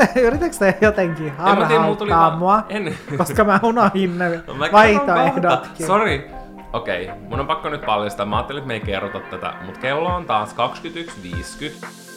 yritä, 0.00 0.20
yritätkö 0.20 0.56
te 0.58 0.78
jotenkin 0.80 1.32
harhauttaa 1.36 2.36
mua? 2.36 2.62
En. 2.68 2.98
Koska 3.18 3.44
mä 3.44 3.60
unohdin 3.62 4.18
ne 4.18 4.28
No 4.46 4.54
vaihtoehdotkin. 4.72 5.86
Sori. 5.86 6.30
Okei, 6.72 7.04
okay, 7.04 7.18
mun 7.28 7.40
on 7.40 7.46
pakko 7.46 7.68
nyt 7.68 7.86
paljastaa. 7.86 8.26
Mä 8.26 8.36
ajattelin, 8.36 8.58
että 8.58 8.68
me 8.68 8.74
ei 8.74 8.80
kerrota 8.80 9.20
tätä, 9.20 9.54
mutta 9.66 9.80
kello 9.80 10.08
on 10.08 10.24
taas 10.24 10.54
21.50. 11.82 12.09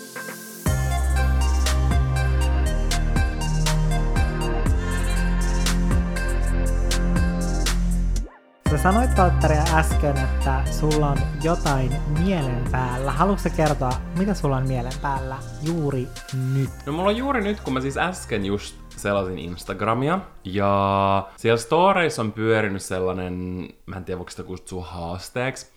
Sä 8.73 8.77
sanoit 8.77 9.17
Valtteri 9.17 9.55
äsken, 9.73 10.17
että 10.17 10.63
sulla 10.71 11.09
on 11.09 11.17
jotain 11.43 11.91
mielen 12.19 12.63
päällä. 12.71 13.11
Haluatko 13.11 13.49
kertoa, 13.57 13.91
mitä 14.17 14.33
sulla 14.33 14.57
on 14.57 14.67
mielen 14.67 14.91
päällä 15.01 15.37
juuri 15.61 16.07
nyt? 16.53 16.69
No 16.85 16.93
mulla 16.93 17.09
on 17.09 17.17
juuri 17.17 17.43
nyt, 17.43 17.59
kun 17.59 17.73
mä 17.73 17.81
siis 17.81 17.97
äsken 17.97 18.45
just 18.45 18.75
selasin 18.89 19.39
Instagramia, 19.39 20.19
ja 20.43 21.27
siellä 21.37 21.57
storeissa 21.57 22.21
on 22.21 22.31
pyörinyt 22.31 22.81
sellainen, 22.81 23.67
mä 23.85 23.95
en 23.95 24.05
tiedä 24.05 24.17
voiko 24.17 24.31
sitä 24.31 24.43
kutsua 24.43 24.85
haasteeksi, 24.85 25.67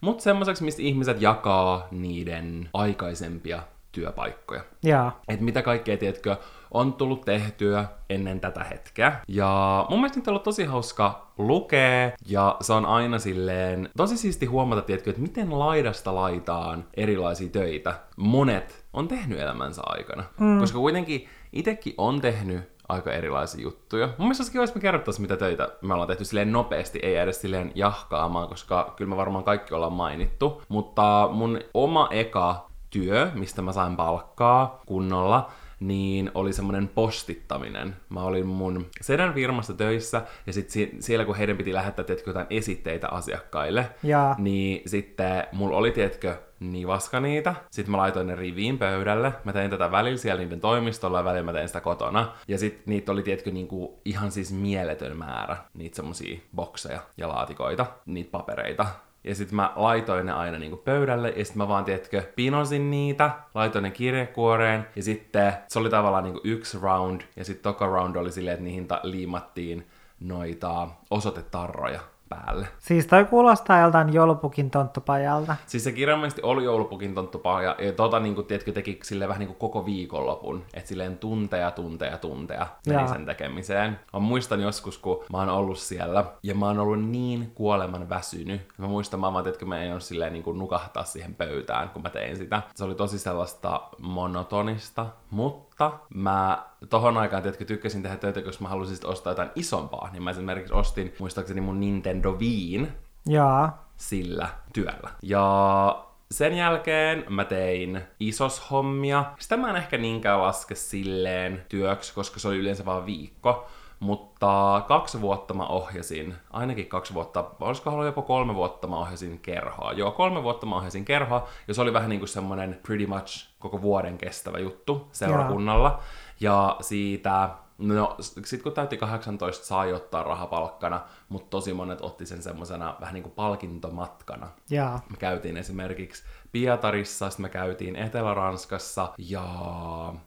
mutta 0.00 0.22
semmoiseksi, 0.22 0.64
mistä 0.64 0.82
ihmiset 0.82 1.22
jakaa 1.22 1.88
niiden 1.90 2.68
aikaisempia 2.74 3.62
työpaikkoja. 3.92 4.64
Jaa. 4.82 5.20
että 5.28 5.44
mitä 5.44 5.62
kaikkea, 5.62 5.96
tiedätkö, 5.96 6.36
on 6.76 6.92
tullut 6.92 7.20
tehtyä 7.20 7.84
ennen 8.10 8.40
tätä 8.40 8.64
hetkeä. 8.64 9.20
Ja 9.28 9.86
mun 9.90 9.98
mielestä 9.98 10.18
nyt 10.18 10.28
on 10.28 10.32
ollut 10.32 10.42
tosi 10.42 10.64
hauska 10.64 11.26
lukea, 11.38 12.10
ja 12.26 12.56
se 12.60 12.72
on 12.72 12.86
aina 12.86 13.18
silleen 13.18 13.88
tosi 13.96 14.16
siisti 14.16 14.46
huomata, 14.46 14.82
tiedätkö, 14.82 15.10
että 15.10 15.22
miten 15.22 15.58
laidasta 15.58 16.14
laitaan 16.14 16.84
erilaisia 16.94 17.48
töitä 17.48 17.94
monet 18.16 18.84
on 18.92 19.08
tehnyt 19.08 19.40
elämänsä 19.40 19.82
aikana. 19.84 20.24
Mm. 20.40 20.58
Koska 20.60 20.78
kuitenkin 20.78 21.28
itekin 21.52 21.94
on 21.98 22.20
tehnyt 22.20 22.76
aika 22.88 23.12
erilaisia 23.12 23.62
juttuja. 23.62 24.06
Mun 24.06 24.14
mielestä 24.18 24.40
olisi 24.40 24.52
kiva, 24.52 24.62
jos 24.62 24.74
me 24.74 24.80
kerrottaisiin, 24.80 25.22
mitä 25.22 25.36
töitä 25.36 25.68
me 25.82 25.94
ollaan 25.94 26.08
tehty 26.08 26.24
silleen 26.24 26.52
nopeasti, 26.52 26.98
ei 27.02 27.16
edes 27.16 27.40
silleen 27.40 27.72
jahkaamaan, 27.74 28.48
koska 28.48 28.92
kyllä 28.96 29.08
me 29.08 29.16
varmaan 29.16 29.44
kaikki 29.44 29.74
ollaan 29.74 29.92
mainittu. 29.92 30.62
Mutta 30.68 31.28
mun 31.32 31.60
oma 31.74 32.08
eka 32.10 32.66
työ, 32.90 33.30
mistä 33.34 33.62
mä 33.62 33.72
sain 33.72 33.96
palkkaa 33.96 34.82
kunnolla, 34.86 35.50
niin 35.80 36.30
oli 36.34 36.52
semmoinen 36.52 36.88
postittaminen. 36.88 37.96
Mä 38.08 38.22
olin 38.22 38.46
mun 38.46 38.86
sedän 39.00 39.34
firmassa 39.34 39.74
töissä, 39.74 40.22
ja 40.46 40.52
sit 40.52 40.70
si- 40.70 40.96
siellä 41.00 41.24
kun 41.24 41.36
heidän 41.36 41.56
piti 41.56 41.74
lähettää, 41.74 42.04
tiedätkö, 42.04 42.30
jotain 42.30 42.46
esitteitä 42.50 43.08
asiakkaille, 43.08 43.90
Jaa. 44.02 44.34
niin 44.38 44.82
sitten 44.86 45.46
mulla 45.52 45.76
oli, 45.76 45.90
tiedätkö, 45.90 46.36
nivaska 46.60 47.20
niitä. 47.20 47.54
Sitten 47.70 47.90
mä 47.90 47.96
laitoin 47.98 48.26
ne 48.26 48.34
riviin 48.36 48.78
pöydälle. 48.78 49.32
Mä 49.44 49.52
tein 49.52 49.70
tätä 49.70 49.90
välillä 49.90 50.16
siellä 50.18 50.42
niiden 50.42 50.60
toimistolla 50.60 51.18
ja 51.18 51.24
välillä 51.24 51.44
mä 51.44 51.52
tein 51.52 51.68
sitä 51.68 51.80
kotona. 51.80 52.32
Ja 52.48 52.58
sitten 52.58 52.82
niitä 52.86 53.12
oli, 53.12 53.22
tiedätkö, 53.22 53.50
niinku 53.50 54.00
ihan 54.04 54.30
siis 54.32 54.52
mieletön 54.52 55.16
määrä. 55.16 55.56
Niitä 55.74 55.96
semmosia 55.96 56.38
bokseja 56.56 57.00
ja 57.16 57.28
laatikoita, 57.28 57.86
niitä 58.06 58.30
papereita. 58.30 58.86
Ja 59.26 59.34
sitten 59.34 59.56
mä 59.56 59.72
laitoin 59.76 60.26
ne 60.26 60.32
aina 60.32 60.58
niinku 60.58 60.76
pöydälle, 60.76 61.30
ja 61.30 61.44
sitten 61.44 61.58
mä 61.62 61.68
vaan, 61.68 61.84
tiedätkö, 61.84 62.22
pinosin 62.36 62.90
niitä, 62.90 63.30
laitoin 63.54 63.82
ne 63.82 63.90
kirjekuoreen, 63.90 64.86
ja 64.96 65.02
sitten 65.02 65.52
se 65.68 65.78
oli 65.78 65.90
tavallaan 65.90 66.24
niinku 66.24 66.40
yksi 66.44 66.78
round, 66.82 67.20
ja 67.36 67.44
sitten 67.44 67.62
toka 67.62 67.86
round 67.86 68.16
oli 68.16 68.32
silleen, 68.32 68.54
että 68.54 68.64
niihin 68.64 68.86
ta- 68.88 69.00
liimattiin 69.02 69.86
noita 70.20 70.88
osoitetarroja 71.10 72.00
päälle. 72.28 72.68
Siis 72.78 73.06
toi 73.06 73.24
kuulostaa 73.24 73.80
joltain 73.80 74.12
joulupukin 74.12 74.70
tonttupajalta. 74.70 75.56
Siis 75.66 75.84
se 75.84 75.92
kirjaimellisesti 75.92 76.42
oli 76.42 76.64
joulupukin 76.64 77.14
tonttupa 77.14 77.62
ja, 77.62 77.76
tota 77.96 78.20
niinku, 78.20 78.42
tiedätkö, 78.42 78.72
teki 78.72 78.98
silleen 79.02 79.28
vähän 79.28 79.40
niinku 79.40 79.54
koko 79.54 79.86
viikonlopun. 79.86 80.64
Että 80.74 80.88
silleen 80.88 81.18
tunteja, 81.18 81.70
tunteja, 81.70 82.18
tunteja 82.18 82.66
meni 82.86 82.98
Jaa. 82.98 83.08
sen 83.08 83.26
tekemiseen. 83.26 84.00
Mä 84.12 84.18
muistan 84.18 84.60
joskus, 84.60 84.98
kun 84.98 85.24
mä 85.32 85.38
oon 85.38 85.48
ollut 85.48 85.78
siellä 85.78 86.24
ja 86.42 86.54
mä 86.54 86.66
oon 86.66 86.78
ollut 86.78 87.04
niin 87.04 87.50
kuoleman 87.54 88.08
väsynyt. 88.08 88.60
Mä 88.78 88.86
muistan, 88.86 89.20
mä 89.20 89.32
vaan, 89.32 89.44
tiedätkö, 89.44 89.66
mä 89.66 89.82
en 89.82 89.92
ole 89.92 90.00
silleen 90.00 90.32
niinku 90.32 90.52
nukahtaa 90.52 91.04
siihen 91.04 91.34
pöytään, 91.34 91.88
kun 91.88 92.02
mä 92.02 92.10
tein 92.10 92.36
sitä. 92.36 92.62
Se 92.74 92.84
oli 92.84 92.94
tosi 92.94 93.18
sellaista 93.18 93.80
monotonista, 93.98 95.06
mutta 95.30 95.65
mä 96.14 96.66
tohon 96.90 97.18
aikaan, 97.18 97.42
tiedätkö, 97.42 97.64
tykkäsin 97.64 98.02
tehdä 98.02 98.16
töitä, 98.16 98.42
koska 98.42 98.62
mä 98.62 98.68
halusin 98.68 99.06
ostaa 99.06 99.30
jotain 99.30 99.50
isompaa. 99.54 100.08
Niin 100.12 100.22
mä 100.22 100.30
esimerkiksi 100.30 100.74
ostin, 100.74 101.14
muistaakseni 101.18 101.60
mun 101.60 101.80
Nintendo 101.80 102.32
Wiin, 102.32 102.92
Jaa. 103.28 103.90
sillä 103.96 104.48
työllä. 104.72 105.10
Ja 105.22 106.06
sen 106.30 106.56
jälkeen 106.56 107.24
mä 107.28 107.44
tein 107.44 108.02
isos 108.20 108.70
hommia. 108.70 109.24
Sitä 109.38 109.56
mä 109.56 109.70
en 109.70 109.76
ehkä 109.76 109.98
niinkään 109.98 110.42
laske 110.42 110.74
silleen 110.74 111.64
työksi, 111.68 112.14
koska 112.14 112.40
se 112.40 112.48
oli 112.48 112.56
yleensä 112.58 112.84
vaan 112.84 113.06
viikko. 113.06 113.66
Mutta 114.00 114.82
kaksi 114.88 115.20
vuotta 115.20 115.54
mä 115.54 115.66
ohjasin, 115.66 116.36
ainakin 116.50 116.86
kaksi 116.86 117.14
vuotta, 117.14 117.44
olisiko 117.60 117.90
ollut 117.90 118.06
jopa 118.06 118.22
kolme 118.22 118.54
vuotta 118.54 118.86
mä 118.86 118.96
ohjasin 118.96 119.38
kerhoa. 119.38 119.92
Joo, 119.92 120.10
kolme 120.10 120.42
vuotta 120.42 120.66
mä 120.66 120.76
ohjasin 120.76 121.04
kerhoa, 121.04 121.48
ja 121.68 121.74
se 121.74 121.82
oli 121.82 121.92
vähän 121.92 122.08
niin 122.08 122.20
kuin 122.20 122.28
semmonen 122.28 122.80
pretty 122.86 123.06
much 123.06 123.48
koko 123.58 123.82
vuoden 123.82 124.18
kestävä 124.18 124.58
juttu 124.58 125.08
seurakunnalla. 125.12 126.00
Ja 126.40 126.76
siitä 126.80 127.50
No, 127.78 128.16
sit 128.18 128.62
kun 128.62 128.72
täytti 128.72 128.96
18, 128.96 129.66
sai 129.66 129.92
ottaa 129.92 130.22
rahapalkkana, 130.22 131.00
mutta 131.28 131.50
tosi 131.50 131.72
monet 131.72 132.00
otti 132.00 132.26
sen 132.26 132.42
semmosena 132.42 132.96
vähän 133.00 133.14
niin 133.14 133.22
kuin 133.22 133.32
palkintomatkana. 133.32 134.48
Jaa. 134.70 135.00
Me 135.10 135.16
käytiin 135.16 135.56
esimerkiksi 135.56 136.24
Pietarissa, 136.52 137.30
sitten 137.30 137.44
me 137.44 137.48
käytiin 137.48 137.96
Etelä-Ranskassa 137.96 139.12
ja 139.18 139.44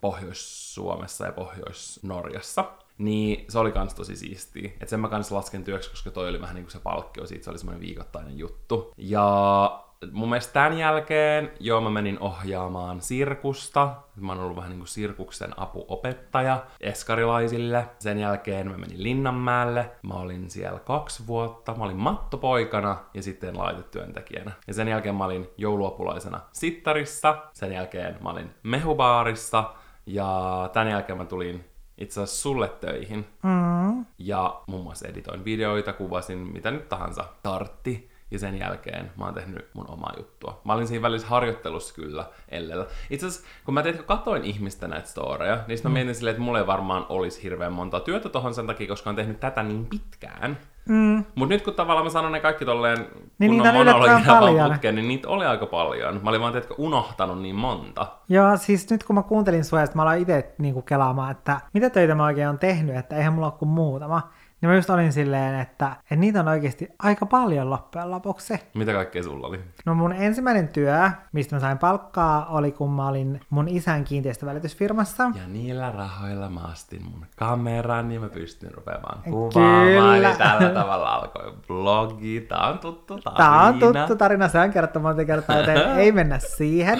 Pohjois-Suomessa 0.01 1.25
ja 1.25 1.31
Pohjois-Norjassa. 1.31 2.65
Niin 2.99 3.45
se 3.49 3.59
oli 3.59 3.71
kans 3.71 3.93
tosi 3.93 4.15
siistiä. 4.15 4.71
Et 4.81 4.89
sen 4.89 4.99
mä 4.99 5.09
kans 5.09 5.31
lasken 5.31 5.63
työksi, 5.63 5.89
koska 5.89 6.11
toi 6.11 6.29
oli 6.29 6.41
vähän 6.41 6.55
niinku 6.55 6.71
se 6.71 6.79
palkkio 6.79 7.25
siitä, 7.25 7.43
se 7.43 7.49
oli 7.49 7.57
semmoinen 7.57 7.81
viikoittainen 7.81 8.37
juttu. 8.37 8.93
Ja 8.97 9.85
mun 10.11 10.29
mielestä 10.29 10.53
tämän 10.53 10.77
jälkeen, 10.77 11.51
joo, 11.59 11.81
mä 11.81 11.89
menin 11.89 12.19
ohjaamaan 12.19 13.01
sirkusta. 13.01 13.95
Mä 14.15 14.31
oon 14.31 14.41
ollut 14.41 14.55
vähän 14.55 14.69
niinku 14.69 14.85
sirkuksen 14.85 15.59
apuopettaja 15.59 16.65
eskarilaisille. 16.81 17.87
Sen 17.99 18.19
jälkeen 18.19 18.71
mä 18.71 18.77
menin 18.77 19.03
Linnanmäelle. 19.03 19.91
Mä 20.03 20.13
olin 20.13 20.49
siellä 20.49 20.79
kaksi 20.79 21.27
vuotta. 21.27 21.75
Mä 21.75 21.83
olin 21.83 21.97
mattopoikana 21.97 22.97
ja 23.13 23.23
sitten 23.23 23.57
laitetyöntekijänä. 23.57 24.51
Ja 24.67 24.73
sen 24.73 24.87
jälkeen 24.87 25.15
mä 25.15 25.25
olin 25.25 25.49
jouluapulaisena 25.57 26.41
sittarissa. 26.51 27.37
Sen 27.53 27.73
jälkeen 27.73 28.17
mä 28.23 28.29
olin 28.29 28.49
mehubaarissa. 28.63 29.73
Ja 30.05 30.69
tämän 30.73 30.89
jälkeen 30.89 31.17
mä 31.17 31.25
tulin 31.25 31.68
itse 31.99 32.21
asiassa 32.21 32.41
sulle 32.41 32.67
töihin. 32.67 33.25
Mm. 33.43 34.05
Ja 34.17 34.61
muun 34.67 34.83
muassa 34.83 35.07
editoin 35.07 35.45
videoita, 35.45 35.93
kuvasin 35.93 36.37
mitä 36.37 36.71
nyt 36.71 36.89
tahansa 36.89 37.25
tartti. 37.43 38.09
Ja 38.31 38.39
sen 38.39 38.59
jälkeen 38.59 39.11
mä 39.17 39.25
oon 39.25 39.33
tehnyt 39.33 39.67
mun 39.73 39.89
omaa 39.89 40.13
juttua. 40.17 40.61
Mä 40.63 40.73
olin 40.73 40.87
siinä 40.87 41.01
välissä 41.01 41.27
harjoittelussa 41.27 41.93
kyllä 41.93 42.25
ellellä. 42.49 42.85
Itse 43.09 43.25
asiassa, 43.27 43.47
kun 43.65 43.73
mä 43.73 43.83
tein, 43.83 44.03
katoin 44.03 44.43
ihmistä 44.43 44.87
näitä 44.87 45.07
storeja, 45.07 45.63
niin 45.67 45.79
mä 45.83 45.89
mietin 45.89 46.15
silleen, 46.15 46.31
että 46.31 46.43
mulla 46.43 46.59
ei 46.59 46.67
varmaan 46.67 47.05
olisi 47.09 47.43
hirveän 47.43 47.73
monta 47.73 47.99
työtä 47.99 48.29
tohon 48.29 48.53
sen 48.53 48.67
takia, 48.67 48.87
koska 48.87 49.09
on 49.09 49.15
tehnyt 49.15 49.39
tätä 49.39 49.63
niin 49.63 49.85
pitkään. 49.85 50.59
Mm. 50.89 51.25
Mutta 51.35 51.53
nyt 51.53 51.61
kun 51.61 51.73
tavallaan 51.73 52.05
mä 52.05 52.09
sanon 52.09 52.31
ne 52.31 52.39
kaikki 52.39 52.65
tolleen 52.65 52.97
Niin 53.39 53.51
kunnon 53.51 53.67
niitä 53.67 53.69
on 53.69 53.81
yllättävän 53.81 54.23
monologina 54.23 54.57
vaan 54.57 54.71
putkeen, 54.71 54.95
niin 54.95 55.07
niitä 55.07 55.29
oli 55.29 55.45
aika 55.45 55.65
paljon. 55.65 56.19
Mä 56.23 56.29
olin 56.29 56.41
vaan, 56.41 56.53
tiedätkö, 56.53 56.75
unohtanut 56.77 57.41
niin 57.41 57.55
monta. 57.55 58.07
Joo, 58.29 58.57
siis 58.57 58.89
nyt 58.89 59.03
kun 59.03 59.15
mä 59.15 59.23
kuuntelin 59.23 59.65
sua, 59.65 59.83
mä 59.93 60.01
aloin 60.01 60.21
itse 60.21 60.53
niinku 60.57 60.81
kelaamaan, 60.81 61.31
että 61.31 61.61
mitä 61.73 61.89
töitä 61.89 62.15
mä 62.15 62.25
oikein 62.25 62.49
on 62.49 62.59
tehnyt, 62.59 62.95
että 62.95 63.15
eihän 63.15 63.33
mulla 63.33 63.47
ole 63.47 63.59
kuin 63.59 63.69
muutama. 63.69 64.29
Niin 64.61 64.69
mä 64.69 64.75
just 64.75 64.89
olin 64.89 65.13
silleen, 65.13 65.59
että, 65.59 65.91
että 66.01 66.15
niitä 66.15 66.39
on 66.39 66.47
oikeasti 66.47 66.87
aika 66.99 67.25
paljon 67.25 67.69
loppujen 67.69 68.11
lopuksi. 68.11 68.53
Mitä 68.73 68.93
kaikkea 68.93 69.23
sulla 69.23 69.47
oli? 69.47 69.59
No 69.85 69.95
mun 69.95 70.13
ensimmäinen 70.13 70.67
työ, 70.67 71.11
mistä 71.31 71.55
mä 71.55 71.59
sain 71.59 71.77
palkkaa, 71.77 72.45
oli 72.45 72.71
kun 72.71 72.91
mä 72.91 73.07
olin 73.07 73.41
mun 73.49 73.67
isän 73.67 74.03
kiinteistövälitysfirmassa. 74.03 75.23
Ja 75.23 75.47
niillä 75.47 75.91
rahoilla 75.91 76.49
mä 76.49 76.59
astin 76.59 77.03
mun 77.03 77.25
kameran 77.35 78.11
ja 78.11 78.19
mä 78.19 78.29
pystyn 78.29 78.73
rupeamaan 78.73 79.21
Kyllä. 79.23 79.35
kuvaamaan. 79.35 80.21
Ja 80.21 80.35
tällä 80.35 80.69
tavalla 80.69 81.15
alkoi 81.15 81.53
blogi. 81.67 82.41
Tää 82.41 82.67
on 82.67 82.79
tuttu 82.79 83.17
tarina. 83.17 83.37
Tää 83.37 83.61
on 83.61 83.79
tuttu 83.79 84.15
tarina, 84.15 84.47
se 84.47 84.59
on 84.59 84.71
kerrottu 84.71 84.99
monta 84.99 85.25
kertaa, 85.25 85.57
joten 85.57 85.77
ei 85.99 86.11
mennä 86.11 86.39
siihen. 86.39 86.99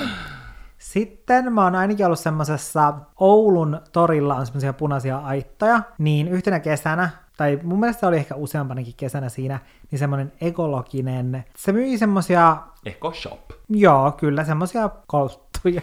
Sitten 0.78 1.54
mä 1.54 1.64
oon 1.64 1.76
ainakin 1.76 2.06
ollut 2.06 2.20
semmosessa 2.20 2.94
Oulun 3.20 3.82
torilla 3.92 4.36
on 4.36 4.46
semmoisia 4.46 4.74
punaisia 4.74 5.18
aittoja, 5.18 5.82
niin 5.98 6.28
yhtenä 6.28 6.60
kesänä, 6.60 7.10
tai 7.40 7.60
mun 7.64 7.80
mielestä 7.80 8.08
oli 8.08 8.18
ehkä 8.18 8.36
useampanakin 8.36 8.94
kesänä 8.98 9.30
siinä, 9.30 9.60
niin 9.92 10.00
semmoinen 10.00 10.32
ekologinen, 10.42 11.46
se 11.56 11.72
myi 11.72 11.98
semmosia, 11.98 12.58
Eco 12.86 13.14
Shop. 13.14 13.52
joo 13.70 14.12
kyllä, 14.12 14.44
semmosia 14.44 14.90
kolttuja, 15.08 15.82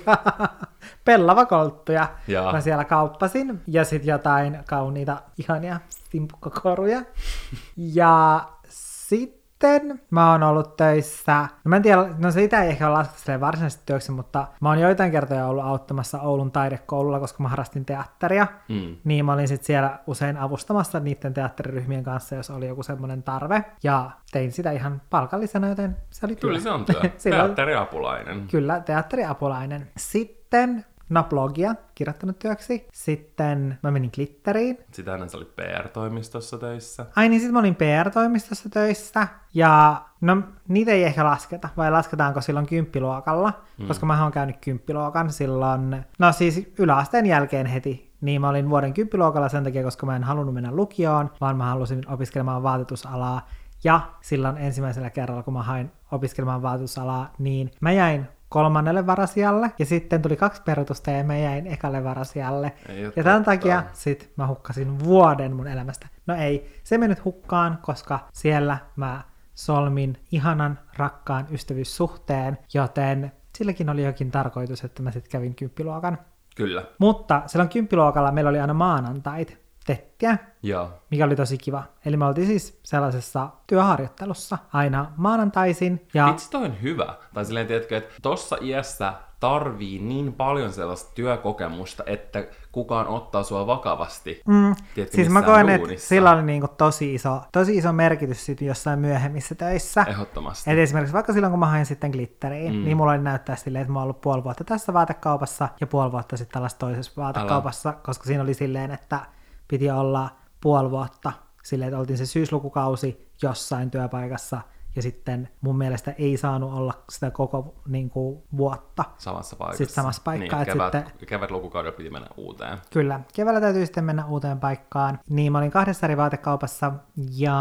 pellavakolttuja, 1.04 2.08
Jaa. 2.28 2.52
mä 2.52 2.60
siellä 2.60 2.84
kauppasin, 2.84 3.62
ja 3.66 3.84
sitten 3.84 4.10
jotain 4.10 4.58
kauniita, 4.68 5.22
ihania 5.38 5.80
simpukkakoruja. 6.10 7.02
ja 7.76 8.44
sitten 8.68 9.35
sitten 9.62 10.00
mä 10.10 10.32
oon 10.32 10.42
ollut 10.42 10.76
töissä, 10.76 11.40
no 11.64 11.68
mä 11.68 11.76
en 11.76 11.82
tiedä, 11.82 12.08
no 12.18 12.30
sitä 12.30 12.62
ei 12.62 12.68
ehkä 12.70 12.88
ole 12.88 12.98
laskettu 12.98 13.40
varsinaisesti 13.40 13.82
työksi, 13.86 14.12
mutta 14.12 14.46
mä 14.60 14.68
oon 14.68 14.78
joitain 14.80 15.12
kertoja 15.12 15.46
ollut 15.46 15.64
auttamassa 15.64 16.20
Oulun 16.20 16.52
taidekoululla, 16.52 17.20
koska 17.20 17.42
mä 17.42 17.48
harrastin 17.48 17.84
teatteria, 17.84 18.46
Mm. 18.68 18.96
niin 19.04 19.24
mä 19.24 19.32
olin 19.32 19.48
sitten 19.48 19.66
siellä 19.66 19.98
usein 20.06 20.36
avustamassa 20.36 21.00
niiden 21.00 21.34
teatteriryhmien 21.34 22.04
kanssa, 22.04 22.34
jos 22.34 22.50
oli 22.50 22.68
joku 22.68 22.82
semmoinen 22.82 23.22
tarve, 23.22 23.64
ja 23.82 24.10
tein 24.32 24.52
sitä 24.52 24.70
ihan 24.72 25.02
palkallisena, 25.10 25.68
joten 25.68 25.96
se 26.10 26.26
oli 26.26 26.36
Kyllä 26.36 26.60
se 26.60 26.70
on 26.70 26.84
työ. 26.84 27.00
Teatteriapulainen. 27.30 28.46
Kyllä, 28.50 28.80
teatteriapulainen. 28.80 29.90
Sitten, 29.96 30.84
blogia, 31.28 31.74
kirjoittanut 31.94 32.38
työksi. 32.38 32.88
Sitten 32.92 33.78
mä 33.82 33.90
menin 33.90 34.10
glitteriin. 34.14 34.78
Sitä 34.92 35.14
ennen 35.14 35.30
sä 35.30 35.36
olit 35.36 35.56
PR-toimistossa 35.56 36.58
töissä. 36.58 37.06
Ai 37.16 37.28
niin, 37.28 37.40
sit 37.40 37.52
mä 37.52 37.58
olin 37.58 37.74
PR-toimistossa 37.74 38.68
töissä. 38.68 39.28
Ja 39.54 40.02
no, 40.20 40.42
niitä 40.68 40.90
ei 40.90 41.04
ehkä 41.04 41.24
lasketa, 41.24 41.68
vai 41.76 41.90
lasketaanko 41.90 42.40
silloin 42.40 42.66
kymppiluokalla? 42.66 43.52
Mm. 43.78 43.86
Koska 43.86 44.06
mä 44.06 44.22
oon 44.22 44.32
käynyt 44.32 44.56
kymppiluokan 44.60 45.32
silloin, 45.32 46.04
no 46.18 46.32
siis 46.32 46.72
yläasteen 46.78 47.26
jälkeen 47.26 47.66
heti. 47.66 48.12
Niin 48.20 48.40
mä 48.40 48.48
olin 48.48 48.70
vuoden 48.70 48.94
kymppiluokalla 48.94 49.48
sen 49.48 49.64
takia, 49.64 49.82
koska 49.82 50.06
mä 50.06 50.16
en 50.16 50.24
halunnut 50.24 50.54
mennä 50.54 50.72
lukioon, 50.72 51.30
vaan 51.40 51.56
mä 51.56 51.64
halusin 51.64 52.02
opiskelemaan 52.08 52.62
vaatetusalaa. 52.62 53.48
Ja 53.84 54.00
silloin 54.20 54.56
ensimmäisellä 54.56 55.10
kerralla, 55.10 55.42
kun 55.42 55.54
mä 55.54 55.62
hain 55.62 55.92
opiskelemaan 56.10 56.62
vaatetusalaa, 56.62 57.32
niin 57.38 57.70
mä 57.80 57.92
jäin 57.92 58.28
kolmannelle 58.48 59.06
varasijalle, 59.06 59.70
ja 59.78 59.86
sitten 59.86 60.22
tuli 60.22 60.36
kaksi 60.36 60.62
peruutusta, 60.62 61.10
ja 61.10 61.24
mä 61.24 61.36
jäin 61.36 61.66
ekalle 61.66 62.04
varasijalle. 62.04 62.72
Ei 62.88 63.02
Ja 63.02 63.24
tämän 63.24 63.44
totta. 63.44 63.50
takia 63.50 63.82
sit 63.92 64.32
mä 64.36 64.46
hukkasin 64.46 64.98
vuoden 64.98 65.56
mun 65.56 65.66
elämästä. 65.68 66.08
No 66.26 66.34
ei, 66.34 66.80
se 66.84 66.98
mennyt 66.98 67.24
hukkaan, 67.24 67.78
koska 67.82 68.20
siellä 68.32 68.78
mä 68.96 69.22
solmin 69.54 70.18
ihanan 70.32 70.78
rakkaan 70.96 71.46
ystävyyssuhteen, 71.50 72.58
joten 72.74 73.32
silläkin 73.58 73.90
oli 73.90 74.04
jokin 74.04 74.30
tarkoitus, 74.30 74.84
että 74.84 75.02
mä 75.02 75.10
sitten 75.10 75.30
kävin 75.30 75.54
kymppiluokan. 75.54 76.18
Kyllä. 76.56 76.84
Mutta 76.98 77.42
silloin 77.46 77.68
kymppiluokalla 77.68 78.32
meillä 78.32 78.48
oli 78.48 78.60
aina 78.60 78.74
maanantait 78.74 79.65
tettiä, 79.86 80.38
Joo. 80.62 80.90
mikä 81.10 81.24
oli 81.24 81.36
tosi 81.36 81.58
kiva. 81.58 81.82
Eli 82.04 82.16
me 82.16 82.24
oltiin 82.24 82.46
siis 82.46 82.80
sellaisessa 82.82 83.48
työharjoittelussa 83.66 84.58
aina 84.72 85.12
maanantaisin. 85.16 86.06
Ja 86.14 86.26
Vitsi 86.26 86.50
toi 86.50 86.64
on 86.64 86.82
hyvä. 86.82 87.14
Tai 87.34 87.44
silleen, 87.44 87.66
tiedätkö, 87.66 87.96
että 87.96 88.14
tossa 88.22 88.56
iässä 88.60 89.12
tarvii 89.40 89.98
niin 89.98 90.32
paljon 90.32 90.72
sellaista 90.72 91.12
työkokemusta, 91.14 92.02
että 92.06 92.46
kukaan 92.72 93.06
ottaa 93.06 93.42
sua 93.42 93.66
vakavasti. 93.66 94.40
Mm, 94.46 94.74
Tiedätkö, 94.94 95.16
siis 95.16 95.28
mä 95.28 95.42
koen, 95.42 95.68
että 95.68 95.88
sillä 95.96 96.30
oli 96.30 96.42
niinku 96.42 96.68
tosi, 96.68 97.14
iso, 97.14 97.40
tosi 97.52 97.76
iso 97.76 97.92
merkitys 97.92 98.46
sit 98.46 98.60
jossain 98.60 98.98
myöhemmissä 98.98 99.54
töissä. 99.54 100.04
Ehdottomasti. 100.08 100.70
Et 100.70 100.78
esimerkiksi 100.78 101.12
vaikka 101.12 101.32
silloin, 101.32 101.50
kun 101.50 101.60
mä 101.60 101.66
hain 101.66 101.86
sitten 101.86 102.10
glitteriin, 102.10 102.74
mm. 102.74 102.84
niin 102.84 102.96
mulla 102.96 103.12
oli 103.12 103.22
näyttää 103.22 103.56
silleen, 103.56 103.82
että 103.82 103.92
mä 103.92 103.98
oon 103.98 104.02
ollut 104.02 104.20
puoli 104.20 104.44
vuotta 104.44 104.64
tässä 104.64 104.92
vaatekaupassa 104.92 105.68
ja 105.80 105.86
puoli 105.86 106.12
vuotta 106.12 106.36
sitten 106.36 106.52
tällaisessa 106.52 106.78
toisessa 106.78 107.12
vaatekaupassa, 107.16 107.92
koska 107.92 108.24
siinä 108.24 108.42
oli 108.42 108.54
silleen, 108.54 108.90
että 108.90 109.20
piti 109.68 109.90
olla 109.90 110.30
puoli 110.60 110.90
vuotta 110.90 111.32
silleen, 111.64 111.88
että 111.88 111.98
oltiin 111.98 112.18
se 112.18 112.26
syyslukukausi 112.26 113.30
jossain 113.42 113.90
työpaikassa 113.90 114.60
ja 114.96 115.02
sitten 115.02 115.48
mun 115.60 115.78
mielestä 115.78 116.14
ei 116.18 116.36
saanut 116.36 116.72
olla 116.72 116.94
sitä 117.10 117.30
koko 117.30 117.74
niin 117.88 118.10
kuin, 118.10 118.42
vuotta. 118.56 119.04
Samassa 119.18 119.56
paikassa. 119.56 119.78
Sitten 119.78 119.94
samassa 119.94 120.22
paikkaa, 120.24 120.58
Niin, 120.64 120.72
kevät, 120.72 120.92
sitten- 120.92 121.26
kevät 121.28 121.50
lukukaudella 121.50 121.96
piti 121.96 122.10
mennä 122.10 122.28
uuteen. 122.36 122.78
Kyllä, 122.92 123.20
keväällä 123.34 123.60
täytyy 123.60 123.86
sitten 123.86 124.04
mennä 124.04 124.26
uuteen 124.26 124.60
paikkaan. 124.60 125.18
Niin 125.28 125.52
mä 125.52 125.58
olin 125.58 125.70
kahdessa 125.70 126.06
eri 126.06 126.16
vaatekaupassa 126.16 126.92
ja 127.16 127.56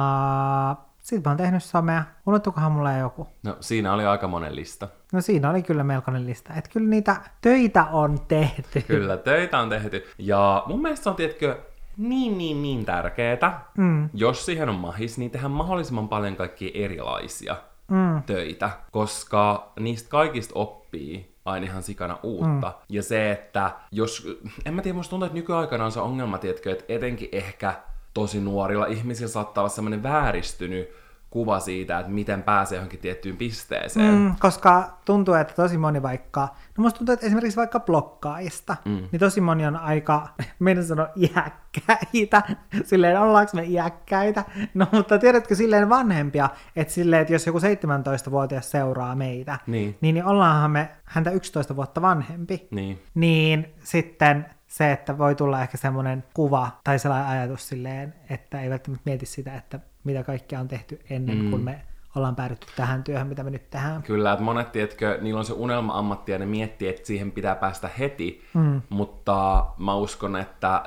sitten 1.01 1.21
mä 1.25 1.31
oon 1.31 1.37
tehnyt 1.37 1.63
somea. 1.63 2.03
Unohtukohan 2.25 2.71
mulla 2.71 2.93
joku? 2.93 3.27
No 3.43 3.57
siinä 3.59 3.93
oli 3.93 4.05
aika 4.05 4.27
monen 4.27 4.55
lista. 4.55 4.87
No 5.13 5.21
siinä 5.21 5.49
oli 5.49 5.63
kyllä 5.63 5.83
melkoinen 5.83 6.25
lista. 6.25 6.53
Että 6.53 6.69
kyllä 6.73 6.89
niitä 6.89 7.15
töitä 7.41 7.85
on 7.85 8.19
tehty. 8.27 8.81
Kyllä, 8.81 9.17
töitä 9.17 9.59
on 9.59 9.69
tehty. 9.69 10.03
Ja 10.17 10.63
mun 10.67 10.81
mielestä 10.81 11.09
on, 11.09 11.15
tiedätkö, 11.15 11.57
niin, 11.97 12.37
niin, 12.37 12.61
niin 12.61 12.85
tärkeetä. 12.85 13.53
Mm. 13.77 14.09
Jos 14.13 14.45
siihen 14.45 14.69
on 14.69 14.75
mahis, 14.75 15.17
niin 15.17 15.31
tehdään 15.31 15.51
mahdollisimman 15.51 16.09
paljon 16.09 16.35
kaikkia 16.35 16.71
erilaisia 16.73 17.55
Mm. 17.87 18.23
töitä, 18.23 18.69
koska 18.91 19.71
niistä 19.79 20.09
kaikista 20.09 20.51
oppii 20.59 21.35
aina 21.45 21.65
ihan 21.65 21.83
sikana 21.83 22.17
uutta. 22.23 22.67
Mm. 22.67 22.85
Ja 22.89 23.03
se, 23.03 23.31
että 23.31 23.71
jos, 23.91 24.27
en 24.65 24.73
mä 24.73 24.81
tiedä, 24.81 24.95
musta 24.95 25.09
tuntuu, 25.09 25.25
että 25.25 25.37
nykyaikana 25.37 25.85
on 25.85 25.91
se 25.91 25.99
ongelma, 25.99 26.37
tiedätkö, 26.37 26.71
että 26.71 26.85
etenkin 26.87 27.29
ehkä 27.31 27.73
tosi 28.13 28.41
nuorilla 28.41 28.85
ihmisillä 28.85 29.29
saattaa 29.29 29.61
olla 29.61 29.69
semmoinen 29.69 30.03
vääristynyt 30.03 30.89
kuva 31.35 31.59
siitä, 31.59 31.99
että 31.99 32.11
miten 32.11 32.43
pääsee 32.43 32.75
johonkin 32.75 32.99
tiettyyn 32.99 33.37
pisteeseen. 33.37 34.13
Mm, 34.13 34.35
koska 34.39 34.97
tuntuu, 35.05 35.33
että 35.33 35.53
tosi 35.53 35.77
moni 35.77 36.01
vaikka, 36.01 36.41
no 36.77 36.81
musta 36.81 36.97
tuntuu, 36.97 37.13
että 37.13 37.25
esimerkiksi 37.25 37.57
vaikka 37.57 37.79
blokkaajista, 37.79 38.75
mm. 38.85 39.07
niin 39.11 39.19
tosi 39.19 39.41
moni 39.41 39.65
on 39.65 39.75
aika, 39.75 40.27
meidän 40.59 40.83
sanoa 40.85 41.07
iäkkäitä, 41.15 42.41
silleen 42.83 43.19
ollaanko 43.21 43.51
me 43.55 43.63
iäkkäitä, 43.63 44.43
no 44.73 44.87
mutta 44.91 45.17
tiedätkö 45.17 45.55
silleen 45.55 45.89
vanhempia, 45.89 46.49
että 46.75 46.93
silleen, 46.93 47.21
että 47.21 47.33
jos 47.33 47.47
joku 47.47 47.59
17-vuotias 47.59 48.71
seuraa 48.71 49.15
meitä, 49.15 49.59
Niin. 49.67 49.97
niin, 50.01 50.13
niin 50.13 50.25
ollaanhan 50.25 50.71
me 50.71 50.89
häntä 51.05 51.31
11 51.31 51.75
vuotta 51.75 52.01
vanhempi, 52.01 52.67
Niin. 52.71 53.03
niin 53.13 53.73
sitten 53.83 54.45
se, 54.67 54.91
että 54.91 55.17
voi 55.17 55.35
tulla 55.35 55.61
ehkä 55.61 55.77
semmoinen 55.77 56.23
kuva 56.33 56.71
tai 56.83 56.99
sellainen 56.99 57.29
ajatus 57.29 57.67
silleen, 57.67 58.13
että 58.29 58.61
ei 58.61 58.69
välttämättä 58.69 59.03
mieti 59.05 59.25
sitä, 59.25 59.55
että 59.55 59.79
mitä 60.05 60.23
kaikkea 60.23 60.59
on 60.59 60.67
tehty 60.67 60.99
ennen 61.09 61.37
mm. 61.37 61.49
kuin 61.49 61.63
me 61.63 61.81
ollaan 62.15 62.35
päädytty 62.35 62.67
tähän 62.75 63.03
työhön, 63.03 63.27
mitä 63.27 63.43
me 63.43 63.49
nyt 63.49 63.69
tehdään. 63.69 64.03
Kyllä, 64.03 64.33
että 64.33 64.45
monet, 64.45 64.71
tiedätkö, 64.71 65.17
niillä 65.21 65.39
on 65.39 65.45
se 65.45 65.53
unelma-ammatti 65.53 66.31
ja 66.31 66.39
ne 66.39 66.45
miettii, 66.45 66.87
että 66.87 67.07
siihen 67.07 67.31
pitää 67.31 67.55
päästä 67.55 67.89
heti, 67.99 68.43
mm. 68.53 68.81
mutta 68.89 69.65
mä 69.77 69.95
uskon, 69.95 70.35
että 70.35 70.83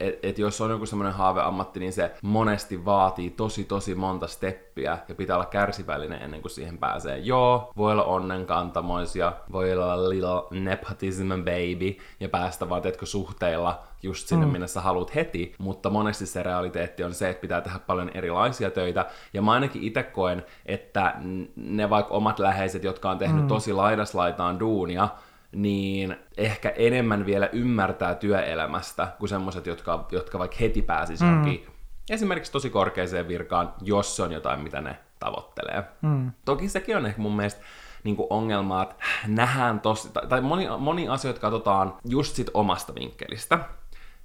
et, 0.00 0.18
et 0.22 0.38
jos 0.38 0.60
on 0.60 0.70
joku 0.70 0.86
semmoinen 0.86 1.14
haaveammatti, 1.14 1.80
niin 1.80 1.92
se 1.92 2.14
monesti 2.22 2.84
vaatii 2.84 3.30
tosi 3.30 3.64
tosi 3.64 3.94
monta 3.94 4.26
steppiä 4.26 4.98
ja 5.08 5.14
pitää 5.14 5.36
olla 5.36 5.46
kärsivällinen 5.46 6.22
ennen 6.22 6.40
kuin 6.40 6.50
siihen 6.50 6.78
pääsee. 6.78 7.18
Joo, 7.18 7.72
voi 7.76 7.92
olla 7.92 8.04
onnenkantamoisia, 8.04 9.32
voi 9.52 9.72
olla 9.72 10.08
little 10.08 10.60
nepotism 10.60 11.30
baby 11.30 11.96
ja 12.20 12.28
päästä 12.28 12.68
vaan, 12.68 12.82
teetkö, 12.82 13.06
suhteilla 13.06 13.82
just 14.02 14.28
sinne, 14.28 14.46
mm. 14.46 14.52
minne 14.52 14.66
sä 14.66 14.80
haluat 14.80 15.14
heti, 15.14 15.54
mutta 15.58 15.90
monesti 15.90 16.26
se 16.26 16.42
realiteetti 16.42 17.04
on 17.04 17.14
se, 17.14 17.28
että 17.28 17.40
pitää 17.40 17.60
tehdä 17.60 17.78
paljon 17.78 18.10
erilaisia 18.14 18.70
töitä, 18.70 19.06
ja 19.32 19.42
mä 19.42 19.52
ainakin 19.52 19.82
itse 19.82 20.02
koen, 20.02 20.44
että 20.66 21.14
ne 21.56 21.90
vaikka 21.90 22.14
omat 22.14 22.38
läheiset, 22.38 22.84
jotka 22.84 23.10
on 23.10 23.18
tehnyt 23.18 23.42
mm. 23.42 23.48
tosi 23.48 23.72
laidaslaitaan 23.72 24.60
duunia, 24.60 25.08
niin 25.52 26.16
ehkä 26.36 26.68
enemmän 26.68 27.26
vielä 27.26 27.48
ymmärtää 27.52 28.14
työelämästä 28.14 29.08
kuin 29.18 29.28
semmoiset, 29.28 29.66
jotka, 29.66 30.06
jotka 30.12 30.38
vaikka 30.38 30.56
heti 30.60 30.82
pääsisi 30.82 31.24
mm. 31.24 31.30
johonkin 31.30 31.66
esimerkiksi 32.10 32.52
tosi 32.52 32.70
korkeaseen 32.70 33.28
virkaan, 33.28 33.74
jos 33.80 34.16
se 34.16 34.22
on 34.22 34.32
jotain, 34.32 34.60
mitä 34.60 34.80
ne 34.80 34.96
tavoittelee. 35.18 35.84
Mm. 36.02 36.30
Toki 36.44 36.68
sekin 36.68 36.96
on 36.96 37.06
ehkä 37.06 37.22
mun 37.22 37.36
mielestä 37.36 37.60
niin 38.04 38.16
kuin 38.16 38.26
ongelma, 38.30 38.82
että 38.82 38.94
nähdään 39.26 39.80
tosi, 39.80 40.08
tai, 40.12 40.26
tai 40.26 40.40
moni, 40.40 40.66
moni 40.78 41.08
asioita 41.08 41.40
katsotaan 41.40 41.94
just 42.04 42.36
sit 42.36 42.50
omasta 42.54 42.94
vinkkelistä, 42.94 43.58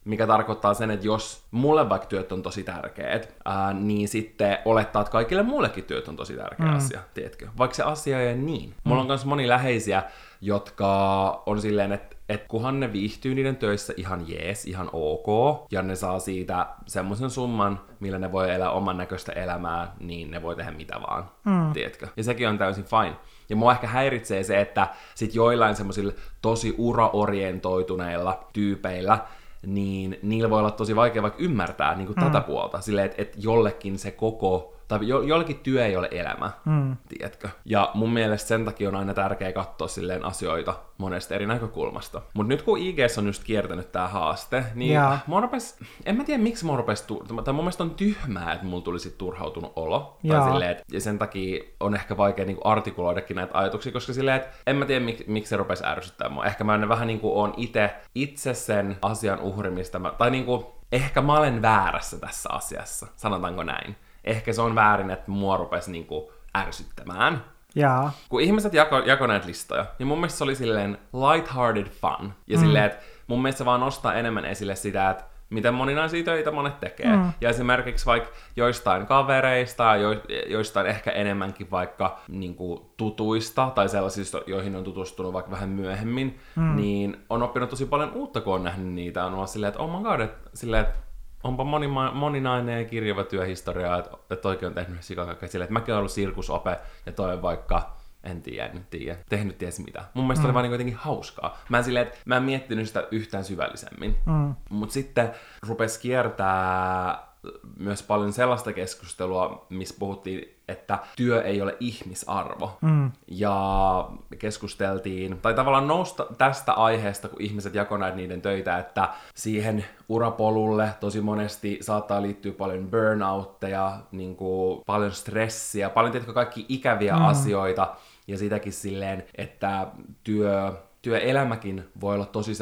mikä 0.06 0.27
tarkoittaa 0.27 0.74
sen, 0.74 0.92
että 0.92 1.06
jos 1.06 1.46
mulle 1.51 1.89
vaikka 1.89 2.08
työt 2.08 2.32
on 2.32 2.44
tosi 2.44 2.63
tärkeät, 2.63 3.36
ää, 3.46 3.74
niin 3.74 4.08
sitten 4.08 4.58
olettaa, 4.65 5.01
että 5.01 5.12
kaikille 5.12 5.44
muullekin 5.44 5.84
työt 5.84 6.08
on 6.08 6.15
tosi 6.15 6.34
tärkeä 6.34 6.65
mm. 6.65 6.75
asia, 6.75 7.00
tiedätkö? 7.13 7.48
Vaikka 7.58 7.75
se 7.75 7.84
asia 7.84 8.22
ei 8.22 8.27
ole 8.27 8.36
niin. 8.36 8.75
Mulla 8.84 9.01
on 9.01 9.08
myös 9.08 9.25
moni 9.25 9.48
läheisiä, 9.48 10.03
jotka 10.43 11.43
on 11.45 11.62
silleen, 11.62 11.91
että 11.91 12.15
et 12.29 12.43
kunhan 12.47 12.79
ne 12.79 12.93
viihtyy 12.93 13.35
niiden 13.35 13.55
töissä 13.55 13.93
ihan 13.97 14.25
jees, 14.27 14.65
ihan 14.65 14.89
ok, 14.93 15.27
ja 15.71 15.81
ne 15.81 15.95
saa 15.95 16.19
siitä 16.19 16.67
semmoisen 16.85 17.29
summan, 17.29 17.79
millä 18.00 18.19
ne 18.19 18.31
voi 18.31 18.51
elää 18.51 18.71
oman 18.71 18.97
näköistä 18.97 19.31
elämää, 19.31 19.95
niin 20.00 20.31
ne 20.31 20.41
voi 20.41 20.55
tehdä 20.55 20.71
mitä 20.71 21.01
vaan, 21.07 21.29
mm. 21.45 21.73
tiedätkö? 21.73 22.07
Ja 22.17 22.23
sekin 22.23 22.50
on 22.50 22.57
täysin 22.57 22.83
fine. 22.83 23.15
Ja 23.50 23.55
mua 23.55 23.71
ehkä 23.71 23.88
häiritsee 23.88 24.43
se, 24.43 24.62
että 24.62 24.88
sit 25.15 25.35
joillain 25.35 25.75
semmoisilla 25.75 26.13
tosi 26.41 26.75
uraorientoituneilla 26.77 28.47
tyypeillä, 28.53 29.19
niin 29.65 30.19
niillä 30.21 30.50
voi 30.50 30.59
olla 30.59 30.71
tosi 30.71 30.95
vaikea 30.95 31.21
vaikka 31.21 31.43
ymmärtää 31.43 31.95
niin 31.95 32.07
kuin 32.07 32.17
mm. 32.17 32.23
tätä 32.23 32.41
puolta, 32.41 32.81
silleen, 32.81 33.05
että, 33.05 33.21
että 33.21 33.38
jollekin 33.41 34.00
se 34.00 34.12
koko, 34.12 34.75
tai 35.00 35.07
jo, 35.07 35.21
jollekin 35.21 35.59
työ 35.59 35.85
ei 35.85 35.97
ole 35.97 36.07
elämä, 36.12 36.51
mm. 36.65 36.97
tiedätkö? 37.09 37.50
Ja 37.65 37.91
mun 37.93 38.13
mielestä 38.13 38.47
sen 38.47 38.65
takia 38.65 38.89
on 38.89 38.95
aina 38.95 39.13
tärkeää 39.13 39.51
katsoa 39.51 39.88
silleen 39.88 40.25
asioita 40.25 40.75
monesta 40.97 41.35
eri 41.35 41.45
näkökulmasta. 41.45 42.21
Mutta 42.33 42.47
nyt 42.47 42.62
kun 42.62 42.79
IGS 42.79 43.17
on 43.17 43.25
just 43.25 43.43
kiertänyt 43.43 43.91
tää 43.91 44.07
haaste, 44.07 44.65
niin 44.75 44.93
Jaa. 44.93 45.19
mua 45.27 45.41
rupes, 45.41 45.79
en 46.05 46.17
mä 46.17 46.23
tiedä 46.23 46.43
miksi 46.43 46.65
mua 46.65 46.77
rupes, 46.77 47.01
tu- 47.01 47.23
tai 47.43 47.53
mun 47.53 47.63
mielestä 47.63 47.83
on 47.83 47.91
tyhmää, 47.91 48.53
että 48.53 48.65
mulla 48.65 48.83
tuli 48.83 49.00
sit 49.00 49.17
turhautunut 49.17 49.73
olo. 49.75 50.17
Jaa. 50.23 50.39
Tai 50.39 50.51
silleen, 50.51 50.71
et, 50.71 50.83
ja 50.91 51.01
sen 51.01 51.19
takia 51.19 51.63
on 51.79 51.95
ehkä 51.95 52.17
vaikea 52.17 52.45
niinku 52.45 52.62
artikuloidakin 52.65 53.35
näitä 53.35 53.57
ajatuksia, 53.57 53.91
koska 53.91 54.13
silleen, 54.13 54.38
että 54.38 54.50
en 54.67 54.75
mä 54.75 54.85
tiedä 54.85 55.05
mik, 55.05 55.27
miksi 55.27 55.50
se 55.50 55.57
rupesi 55.57 55.85
ärsyttää 55.85 56.29
mua. 56.29 56.45
Ehkä 56.45 56.63
mä 56.63 56.75
en 56.75 56.89
vähän 56.89 57.07
niinku 57.07 57.41
on 57.41 57.53
itse, 57.57 57.95
itse 58.15 58.53
sen 58.53 58.97
asian 59.01 59.39
uhri, 59.39 59.71
mistä 59.71 60.00
mä, 60.00 60.12
tai 60.17 60.31
niinku, 60.31 60.75
ehkä 60.91 61.21
mä 61.21 61.38
olen 61.38 61.62
väärässä 61.62 62.19
tässä 62.19 62.50
asiassa, 62.51 63.07
sanotaanko 63.15 63.63
näin. 63.63 63.95
Ehkä 64.24 64.53
se 64.53 64.62
on 64.62 64.75
väärin, 64.75 65.12
että 65.12 65.32
mua 65.32 65.58
rupesi 65.58 65.92
niinku 65.92 66.32
ärsyttämään. 66.58 67.44
Jaa. 67.75 68.12
Kun 68.30 68.42
ihmiset 68.42 68.74
jako, 68.74 69.00
jako 69.00 69.27
näitä 69.27 69.48
listoja, 69.48 69.86
niin 70.00 70.08
mun 70.08 70.18
mielestä 70.18 70.38
se 70.38 70.44
oli 70.44 70.56
silleen 70.56 70.98
light-hearted 71.13 71.89
fun. 71.89 72.34
Ja 72.48 72.58
mm. 72.58 72.63
silleen, 72.63 72.86
että 72.86 73.03
mun 73.27 73.42
mielestä 73.42 73.58
se 73.58 73.65
vaan 73.65 73.80
nostaa 73.80 74.13
enemmän 74.13 74.46
esille 74.46 74.75
sitä, 74.75 75.10
että 75.10 75.24
miten 75.50 75.74
moninaisia 75.74 76.24
töitä 76.24 76.51
monet 76.51 76.80
tekee. 76.80 77.15
Mm. 77.15 77.32
Ja 77.42 77.50
esimerkiksi 77.50 78.06
vaikka 78.06 78.30
joistain 78.56 79.06
kavereista, 79.06 79.96
jo, 79.96 80.10
joistain 80.48 80.88
ehkä 80.88 81.12
enemmänkin 81.12 81.72
vaikka 81.72 82.20
niin 82.27 82.56
kuin, 82.56 82.82
tutuista 82.98 83.72
tai 83.75 83.89
sellaisista, 83.89 84.42
joihin 84.48 84.75
on 84.75 84.84
tutustunut 84.84 85.34
vaikka 85.34 85.51
vähän 85.51 85.70
myöhemmin, 85.70 86.39
mm. 86.56 86.75
niin 86.75 87.18
on 87.30 87.44
oppinut 87.44 87.70
tosi 87.70 87.86
paljon 87.86 88.12
uutta, 88.13 88.42
kun 88.42 88.56
on 88.56 88.63
nähnyt 88.63 88.94
niitä. 88.94 89.25
On 89.25 89.36
vaan 89.36 89.48
silleen, 89.48 89.70
että 89.70 89.84
oh 89.84 89.98
my 89.98 90.03
god, 90.03 90.20
että, 90.20 90.50
silleen, 90.53 90.82
että 90.82 91.00
onpa 91.43 91.63
moni, 91.63 91.88
moninainen 92.13 92.79
ja 92.79 92.85
kirjava 92.85 93.23
työhistoria, 93.23 93.97
että, 93.97 94.17
että 94.29 94.47
oikein 94.47 94.67
on 94.67 94.73
tehnyt 94.73 95.03
sikakakka 95.03 95.47
silleen, 95.47 95.65
että 95.65 95.73
mäkin 95.73 95.93
olen 95.93 96.00
ollut 96.00 96.12
sirkusope 96.12 96.79
ja 97.05 97.12
toi 97.12 97.41
vaikka 97.41 97.97
en 98.23 98.41
tiedä, 98.41 98.65
en 98.65 98.88
tiedä, 98.89 99.17
tehnyt 99.29 99.57
ties 99.57 99.79
mitä. 99.79 100.03
Mun 100.13 100.25
mielestä 100.25 100.41
mm. 100.41 100.45
oli 100.45 100.53
vaan 100.53 100.63
niin 100.63 100.71
jotenkin 100.71 100.95
hauskaa. 100.95 101.57
Mä 101.69 101.77
en, 101.77 101.83
silleen, 101.83 102.07
että 102.07 102.19
mä 102.25 102.38
en 102.38 102.43
miettinyt 102.43 102.88
sitä 102.88 103.07
yhtään 103.12 103.43
syvällisemmin. 103.43 104.17
Mm. 104.25 104.55
Mutta 104.69 104.93
sitten 104.93 105.31
rupesi 105.67 106.00
kiertää 106.00 107.33
myös 107.77 108.03
paljon 108.03 108.33
sellaista 108.33 108.73
keskustelua, 108.73 109.65
missä 109.69 109.95
puhuttiin, 110.00 110.57
että 110.67 111.00
työ 111.15 111.41
ei 111.41 111.62
ole 111.62 111.77
ihmisarvo. 111.79 112.77
Mm. 112.81 113.12
Ja 113.27 114.09
keskusteltiin, 114.39 115.39
tai 115.41 115.53
tavallaan 115.53 115.88
nousta 115.88 116.25
tästä 116.38 116.73
aiheesta, 116.73 117.29
kun 117.29 117.41
ihmiset 117.41 117.75
jakoivat 117.75 118.15
niiden 118.15 118.41
töitä, 118.41 118.77
että 118.77 119.09
siihen 119.35 119.85
urapolulle 120.09 120.89
tosi 121.00 121.21
monesti 121.21 121.77
saattaa 121.81 122.21
liittyä 122.21 122.51
paljon 122.51 122.88
burnoutteja, 122.91 123.97
niin 124.12 124.35
kuin 124.35 124.81
paljon 124.85 125.12
stressiä, 125.12 125.89
paljon 125.89 126.12
tietysti 126.12 126.33
kaikki 126.33 126.65
ikäviä 126.69 127.15
mm. 127.15 127.25
asioita, 127.25 127.95
ja 128.27 128.38
sitäkin 128.38 128.73
silleen, 128.73 129.23
että 129.35 129.88
työ, 130.23 130.73
työelämäkin 131.03 131.83
voi 132.01 132.15
olla 132.15 132.25
tosi 132.25 132.53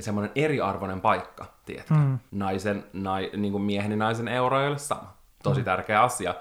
semmoinen 0.00 0.32
eriarvoinen 0.34 1.00
paikka, 1.00 1.46
tiedätkö? 1.64 1.94
Mm. 1.94 2.18
Naisen, 2.30 2.84
nai, 2.92 3.30
niin 3.36 3.52
kuin 3.52 3.62
miehen 3.62 3.90
ja 3.90 3.96
naisen 3.96 4.28
euro 4.28 4.60
ei 4.60 4.68
ole 4.68 4.78
sama. 4.78 5.14
Tosi 5.42 5.60
mm. 5.60 5.64
tärkeä 5.64 6.02
asia. 6.02 6.34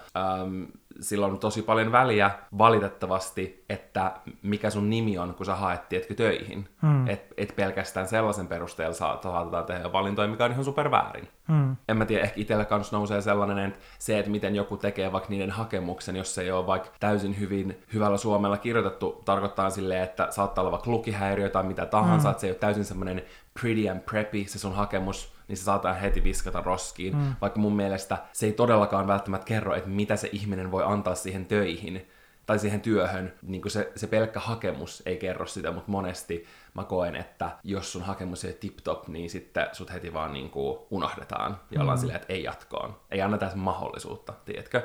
Öm, 0.43 0.67
sillä 0.99 1.25
on 1.25 1.39
tosi 1.39 1.61
paljon 1.61 1.91
väliä 1.91 2.31
valitettavasti, 2.57 3.65
että 3.69 4.11
mikä 4.41 4.69
sun 4.69 4.89
nimi 4.89 5.17
on, 5.17 5.33
kun 5.33 5.45
sä 5.45 5.55
haet, 5.55 5.89
tiedätkö, 5.89 6.13
töihin. 6.13 6.69
Hmm. 6.81 7.07
Et, 7.07 7.33
et 7.37 7.53
pelkästään 7.55 8.07
sellaisen 8.07 8.47
perusteella 8.47 8.93
saatetaan 8.93 9.65
tehdä 9.65 9.91
valintoja, 9.91 10.27
mikä 10.27 10.45
on 10.45 10.51
ihan 10.51 10.63
super 10.63 10.91
väärin. 10.91 11.27
Hmm. 11.47 11.75
En 11.89 11.97
mä 11.97 12.05
tiedä, 12.05 12.23
ehkä 12.23 12.41
itsellä 12.41 12.65
kanssa 12.65 12.97
nousee 12.97 13.21
sellainen, 13.21 13.67
että 13.67 13.79
se, 13.99 14.19
että 14.19 14.31
miten 14.31 14.55
joku 14.55 14.77
tekee 14.77 15.11
vaikka 15.11 15.29
niiden 15.29 15.51
hakemuksen, 15.51 16.15
jos 16.15 16.35
se 16.35 16.41
ei 16.41 16.51
ole 16.51 16.67
vaikka 16.67 16.89
täysin 16.99 17.39
hyvin 17.39 17.83
hyvällä 17.93 18.17
suomella 18.17 18.57
kirjoitettu, 18.57 19.21
tarkoittaa 19.25 19.69
silleen, 19.69 20.03
että 20.03 20.27
saattaa 20.29 20.61
olla 20.61 20.71
vaikka 20.71 20.91
lukihäiriö 20.91 21.49
tai 21.49 21.63
mitä 21.63 21.85
tahansa, 21.85 22.27
hmm. 22.27 22.31
että 22.31 22.41
se 22.41 22.47
ei 22.47 22.51
ole 22.51 22.59
täysin 22.59 22.85
semmoinen 22.85 23.21
pretty 23.61 23.89
and 23.89 23.99
preppy 23.99 24.43
se 24.47 24.59
sun 24.59 24.75
hakemus, 24.75 25.36
niin 25.47 25.57
se 25.57 25.63
saattaa 25.63 25.93
heti 25.93 26.23
viskata 26.23 26.61
roskiin. 26.61 27.15
Mm. 27.15 27.35
Vaikka 27.41 27.59
mun 27.59 27.75
mielestä 27.75 28.17
se 28.33 28.45
ei 28.45 28.53
todellakaan 28.53 29.07
välttämättä 29.07 29.45
kerro, 29.45 29.75
että 29.75 29.89
mitä 29.89 30.15
se 30.15 30.29
ihminen 30.31 30.71
voi 30.71 30.83
antaa 30.83 31.15
siihen 31.15 31.45
töihin 31.45 32.07
tai 32.45 32.59
siihen 32.59 32.81
työhön. 32.81 33.33
Niin 33.41 33.61
kuin 33.61 33.71
se, 33.71 33.91
se 33.95 34.07
pelkkä 34.07 34.39
hakemus 34.39 35.03
ei 35.05 35.17
kerro 35.17 35.45
sitä, 35.45 35.71
mutta 35.71 35.91
monesti 35.91 36.45
mä 36.73 36.83
koen, 36.83 37.15
että 37.15 37.51
jos 37.63 37.91
sun 37.91 38.03
hakemus 38.03 38.45
ei 38.45 38.53
tip-top, 38.53 39.07
niin 39.07 39.29
sitten 39.29 39.67
sut 39.71 39.93
heti 39.93 40.13
vaan 40.13 40.33
niin 40.33 40.49
kuin 40.49 40.79
unohdetaan. 40.91 41.57
Ja 41.71 41.81
ollaan 41.81 41.97
mm. 41.97 41.99
silleen, 41.99 42.21
että 42.21 42.33
ei 42.33 42.43
jatkoon. 42.43 42.95
Ei 43.11 43.21
anneta 43.21 43.49
mahdollisuutta, 43.55 44.33
tiedätkö? 44.45 44.81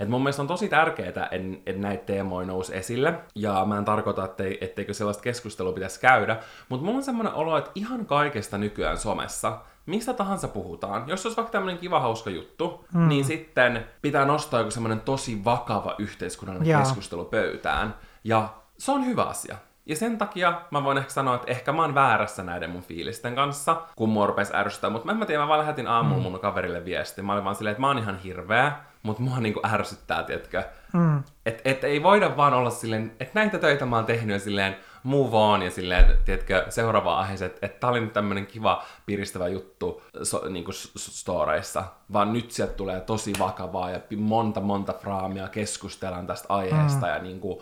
Et 0.00 0.08
mun 0.08 0.22
mielestä 0.22 0.42
on 0.42 0.48
tosi 0.48 0.68
tärkeää, 0.68 1.08
että 1.08 1.30
et 1.66 1.78
näitä 1.78 2.04
teemoja 2.04 2.46
nousi 2.46 2.76
esille, 2.76 3.14
ja 3.34 3.64
mä 3.64 3.78
en 3.78 3.84
tarkoita, 3.84 4.24
ettei, 4.24 4.58
etteikö 4.60 4.94
sellaista 4.94 5.22
keskustelua 5.22 5.72
pitäisi 5.72 6.00
käydä, 6.00 6.36
mutta 6.68 6.84
mulla 6.84 6.98
on 6.98 7.04
semmoinen 7.04 7.34
olo, 7.34 7.58
että 7.58 7.70
ihan 7.74 8.06
kaikesta 8.06 8.58
nykyään 8.58 8.98
somessa, 8.98 9.58
mistä 9.86 10.12
tahansa 10.14 10.48
puhutaan, 10.48 11.08
jos 11.08 11.26
olisi 11.26 11.36
vaikka 11.36 11.52
tämmöinen 11.52 11.80
kiva 11.80 12.00
hauska 12.00 12.30
juttu, 12.30 12.84
mm. 12.94 13.08
niin 13.08 13.24
sitten 13.24 13.86
pitää 14.02 14.24
nostaa 14.24 14.60
joku 14.60 14.70
semmoinen 14.70 15.00
tosi 15.00 15.44
vakava 15.44 15.94
yhteiskunnallinen 15.98 16.68
Jaa. 16.68 16.80
keskustelu 16.80 17.24
pöytään, 17.24 17.94
ja 18.24 18.48
se 18.78 18.92
on 18.92 19.06
hyvä 19.06 19.22
asia. 19.22 19.56
Ja 19.88 19.96
sen 19.96 20.18
takia 20.18 20.60
mä 20.70 20.84
voin 20.84 20.98
ehkä 20.98 21.10
sanoa, 21.10 21.34
että 21.34 21.50
ehkä 21.50 21.72
mä 21.72 21.82
oon 21.82 21.94
väärässä 21.94 22.42
näiden 22.42 22.70
mun 22.70 22.82
fiilisten 22.82 23.34
kanssa, 23.34 23.82
kun 23.96 24.08
mua 24.08 24.26
rupesi 24.26 24.56
ärsyttää. 24.56 24.90
Mutta 24.90 25.06
mä 25.06 25.20
en 25.20 25.26
tiedä, 25.26 25.42
mä 25.42 25.48
vaan 25.48 25.60
lähetin 25.60 25.86
aamulla 25.86 26.22
mm. 26.22 26.30
mun 26.30 26.40
kaverille 26.40 26.84
viesti. 26.84 27.22
Mä 27.22 27.32
olin 27.32 27.44
vaan 27.44 27.56
silleen, 27.56 27.72
että 27.72 27.80
mä 27.80 27.86
oon 27.86 27.98
ihan 27.98 28.18
hirveä, 28.18 28.72
mutta 29.02 29.22
mua 29.22 29.38
niinku 29.38 29.60
ärsyttää, 29.72 30.22
tiedätkö. 30.22 30.62
Mm. 30.92 31.22
Että 31.46 31.62
et 31.64 31.84
ei 31.84 32.02
voida 32.02 32.36
vaan 32.36 32.54
olla 32.54 32.70
silleen, 32.70 33.12
että 33.20 33.40
näitä 33.40 33.58
töitä 33.58 33.86
mä 33.86 33.96
oon 33.96 34.06
tehnyt 34.06 34.34
ja 34.34 34.40
silleen, 34.40 34.76
move 35.06 35.36
on 35.36 35.62
ja 35.62 35.70
silleen, 35.70 36.18
tiedätkö, 36.24 36.66
seuraava 36.68 37.18
aihe, 37.18 37.34
että, 37.34 37.66
että 37.66 37.80
tää 37.80 37.90
oli 37.90 38.00
nyt 38.00 38.12
tämmönen 38.12 38.46
kiva, 38.46 38.84
piristävä 39.06 39.48
juttu 39.48 40.02
so, 40.22 40.48
niin 40.48 40.64
kuin 40.64 40.74
storeissa, 40.96 41.84
vaan 42.12 42.32
nyt 42.32 42.50
sieltä 42.50 42.72
tulee 42.72 43.00
tosi 43.00 43.32
vakavaa 43.38 43.90
ja 43.90 44.00
monta 44.16 44.60
monta 44.60 44.92
fraamia 44.92 45.48
keskustellaan 45.48 46.26
tästä 46.26 46.46
aiheesta 46.48 47.06
mm. 47.06 47.12
ja 47.12 47.18
niin 47.18 47.40
kuin, 47.40 47.58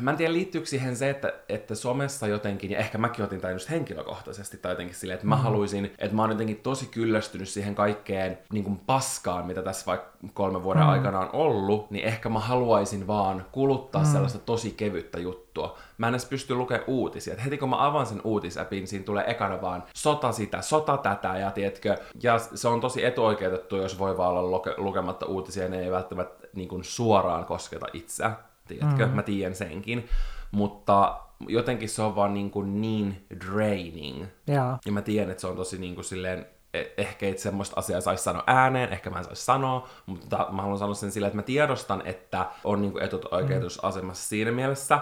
mä 0.00 0.10
en 0.10 0.16
tiedä 0.16 0.32
liittyykö 0.32 0.66
siihen 0.66 0.96
se, 0.96 1.10
että, 1.10 1.32
että 1.48 1.74
somessa 1.74 2.26
jotenkin, 2.26 2.70
ja 2.70 2.78
ehkä 2.78 2.98
mäkin 2.98 3.24
otin 3.24 3.40
tämän 3.40 3.54
just 3.54 3.70
henkilökohtaisesti 3.70 4.56
tai 4.56 4.72
jotenkin 4.72 4.96
silleen, 4.96 5.14
että 5.14 5.26
mä 5.26 5.36
mm. 5.36 5.42
haluaisin, 5.42 5.84
että 5.98 6.16
mä 6.16 6.22
oon 6.22 6.30
jotenkin 6.30 6.56
tosi 6.56 6.86
kyllästynyt 6.86 7.48
siihen 7.48 7.74
kaikkeen 7.74 8.38
niin 8.52 8.64
kuin 8.64 8.78
paskaan, 8.78 9.46
mitä 9.46 9.62
tässä 9.62 9.86
vaikka 9.86 10.12
kolme 10.34 10.62
vuoden 10.62 10.82
mm. 10.82 10.88
aikana 10.88 11.20
on 11.20 11.30
ollut, 11.32 11.90
niin 11.90 12.04
ehkä 12.04 12.28
mä 12.28 12.40
haluaisin 12.40 13.06
vaan 13.06 13.46
kuluttaa 13.52 14.02
mm. 14.02 14.12
sellaista 14.12 14.38
tosi 14.38 14.70
kevyttä 14.70 15.20
juttua. 15.20 15.51
Mä 15.98 16.08
en 16.08 16.14
edes 16.14 16.24
pysty 16.24 16.54
lukemaan 16.54 16.84
uutisia. 16.86 17.34
Et 17.34 17.44
heti 17.44 17.58
kun 17.58 17.68
mä 17.68 17.86
avaan 17.86 18.06
sen 18.06 18.20
uutisäpin, 18.24 18.86
siinä 18.86 19.04
tulee 19.04 19.30
ekana 19.30 19.60
vaan 19.62 19.84
sota 19.94 20.32
sitä, 20.32 20.62
sota 20.62 20.96
tätä, 20.96 21.38
ja 21.38 21.50
tiedätkö, 21.50 21.96
ja 22.22 22.38
se 22.38 22.68
on 22.68 22.80
tosi 22.80 23.04
etuoikeutettu, 23.04 23.76
jos 23.76 23.98
voi 23.98 24.16
vaan 24.16 24.30
olla 24.30 24.58
luke- 24.58 24.74
lukematta 24.76 25.26
uutisia, 25.26 25.68
ne 25.68 25.80
ei 25.80 25.90
välttämättä 25.90 26.46
niin 26.54 26.68
kuin 26.68 26.84
suoraan 26.84 27.44
kosketa 27.44 27.86
itseä, 27.92 28.32
tiedätkö, 28.68 29.06
mm. 29.06 29.12
mä 29.12 29.22
tiedän 29.22 29.54
senkin, 29.54 30.08
mutta 30.50 31.20
jotenkin 31.48 31.88
se 31.88 32.02
on 32.02 32.16
vaan 32.16 32.34
niin, 32.34 32.50
kuin 32.50 32.80
niin 32.80 33.26
draining. 33.46 34.24
Ja. 34.46 34.78
ja 34.86 34.92
mä 34.92 35.02
tiedän, 35.02 35.30
että 35.30 35.40
se 35.40 35.46
on 35.46 35.56
tosi 35.56 35.78
niin 35.78 35.94
kuin 35.94 36.04
silleen 36.04 36.46
E, 36.74 36.84
ehkä 36.96 37.26
ei 37.26 37.38
semmoista 37.38 37.80
asiaa 37.80 38.00
saisi 38.00 38.22
sanoa 38.22 38.44
ääneen, 38.46 38.92
ehkä 38.92 39.10
mä 39.10 39.18
en 39.18 39.24
saisi 39.24 39.44
sanoa, 39.44 39.88
mutta 40.06 40.46
mä 40.52 40.62
haluan 40.62 40.78
sanoa 40.78 40.94
sen 40.94 41.12
sillä, 41.12 41.26
että 41.26 41.36
mä 41.36 41.42
tiedostan, 41.42 42.02
että 42.04 42.46
on 42.64 42.82
niin 42.82 43.02
etuoikeutusasemassa 43.02 44.24
mm. 44.24 44.28
siinä 44.28 44.52
mielessä, 44.52 44.98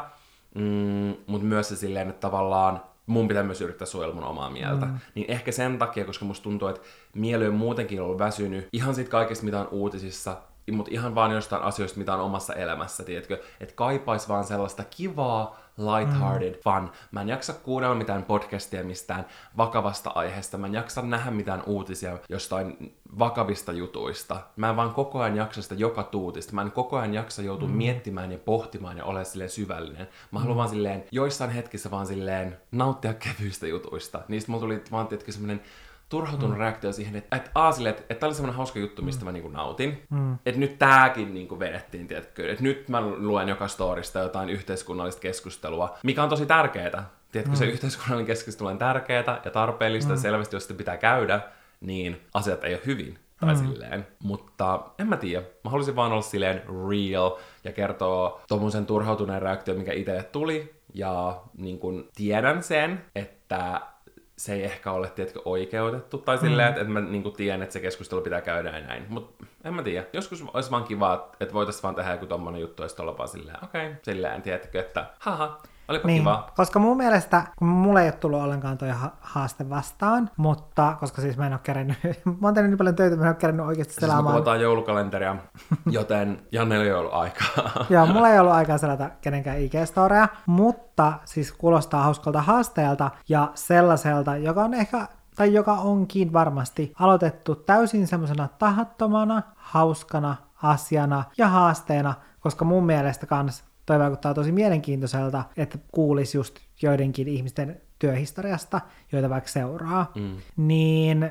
mm, 0.54 1.14
mutta 1.26 1.47
myös 1.47 1.69
se 1.69 1.76
silleen, 1.76 2.09
että 2.09 2.21
tavallaan 2.21 2.83
mun 3.07 3.28
pitää 3.28 3.42
myös 3.42 3.61
yrittää 3.61 3.87
suojella 3.87 4.14
mun 4.14 4.25
omaa 4.25 4.50
mieltä. 4.50 4.87
Mm. 4.87 4.99
Niin 5.14 5.30
ehkä 5.30 5.52
sen 5.52 5.78
takia, 5.78 6.04
koska 6.04 6.25
musta 6.25 6.42
tuntuu, 6.42 6.69
että 6.69 6.80
mieli 7.14 7.47
on 7.47 7.54
muutenkin 7.54 8.02
ollut 8.02 8.19
väsynyt 8.19 8.69
ihan 8.73 8.95
siitä 8.95 9.11
kaikesta, 9.11 9.45
mitä 9.45 9.61
on 9.61 9.69
uutisissa, 9.71 10.37
mutta 10.73 10.91
ihan 10.95 11.15
vaan 11.15 11.31
jostain 11.31 11.62
asioista, 11.62 11.99
mitä 11.99 12.15
on 12.15 12.21
omassa 12.21 12.55
elämässä, 12.55 13.05
tiedätkö? 13.05 13.43
Että 13.61 13.75
kaipais 13.75 14.29
vaan 14.29 14.45
sellaista 14.45 14.85
kivaa, 14.85 15.61
lighthearted 15.81 16.55
mm. 16.55 16.61
fun. 16.62 16.91
Mä 17.11 17.23
en 17.23 17.29
jaksa 17.29 17.53
kuunnella 17.53 17.95
mitään 17.95 18.23
podcastia 18.23 18.85
mistään 18.85 19.27
vakavasta 19.57 20.11
aiheesta. 20.15 20.59
Mä 20.59 20.67
en 20.67 20.75
jaksa 20.75 21.03
nähdä 21.03 21.31
mitään 21.31 21.62
uutisia 21.67 22.19
jostain 22.29 22.95
vakavista 23.19 23.73
jutuista. 23.73 24.41
Mä 24.57 24.71
en 24.71 24.77
vaan 24.77 24.95
koko 24.95 25.21
ajan 25.21 25.37
jaksa 25.37 25.62
sitä 25.62 25.75
joka 25.75 26.03
tuutista. 26.03 26.53
Mä 26.53 26.62
en 26.62 26.73
koko 26.73 26.97
ajan 26.97 27.15
jaksa 27.15 27.43
joutua 27.43 27.69
mm. 27.69 27.75
miettimään 27.75 28.33
ja 28.33 28.39
pohtimaan 28.39 28.97
ja 28.97 29.05
olla 29.05 29.25
silleen 29.25 29.50
syvällinen. 29.50 30.09
Mä 30.31 30.39
haluan 30.39 30.57
mm. 30.57 30.59
vaan 30.59 30.69
silleen 30.69 31.05
joissain 31.12 31.50
hetkissä 31.50 31.91
vaan 31.91 32.07
silleen 32.07 32.57
nauttia 32.73 33.15
kevyistä 33.15 33.67
jutuista. 33.67 34.21
Niistä 34.29 34.50
mulla 34.50 34.62
tuli 34.62 34.83
vaan 34.91 35.07
tietenkin 35.07 35.35
semmonen 35.35 35.61
turhautunut 36.11 36.57
mm. 36.57 36.61
reaktio 36.61 36.93
siihen, 36.93 37.17
että, 37.17 37.37
että, 37.37 37.50
a, 37.55 37.73
sille, 37.73 37.88
että, 37.88 38.02
että 38.02 38.14
tämä 38.14 38.29
oli 38.29 38.35
semmoinen 38.35 38.57
hauska 38.57 38.79
juttu, 38.79 39.02
mistä 39.02 39.21
mm. 39.21 39.25
mä 39.25 39.33
niin 39.33 39.43
kuin 39.43 39.52
nautin. 39.52 40.02
Mm. 40.11 40.38
Että 40.47 40.61
nyt 40.61 40.79
tääkin 40.79 41.35
niin 41.35 41.49
kuin 41.49 41.59
vedettiin, 41.59 42.07
tiedätkö, 42.09 42.50
että 42.50 42.62
nyt 42.62 42.88
mä 42.88 43.00
luen 43.00 43.49
joka 43.49 43.69
storista 43.69 44.19
jotain 44.19 44.49
yhteiskunnallista 44.49 45.21
keskustelua, 45.21 45.99
mikä 46.02 46.23
on 46.23 46.29
tosi 46.29 46.47
tärkeää. 46.47 47.11
Tiedätkö, 47.33 47.55
mm. 47.55 47.59
se 47.59 47.67
yhteiskunnallinen 47.67 48.26
keskustelu 48.26 48.69
on 48.69 48.79
tärkeää 48.79 49.40
ja 49.45 49.50
tarpeellista, 49.50 50.09
mm. 50.09 50.14
ja 50.14 50.21
selvästi 50.21 50.57
jos 50.57 50.62
sitä 50.62 50.79
pitää 50.79 50.97
käydä, 50.97 51.40
niin 51.81 52.21
asiat 52.35 52.64
ei 52.64 52.75
ole 52.75 52.83
hyvin. 52.87 53.19
Tai 53.40 53.55
mm. 53.55 53.61
silleen. 53.61 54.07
Mutta 54.23 54.81
en 54.99 55.09
mä 55.09 55.17
tiedä. 55.17 55.47
Mä 55.64 55.71
haluaisin 55.71 55.97
vaan 55.97 56.12
olla 56.12 56.23
silleen 56.23 56.62
real 56.88 57.31
ja 57.64 57.73
kertoa 57.73 58.40
tuommoisen 58.49 58.87
turhautuneen 58.87 59.43
reaktion, 59.43 59.79
mikä 59.79 59.93
itselle 59.93 60.23
tuli. 60.23 60.75
Ja 60.95 61.40
niin 61.57 61.79
kun 61.79 62.09
tiedän 62.14 62.62
sen, 62.62 63.05
että 63.14 63.81
se 64.41 64.53
ei 64.53 64.65
ehkä 64.65 64.93
ole, 64.93 65.11
tiedätkö, 65.11 65.41
oikeutettu, 65.45 66.19
tai 66.19 66.39
silleen, 66.39 66.69
mm. 66.69 66.71
että, 66.71 66.81
että 66.81 66.93
mä 66.93 67.01
niin 67.01 67.23
kuin, 67.23 67.35
tiedän, 67.35 67.63
että 67.63 67.73
se 67.73 67.81
keskustelu 67.81 68.21
pitää 68.21 68.41
käydä 68.41 68.71
ja 68.71 68.87
näin. 68.87 69.07
Mutta 69.09 69.47
En 69.65 69.75
mä 69.75 69.83
tiedä. 69.83 70.07
Joskus 70.13 70.45
olisi 70.55 70.71
vaan 70.71 70.85
kiva, 70.85 71.31
että 71.41 71.55
voitaisiin 71.55 71.83
vaan 71.83 71.95
tehdä 71.95 72.13
joku 72.13 72.27
tommonen 72.27 72.61
juttu, 72.61 72.83
ja 72.83 72.89
sitten 72.89 73.03
olla 73.03 73.19
vaan 73.19 73.29
silleen, 73.29 73.65
okei, 73.65 73.87
okay, 73.87 73.99
silleen, 74.03 74.43
tiedätkö, 74.43 74.81
että 74.81 75.07
haha, 75.19 75.63
olipa 75.91 76.07
Niin, 76.07 76.23
kiva. 76.23 76.49
koska 76.57 76.79
mun 76.79 76.97
mielestä, 76.97 77.43
kun 77.59 77.69
mulle 77.69 78.01
ei 78.03 78.07
ole 78.07 78.13
tullut 78.13 78.43
ollenkaan 78.43 78.79
toi 78.79 78.89
ha- 78.91 79.13
haaste 79.21 79.71
vastaan, 79.71 80.31
mutta 80.37 80.97
koska 81.01 81.23
siis 81.23 81.37
mä 81.37 81.47
en 81.47 81.53
ole 81.53 81.61
kerennyt, 81.63 81.99
mä 82.41 82.47
oon 82.47 82.55
tehnyt 82.55 82.71
niin 82.71 82.79
paljon 82.79 82.97
töitä, 82.97 83.17
mä 83.17 83.23
en 83.23 83.29
ole 83.29 83.35
kerennyt 83.37 83.67
oikeasti 83.67 83.93
Siis 83.93 84.03
me 84.03 84.07
selaamaan. 84.07 84.35
puhutaan 84.35 84.61
joulukalenteria, 84.61 85.37
joten 85.91 86.43
Jannella 86.53 86.85
ei 86.85 86.93
ollut 86.93 87.13
aikaa. 87.15 87.47
Joo, 87.91 88.07
mulla 88.07 88.29
ei 88.29 88.39
ollut 88.41 88.53
aikaa 88.53 88.79
selata 88.79 89.11
kenenkään 89.21 89.57
IG-storeja, 89.59 90.29
mutta 90.47 91.13
siis 91.25 91.53
kuulostaa 91.53 92.03
hauskalta 92.03 92.43
haasteelta 92.43 93.11
ja 93.29 93.51
sellaiselta, 93.55 94.37
joka 94.37 94.65
on 94.65 94.75
ehkä 94.75 95.07
tai 95.37 95.55
joka 95.55 95.73
onkin 95.73 96.33
varmasti 96.33 96.93
aloitettu 97.01 97.55
täysin 97.55 98.07
semmoisena 98.07 98.49
tahattomana, 98.59 99.43
hauskana 99.57 100.37
asiana 100.63 101.25
ja 101.39 101.49
haasteena, 101.49 102.15
koska 102.41 102.65
mun 102.65 102.87
mielestä 102.87 103.27
kans 103.27 103.65
toi 103.91 103.99
vaikuttaa 103.99 104.35
tosi 104.35 104.53
mielenkiintoiselta, 104.53 105.45
että 105.57 105.79
kuulisi 105.93 106.39
just 106.39 106.59
joidenkin 106.83 107.29
ihmisten 107.29 107.81
työhistoriasta, 107.99 108.81
joita 109.13 109.31
vaikka 109.31 109.51
seuraa, 109.51 110.13
mm. 110.15 110.37
niin 110.57 111.31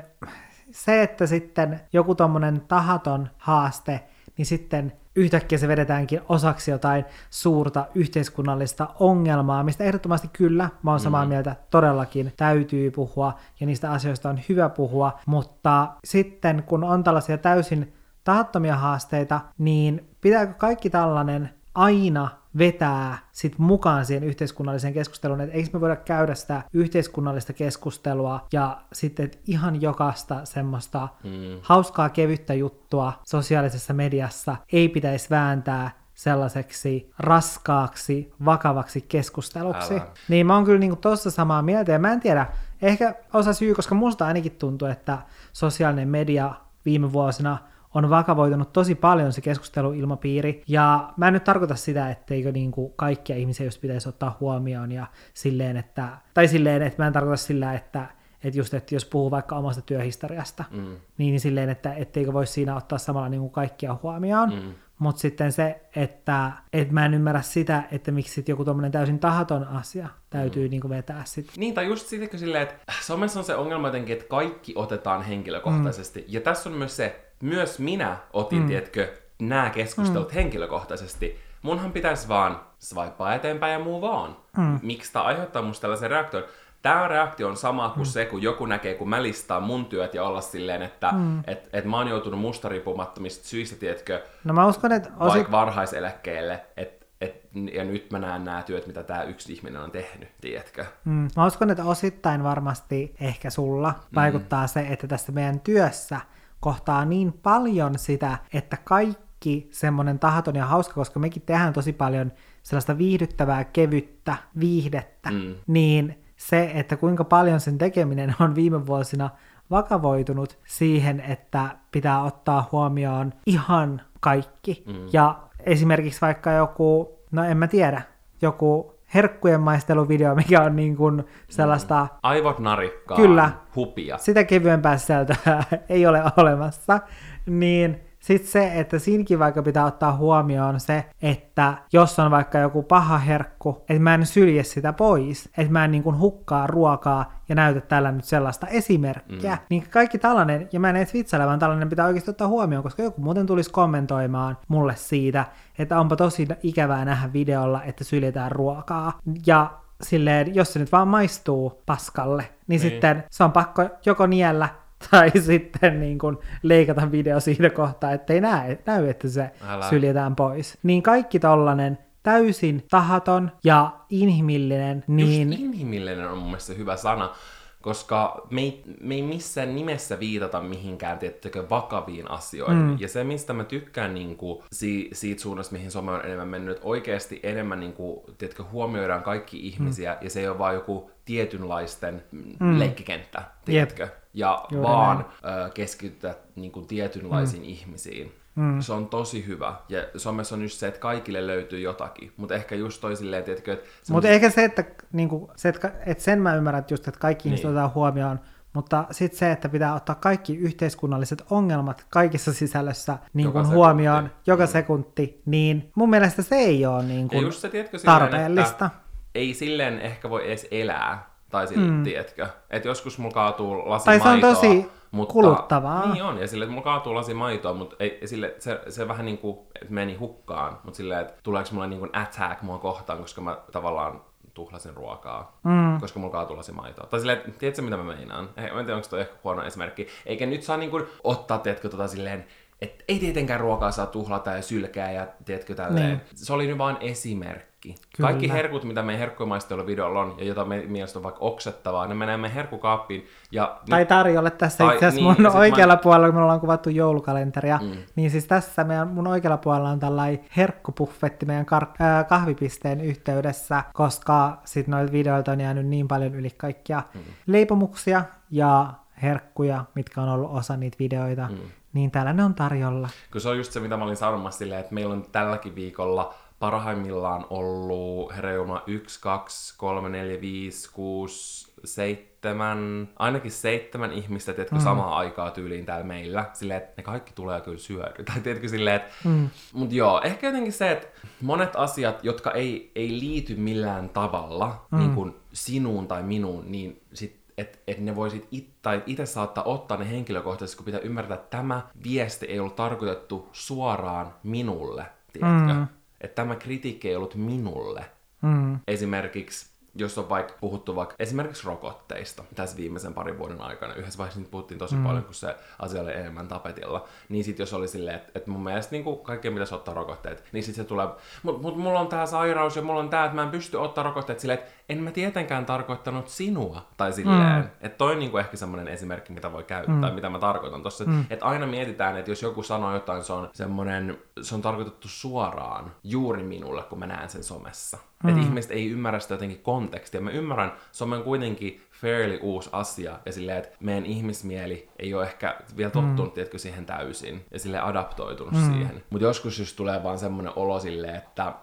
se, 0.70 1.02
että 1.02 1.26
sitten 1.26 1.80
joku 1.92 2.14
tommonen 2.14 2.60
tahaton 2.60 3.28
haaste, 3.38 4.00
niin 4.36 4.46
sitten 4.46 4.92
yhtäkkiä 5.16 5.58
se 5.58 5.68
vedetäänkin 5.68 6.20
osaksi 6.28 6.70
jotain 6.70 7.04
suurta 7.30 7.86
yhteiskunnallista 7.94 8.88
ongelmaa, 8.98 9.64
mistä 9.64 9.84
ehdottomasti 9.84 10.28
kyllä, 10.32 10.68
mä 10.82 10.90
oon 10.90 11.00
samaa 11.00 11.24
mm. 11.24 11.28
mieltä, 11.28 11.56
todellakin 11.70 12.32
täytyy 12.36 12.90
puhua, 12.90 13.38
ja 13.60 13.66
niistä 13.66 13.90
asioista 13.90 14.28
on 14.28 14.40
hyvä 14.48 14.68
puhua, 14.68 15.18
mutta 15.26 15.88
sitten 16.04 16.62
kun 16.62 16.84
on 16.84 17.04
tällaisia 17.04 17.38
täysin 17.38 17.92
tahattomia 18.24 18.76
haasteita, 18.76 19.40
niin 19.58 20.08
pitääkö 20.20 20.54
kaikki 20.54 20.90
tällainen 20.90 21.59
aina 21.80 22.28
vetää 22.58 23.18
sit 23.32 23.58
mukaan 23.58 24.06
siihen 24.06 24.24
yhteiskunnalliseen 24.24 24.94
keskusteluun, 24.94 25.40
että 25.40 25.56
eikö 25.56 25.70
me 25.72 25.80
voida 25.80 25.96
käydä 25.96 26.34
sitä 26.34 26.62
yhteiskunnallista 26.72 27.52
keskustelua 27.52 28.46
ja 28.52 28.80
sitten 28.92 29.24
että 29.24 29.38
ihan 29.46 29.82
jokaista 29.82 30.44
semmoista 30.44 31.08
mm. 31.24 31.30
hauskaa 31.62 32.08
kevyttä 32.08 32.54
juttua 32.54 33.12
sosiaalisessa 33.26 33.94
mediassa 33.94 34.56
ei 34.72 34.88
pitäisi 34.88 35.30
vääntää 35.30 35.90
sellaiseksi 36.14 37.10
raskaaksi, 37.18 38.32
vakavaksi 38.44 39.00
keskusteluksi. 39.00 39.94
Älä. 39.94 40.06
Niin 40.28 40.46
mä 40.46 40.54
oon 40.54 40.64
kyllä 40.64 40.78
niinku 40.78 40.96
tossa 40.96 41.30
samaa 41.30 41.62
mieltä 41.62 41.92
ja 41.92 41.98
mä 41.98 42.12
en 42.12 42.20
tiedä, 42.20 42.46
ehkä 42.82 43.14
osa 43.32 43.52
syy, 43.52 43.74
koska 43.74 43.94
musta 43.94 44.26
ainakin 44.26 44.52
tuntuu, 44.52 44.88
että 44.88 45.18
sosiaalinen 45.52 46.08
media 46.08 46.54
viime 46.84 47.12
vuosina 47.12 47.58
on 47.94 48.10
vakavoitunut 48.10 48.72
tosi 48.72 48.94
paljon 48.94 49.32
se 49.32 49.40
keskusteluilmapiiri, 49.40 50.62
ja 50.68 51.12
mä 51.16 51.26
en 51.26 51.34
nyt 51.34 51.44
tarkoita 51.44 51.76
sitä, 51.76 52.10
etteikö 52.10 52.52
niin 52.52 52.70
kuin 52.70 52.92
kaikkia 52.96 53.36
ihmisiä 53.36 53.66
just 53.66 53.80
pitäisi 53.80 54.08
ottaa 54.08 54.36
huomioon, 54.40 54.92
ja 54.92 55.06
silleen, 55.34 55.76
että, 55.76 56.08
tai 56.34 56.48
silleen, 56.48 56.82
että 56.82 57.02
mä 57.02 57.06
en 57.06 57.12
tarkoita 57.12 57.36
sillä, 57.36 57.74
että, 57.74 58.06
että 58.44 58.58
just, 58.58 58.74
että 58.74 58.94
jos 58.94 59.04
puhuu 59.04 59.30
vaikka 59.30 59.56
omasta 59.56 59.82
työhistoriasta, 59.82 60.64
mm. 60.70 60.78
niin, 60.78 60.96
niin 61.18 61.40
silleen, 61.40 61.68
että 61.68 61.94
etteikö 61.94 62.32
voisi 62.32 62.52
siinä 62.52 62.76
ottaa 62.76 62.98
samalla 62.98 63.28
niin 63.28 63.40
kuin 63.40 63.52
kaikkia 63.52 63.96
huomioon, 64.02 64.54
mm. 64.54 64.74
mutta 64.98 65.20
sitten 65.20 65.52
se, 65.52 65.80
että, 65.96 66.52
että 66.72 66.94
mä 66.94 67.06
en 67.06 67.14
ymmärrä 67.14 67.42
sitä, 67.42 67.82
että 67.92 68.12
miksi 68.12 68.34
sit 68.34 68.48
joku 68.48 68.64
tommonen 68.64 68.92
täysin 68.92 69.18
tahaton 69.18 69.64
asia 69.64 70.08
täytyy 70.30 70.66
mm. 70.66 70.70
niin 70.70 70.80
kuin 70.80 70.90
vetää 70.90 71.22
sit. 71.24 71.50
Niin, 71.56 71.74
tai 71.74 71.86
just 71.86 72.06
siitäkö 72.06 72.38
silleen, 72.38 72.62
että 72.62 72.76
somessa 73.00 73.38
on 73.38 73.44
se 73.44 73.54
ongelma 73.54 73.88
jotenkin, 73.88 74.12
että 74.12 74.28
kaikki 74.28 74.72
otetaan 74.76 75.22
henkilökohtaisesti. 75.22 76.20
Mm. 76.20 76.26
Ja 76.28 76.40
tässä 76.40 76.70
on 76.70 76.76
myös 76.76 76.96
se, 76.96 77.29
myös 77.42 77.78
minä 77.78 78.16
otin, 78.32 78.62
mm. 78.62 78.68
tiedätkö, 78.68 79.12
nämä 79.38 79.70
keskustelut 79.70 80.28
mm. 80.28 80.34
henkilökohtaisesti. 80.34 81.40
Munhan 81.62 81.92
pitäisi 81.92 82.28
vaan 82.28 82.60
swipea 82.78 83.34
eteenpäin 83.34 83.72
ja 83.72 83.78
muu 83.78 84.00
vaan. 84.00 84.36
Mm. 84.56 84.78
Miksi 84.82 85.12
tämä 85.12 85.24
aiheuttaa 85.24 85.62
musta 85.62 85.80
tällaisen 85.80 86.10
reaktion? 86.10 86.44
Tämä 86.82 87.08
reaktio 87.08 87.48
on 87.48 87.56
sama 87.56 87.88
kuin 87.88 88.06
mm. 88.06 88.10
se, 88.10 88.24
kun 88.24 88.42
joku 88.42 88.66
näkee, 88.66 88.94
kun 88.94 89.08
mä 89.08 89.22
listaan 89.22 89.62
mun 89.62 89.86
työt 89.86 90.14
ja 90.14 90.24
olla 90.24 90.40
silleen, 90.40 90.82
että 90.82 91.12
mm. 91.12 91.42
et, 91.46 91.68
et 91.72 91.84
mä 91.84 91.96
oon 91.96 92.08
joutunut 92.08 92.40
mustariippumattomista 92.40 93.48
syistä, 93.48 93.76
tiedätkö, 93.76 94.22
no 94.44 94.54
mä 94.54 94.66
uskon, 94.66 94.92
että 94.92 95.10
osi... 95.18 95.34
vaikka 95.34 95.52
varhaiseläkkeelle, 95.52 96.64
että 96.76 97.06
et, 97.20 97.48
ja 97.72 97.84
nyt 97.84 98.10
mä 98.10 98.18
näen 98.18 98.44
nämä 98.44 98.62
työt, 98.62 98.86
mitä 98.86 99.02
tämä 99.02 99.22
yksi 99.22 99.52
ihminen 99.52 99.80
on 99.80 99.90
tehnyt, 99.90 100.28
tiedätkö? 100.40 100.84
Mm, 101.04 101.28
mä 101.36 101.46
uskon, 101.46 101.70
että 101.70 101.84
osittain 101.84 102.42
varmasti 102.42 103.14
ehkä 103.20 103.50
sulla 103.50 103.94
vaikuttaa 104.14 104.64
mm. 104.64 104.68
se, 104.68 104.80
että 104.80 105.06
tässä 105.06 105.32
meidän 105.32 105.60
työssä 105.60 106.20
kohtaa 106.60 107.04
niin 107.04 107.32
paljon 107.32 107.98
sitä, 107.98 108.38
että 108.52 108.76
kaikki 108.84 109.68
semmoinen 109.72 110.18
tahaton 110.18 110.56
ja 110.56 110.66
hauska, 110.66 110.94
koska 110.94 111.20
mekin 111.20 111.42
tehdään 111.42 111.72
tosi 111.72 111.92
paljon 111.92 112.32
sellaista 112.62 112.98
viihdyttävää, 112.98 113.64
kevyttä 113.64 114.36
viihdettä, 114.60 115.30
mm. 115.30 115.54
niin 115.66 116.24
se, 116.36 116.70
että 116.74 116.96
kuinka 116.96 117.24
paljon 117.24 117.60
sen 117.60 117.78
tekeminen 117.78 118.34
on 118.40 118.54
viime 118.54 118.86
vuosina 118.86 119.30
vakavoitunut 119.70 120.58
siihen, 120.66 121.20
että 121.20 121.76
pitää 121.92 122.22
ottaa 122.22 122.68
huomioon 122.72 123.32
ihan 123.46 124.02
kaikki. 124.20 124.84
Mm. 124.86 124.94
Ja 125.12 125.38
esimerkiksi 125.60 126.20
vaikka 126.20 126.52
joku, 126.52 127.18
no 127.30 127.44
en 127.44 127.56
mä 127.56 127.66
tiedä, 127.66 128.02
joku 128.42 128.94
herkkujen 129.14 129.60
maisteluvideo, 129.60 130.34
mikä 130.34 130.62
on 130.62 130.76
niin 130.76 130.96
kuin 130.96 131.24
sellaista... 131.48 132.02
Mm. 132.02 132.18
Aivot 132.22 132.58
narikkaa, 132.58 133.16
kyllä, 133.16 133.50
hupia. 133.76 134.18
Sitä 134.18 134.44
kevyempää 134.44 134.96
sisältöä 134.96 135.64
ei 135.88 136.06
ole 136.06 136.22
olemassa, 136.36 137.00
niin 137.46 138.09
sitten 138.20 138.50
se, 138.50 138.72
että 138.74 138.98
siinäkin 138.98 139.38
vaikka 139.38 139.62
pitää 139.62 139.84
ottaa 139.84 140.16
huomioon 140.16 140.80
se, 140.80 141.04
että 141.22 141.74
jos 141.92 142.18
on 142.18 142.30
vaikka 142.30 142.58
joku 142.58 142.82
paha 142.82 143.18
herkku, 143.18 143.84
että 143.88 144.02
mä 144.02 144.14
en 144.14 144.26
sylje 144.26 144.62
sitä 144.62 144.92
pois, 144.92 145.48
että 145.58 145.72
mä 145.72 145.84
en 145.84 145.90
niin 145.90 146.02
kuin 146.02 146.18
hukkaa 146.18 146.66
ruokaa 146.66 147.32
ja 147.48 147.54
näytä 147.54 147.80
tällä 147.80 148.12
nyt 148.12 148.24
sellaista 148.24 148.66
esimerkkiä, 148.66 149.54
mm. 149.54 149.60
niin 149.70 149.84
kaikki 149.90 150.18
tällainen, 150.18 150.68
ja 150.72 150.80
mä 150.80 150.90
en 150.90 150.96
edes 150.96 151.14
vitsaile, 151.14 151.46
vaan 151.46 151.58
tällainen 151.58 151.88
pitää 151.88 152.06
oikeasti 152.06 152.30
ottaa 152.30 152.48
huomioon, 152.48 152.82
koska 152.82 153.02
joku 153.02 153.20
muuten 153.20 153.46
tulisi 153.46 153.70
kommentoimaan 153.70 154.58
mulle 154.68 154.96
siitä, 154.96 155.44
että 155.78 156.00
onpa 156.00 156.16
tosi 156.16 156.48
ikävää 156.62 157.04
nähdä 157.04 157.32
videolla, 157.32 157.82
että 157.82 158.04
syljetään 158.04 158.52
ruokaa, 158.52 159.18
ja 159.46 159.70
silleen, 160.02 160.54
jos 160.54 160.72
se 160.72 160.78
nyt 160.78 160.92
vaan 160.92 161.08
maistuu 161.08 161.82
paskalle, 161.86 162.42
niin, 162.42 162.52
niin. 162.68 162.80
sitten 162.80 163.24
se 163.30 163.44
on 163.44 163.52
pakko 163.52 163.88
joko 164.06 164.26
niellä 164.26 164.68
tai 165.10 165.30
sitten 165.46 166.00
niin 166.00 166.18
kuin 166.18 166.36
leikata 166.62 167.12
video 167.12 167.40
siinä 167.40 167.70
kohtaa, 167.70 168.12
ettei 168.12 168.40
näe, 168.40 168.78
näy, 168.86 169.08
että 169.08 169.28
se 169.28 169.50
Älä. 169.66 169.88
syljetään 169.90 170.36
pois. 170.36 170.78
Niin 170.82 171.02
kaikki 171.02 171.40
tollanen 171.40 171.98
täysin 172.22 172.86
tahaton 172.90 173.52
ja 173.64 173.92
inhimillinen. 174.10 175.04
Niin... 175.06 175.48
Just 175.50 175.60
inhimillinen 175.62 176.28
on 176.28 176.38
mun 176.38 176.46
mielestä 176.46 176.74
hyvä 176.74 176.96
sana, 176.96 177.34
koska 177.82 178.46
me 178.50 178.60
ei, 178.60 178.82
me 179.00 179.14
ei 179.14 179.22
missään 179.22 179.74
nimessä 179.74 180.20
viitata 180.20 180.60
mihinkään, 180.60 181.18
tiettäkö, 181.18 181.68
vakaviin 181.70 182.30
asioihin. 182.30 182.82
Mm. 182.82 182.96
Ja 183.00 183.08
se, 183.08 183.24
mistä 183.24 183.52
mä 183.52 183.64
tykkään 183.64 184.14
niin 184.14 184.36
kuin, 184.36 184.62
si, 184.72 185.10
siitä 185.12 185.42
suunnasta, 185.42 185.72
mihin 185.72 185.90
some 185.90 186.12
on 186.12 186.24
enemmän 186.24 186.48
mennyt, 186.48 186.78
oikeasti 186.82 187.40
enemmän 187.42 187.80
niin 187.80 187.92
kuin, 187.92 188.20
tiettäkö, 188.38 188.64
huomioidaan 188.64 189.22
kaikki 189.22 189.66
ihmisiä, 189.66 190.12
mm. 190.12 190.18
ja 190.22 190.30
se 190.30 190.40
ei 190.40 190.48
ole 190.48 190.58
vaan 190.58 190.74
joku 190.74 191.10
tietynlaisten 191.24 192.24
mm. 192.60 192.78
leikkikenttä, 192.78 193.42
tiedätkö? 193.64 194.02
Yep. 194.02 194.14
Ja 194.34 194.64
Juuri 194.70 194.88
vaan 194.88 195.26
näin. 195.42 195.72
keskitytä 195.72 196.34
niin 196.56 196.72
kuin, 196.72 196.86
tietynlaisiin 196.86 197.62
mm. 197.62 197.68
ihmisiin. 197.68 198.39
Mm. 198.60 198.80
Se 198.80 198.92
on 198.92 199.08
tosi 199.08 199.46
hyvä. 199.46 199.74
Ja 199.88 200.04
somessa 200.16 200.54
on 200.54 200.62
just 200.62 200.78
se, 200.78 200.86
että 200.86 201.00
kaikille 201.00 201.46
löytyy 201.46 201.80
jotakin. 201.80 202.32
Mutta 202.36 202.54
ehkä 202.54 202.74
just 202.74 203.00
toi 203.00 203.16
silleen, 203.16 203.44
tiedätkö, 203.44 203.72
että... 203.72 203.88
Mutta 204.10 204.28
ehkä 204.28 204.50
se, 204.50 204.64
että, 204.64 204.84
niinku, 205.12 205.50
se, 205.56 205.68
että, 205.68 205.92
että 206.06 206.24
sen 206.24 206.42
mä 206.42 206.54
ymmärrän, 206.54 206.80
että 206.80 206.94
just, 206.94 207.08
että 207.08 207.20
kaikki 207.20 207.48
niin. 207.48 207.52
ihmiset 207.52 207.66
otetaan 207.66 207.94
huomioon, 207.94 208.40
mutta 208.72 209.04
sitten 209.10 209.38
se, 209.38 209.52
että 209.52 209.68
pitää 209.68 209.94
ottaa 209.94 210.14
kaikki 210.14 210.56
yhteiskunnalliset 210.56 211.44
ongelmat 211.50 212.06
kaikissa 212.10 212.52
sisällössä 212.52 213.18
niin 213.34 213.44
joka 213.44 213.64
huomioon 213.64 214.24
sekunti. 214.24 214.42
joka 214.46 214.64
mm. 214.64 214.68
sekunti, 214.68 215.42
niin 215.46 215.90
mun 215.94 216.10
mielestä 216.10 216.42
se 216.42 216.54
ei 216.54 216.86
ole 216.86 217.02
niin 217.02 217.28
kuin 217.28 217.42
just 217.42 217.60
se, 217.60 217.68
tiedätkö, 217.68 217.98
silleen, 217.98 218.18
tarpeellista. 218.18 218.90
ei 219.34 219.54
silleen 219.54 220.00
ehkä 220.00 220.30
voi 220.30 220.46
edes 220.46 220.66
elää, 220.70 221.30
tai 221.50 221.66
silleen, 221.66 221.92
mm. 221.92 222.02
tiedätkö, 222.02 222.46
että 222.70 222.88
joskus 222.88 223.18
mulla 223.18 223.34
kaatuu 223.34 223.90
lasi 223.90 224.04
tai 224.04 224.20
se 224.20 224.28
on 224.28 224.40
tosi 224.40 224.90
mutta, 225.10 225.32
kuluttavaa. 225.32 226.12
Niin 226.12 226.24
on, 226.24 226.38
ja 226.38 226.48
sille, 226.48 226.64
että 226.64 226.72
mulla 226.72 226.84
kaatuu 226.84 227.14
lasi 227.14 227.34
maitoa, 227.34 227.74
mutta 227.74 227.96
ei, 228.00 228.20
sille, 228.24 228.54
se, 228.58 228.80
se 228.88 229.08
vähän 229.08 229.26
niin 229.26 229.38
kuin, 229.38 229.58
että 229.82 229.94
meni 229.94 230.14
hukkaan, 230.14 230.78
mutta 230.84 230.96
silleen, 230.96 231.20
että 231.20 231.34
tuleeko 231.42 231.70
mulle 231.72 231.86
niin 231.86 231.98
kuin 231.98 232.10
attack 232.12 232.62
mua 232.62 232.78
kohtaan, 232.78 233.18
koska 233.18 233.40
mä 233.40 233.58
tavallaan 233.72 234.20
tuhlasin 234.54 234.94
ruokaa, 234.94 235.58
mm. 235.64 236.00
koska 236.00 236.20
mulla 236.20 236.32
kaatuu 236.32 236.56
lasi 236.56 236.72
maitoa. 236.72 237.06
Tai 237.06 237.20
silleen, 237.20 237.54
tiedätkö 237.58 237.82
mitä 237.82 237.96
mä 237.96 238.02
meinaan? 238.02 238.48
Eh, 238.56 238.72
mä 238.72 238.80
en 238.80 238.86
tiedä, 238.86 238.96
onko 238.96 239.08
toi 239.08 239.20
ehkä 239.20 239.34
huono 239.44 239.62
esimerkki. 239.62 240.08
Eikä 240.26 240.46
nyt 240.46 240.62
saa 240.62 240.76
niin 240.76 240.90
kuin 240.90 241.04
ottaa, 241.24 241.58
tiedätkö, 241.58 241.88
tota 241.88 242.08
silleen, 242.08 242.46
että 242.80 243.04
ei 243.08 243.18
tietenkään 243.18 243.60
ruokaa 243.60 243.90
saa 243.90 244.06
tuhlata 244.06 244.50
ja 244.50 244.62
sylkää 244.62 245.12
ja 245.12 245.26
tiedätkö 245.44 245.74
tälleen. 245.74 246.08
Niin. 246.08 246.20
Se 246.34 246.52
oli 246.52 246.66
nyt 246.66 246.78
vaan 246.78 246.98
esimerkki 247.00 247.69
kaikki. 247.88 248.06
Kyllä. 248.16 248.28
Kaikki 248.28 248.50
herkut, 248.52 248.84
mitä 248.84 249.02
meidän 249.02 249.18
herkkumaistelun 249.18 249.86
videolla 249.86 250.20
on, 250.20 250.34
ja 250.38 250.44
jota 250.44 250.64
me 250.64 250.84
mielestä 250.88 251.18
on 251.18 251.22
vaikka 251.22 251.40
oksettavaa, 251.40 252.06
ne 252.06 252.14
menee 252.14 252.36
meidän 252.36 252.54
herkkukaappiin. 252.54 253.26
Ja 253.52 253.80
Tai 253.90 254.06
tarjolle 254.06 254.50
tässä 254.50 254.84
Tai 254.84 254.94
itse 254.94 255.06
asiassa 255.06 255.30
niin, 255.32 255.42
mun 255.42 255.56
oikealla 255.56 255.94
mä- 255.94 256.00
puolella, 256.02 256.26
kun 256.26 256.34
me 256.34 256.42
ollaan 256.42 256.60
kuvattu 256.60 256.90
joulukalenteria, 256.90 257.78
Mm. 257.82 257.90
niin 258.16 258.30
siis 258.30 258.46
tässä 258.46 258.84
meidän, 258.84 259.08
mun 259.08 259.26
oikealla 259.26 259.56
puolella 259.56 259.88
on 259.90 259.98
tällainen 260.00 260.44
herkkupuffetti 260.56 261.46
meidän 261.46 261.66
kar- 261.66 262.02
äh, 262.04 262.26
kahvipisteen 262.28 263.00
yhteydessä, 263.00 263.84
koska 263.92 264.58
sit 264.64 264.86
noilta 264.88 265.12
videoilta 265.12 265.52
on 265.52 265.60
jäänyt 265.60 265.86
niin 265.86 266.08
paljon 266.08 266.34
yli 266.34 266.50
kaikkia 266.50 267.02
Mm. 267.14 267.20
leipomuksia 267.46 268.24
ja 268.50 268.92
herkkuja, 269.22 269.84
mitkä 269.94 270.20
on 270.22 270.28
ollut 270.28 270.50
osa 270.52 270.76
niitä 270.76 270.96
videoita, 271.00 271.48
Mm. 271.50 271.56
niin 271.92 272.10
täällä 272.10 272.32
ne 272.32 272.44
on 272.44 272.54
tarjolla. 272.54 273.08
Kun 273.32 273.40
se 273.40 273.48
on 273.48 273.56
just 273.56 273.72
se, 273.72 273.80
mitä 273.80 273.96
mä 273.96 274.04
olin 274.04 274.16
sanomassa 274.16 274.58
silleen, 274.58 274.80
että 274.80 274.94
meillä 274.94 275.14
on 275.14 275.24
tälläkin 275.32 275.74
viikolla 275.74 276.34
parhaimmillaan 276.60 277.46
ollut 277.50 278.36
hereuma 278.36 278.82
1, 278.86 279.20
2, 279.20 279.74
3, 279.78 280.08
4, 280.08 280.40
5, 280.40 280.90
6, 280.92 281.72
7, 281.84 283.08
ainakin 283.16 283.50
seitsemän 283.50 284.12
ihmistä, 284.12 284.52
tiedätkö, 284.52 284.76
mm. 284.76 284.82
samaa 284.82 285.18
aikaa 285.18 285.50
tyyliin 285.50 285.86
täällä 285.86 286.04
meillä. 286.04 286.50
Silleen, 286.52 286.82
että 286.82 286.92
ne 286.96 287.02
kaikki 287.02 287.32
tulee 287.34 287.60
kyllä 287.60 287.78
syödä. 287.78 288.12
Tai 288.24 288.40
tiedätkö 288.44 288.68
silleen, 288.68 288.96
että... 288.96 289.12
Mm. 289.24 289.50
Mut 289.72 289.92
joo, 289.92 290.20
ehkä 290.24 290.46
jotenkin 290.46 290.72
se, 290.72 290.90
että 290.90 291.06
monet 291.40 291.76
asiat, 291.76 292.24
jotka 292.24 292.50
ei, 292.50 292.92
ei 292.94 293.08
liity 293.08 293.54
millään 293.54 294.08
tavalla 294.08 294.86
mm. 294.90 294.98
niin 294.98 295.14
kuin 295.14 295.34
sinuun 295.52 296.08
tai 296.08 296.22
minuun, 296.22 296.64
niin 296.72 297.02
sit 297.14 297.40
että 297.58 297.78
et 297.86 297.98
ne 297.98 298.16
voisit 298.16 298.48
it, 298.50 298.70
tai 298.82 299.02
itse 299.06 299.26
saattaa 299.26 299.64
ottaa 299.64 299.96
ne 299.96 300.10
henkilökohtaisesti, 300.10 300.76
kun 300.76 300.84
pitää 300.84 301.00
ymmärtää, 301.00 301.34
että 301.34 301.56
tämä 301.56 301.82
viesti 302.04 302.46
ei 302.46 302.60
ollut 302.60 302.76
tarkoitettu 302.76 303.48
suoraan 303.52 304.34
minulle, 304.42 305.06
tiedätkö? 305.32 305.72
Mm. 305.72 305.86
Että 306.20 306.34
tämä 306.34 306.56
kritiikki 306.56 307.08
ei 307.08 307.16
ollut 307.16 307.34
minulle. 307.34 308.04
Mm. 308.42 308.78
Esimerkiksi, 308.86 309.69
jos 309.94 310.18
on 310.18 310.28
vaikka 310.28 310.54
puhuttu 310.60 310.96
vaikka 310.96 311.14
esimerkiksi 311.18 311.66
rokotteista 311.66 312.44
tässä 312.54 312.76
viimeisen 312.76 313.14
parin 313.14 313.38
vuoden 313.38 313.60
aikana, 313.60 313.94
yhdessä 313.94 314.18
vaiheessa 314.18 314.40
niitä 314.40 314.50
puhuttiin 314.50 314.78
tosi 314.78 314.94
mm. 314.94 315.04
paljon, 315.04 315.24
kun 315.24 315.34
se 315.34 315.56
asia 315.78 316.02
oli 316.02 316.12
enemmän 316.12 316.48
tapetilla, 316.48 317.08
niin 317.28 317.44
sitten 317.44 317.62
jos 317.62 317.74
oli 317.74 317.88
silleen, 317.88 318.16
että, 318.16 318.32
että 318.34 318.50
mun 318.50 318.64
mielestä 318.64 318.92
niin 318.92 319.04
kaikkien 319.22 319.54
pitäisi 319.54 319.74
ottaa 319.74 319.94
rokotteet, 319.94 320.44
niin 320.52 320.62
sitten 320.62 320.84
se 320.84 320.88
tulee, 320.88 321.08
mutta 321.42 321.62
mut, 321.62 321.76
mulla 321.76 322.00
on 322.00 322.08
tämä 322.08 322.26
sairaus 322.26 322.76
ja 322.76 322.82
mulla 322.82 323.00
on 323.00 323.08
tämä, 323.08 323.24
että 323.24 323.34
mä 323.34 323.42
en 323.42 323.50
pysty 323.50 323.76
ottaa 323.76 324.04
rokotteet 324.04 324.40
silleen, 324.40 324.58
että 324.58 324.70
en 324.88 325.02
mä 325.02 325.10
tietenkään 325.10 325.66
tarkoittanut 325.66 326.28
sinua, 326.28 326.86
tai 326.96 327.12
silleen, 327.12 327.56
mm. 327.56 327.68
että 327.80 327.98
toi 327.98 328.12
on 328.12 328.18
niin 328.18 328.30
kuin 328.30 328.40
ehkä 328.40 328.56
semmoinen 328.56 328.88
esimerkki, 328.88 329.32
mitä 329.32 329.52
voi 329.52 329.64
käyttää, 329.64 330.08
mm. 330.08 330.14
mitä 330.14 330.28
mä 330.28 330.38
tarkoitan 330.38 330.82
tossa, 330.82 331.04
mm. 331.04 331.24
että 331.30 331.46
aina 331.46 331.66
mietitään, 331.66 332.16
että 332.16 332.30
jos 332.30 332.42
joku 332.42 332.62
sanoo 332.62 332.94
jotain, 332.94 333.24
se 333.24 333.32
on 333.32 333.50
semmoinen, 333.52 334.18
se 334.42 334.54
on 334.54 334.62
tarkoitettu 334.62 335.08
suoraan 335.08 335.92
juuri 336.04 336.42
minulle, 336.42 336.82
kun 336.82 336.98
mä 336.98 337.06
näen 337.06 337.28
sen 337.28 337.44
somessa. 337.44 337.98
Mm. 338.22 338.28
Että 338.28 338.42
ihmiset 338.42 338.70
ei 338.70 338.90
ymmärrä 338.90 339.20
sitä 339.20 339.34
jotenkin 339.34 339.60
kontekstia. 339.80 340.20
Mä 340.20 340.30
ymmärrän, 340.30 340.72
some 340.92 341.16
on 341.16 341.22
kuitenkin 341.22 341.80
fairly 341.92 342.38
uusi 342.42 342.70
asia, 342.72 343.18
ja 343.26 343.32
silleen, 343.32 343.58
että 343.58 343.76
meidän 343.80 344.06
ihmismieli 344.06 344.88
ei 344.98 345.14
ole 345.14 345.22
ehkä 345.24 345.56
vielä 345.76 345.90
tottunut, 345.90 346.30
mm. 346.30 346.30
tiedätkö, 346.30 346.58
siihen 346.58 346.86
täysin, 346.86 347.44
ja 347.50 347.58
sille 347.58 347.80
adaptoitunut 347.80 348.54
mm. 348.54 348.72
siihen. 348.72 349.02
Mutta 349.10 349.24
joskus 349.24 349.58
just 349.58 349.76
tulee 349.76 350.02
vaan 350.02 350.18
semmoinen 350.18 350.52
olo 350.56 350.80
silleen, 350.80 351.14
että 351.14 351.54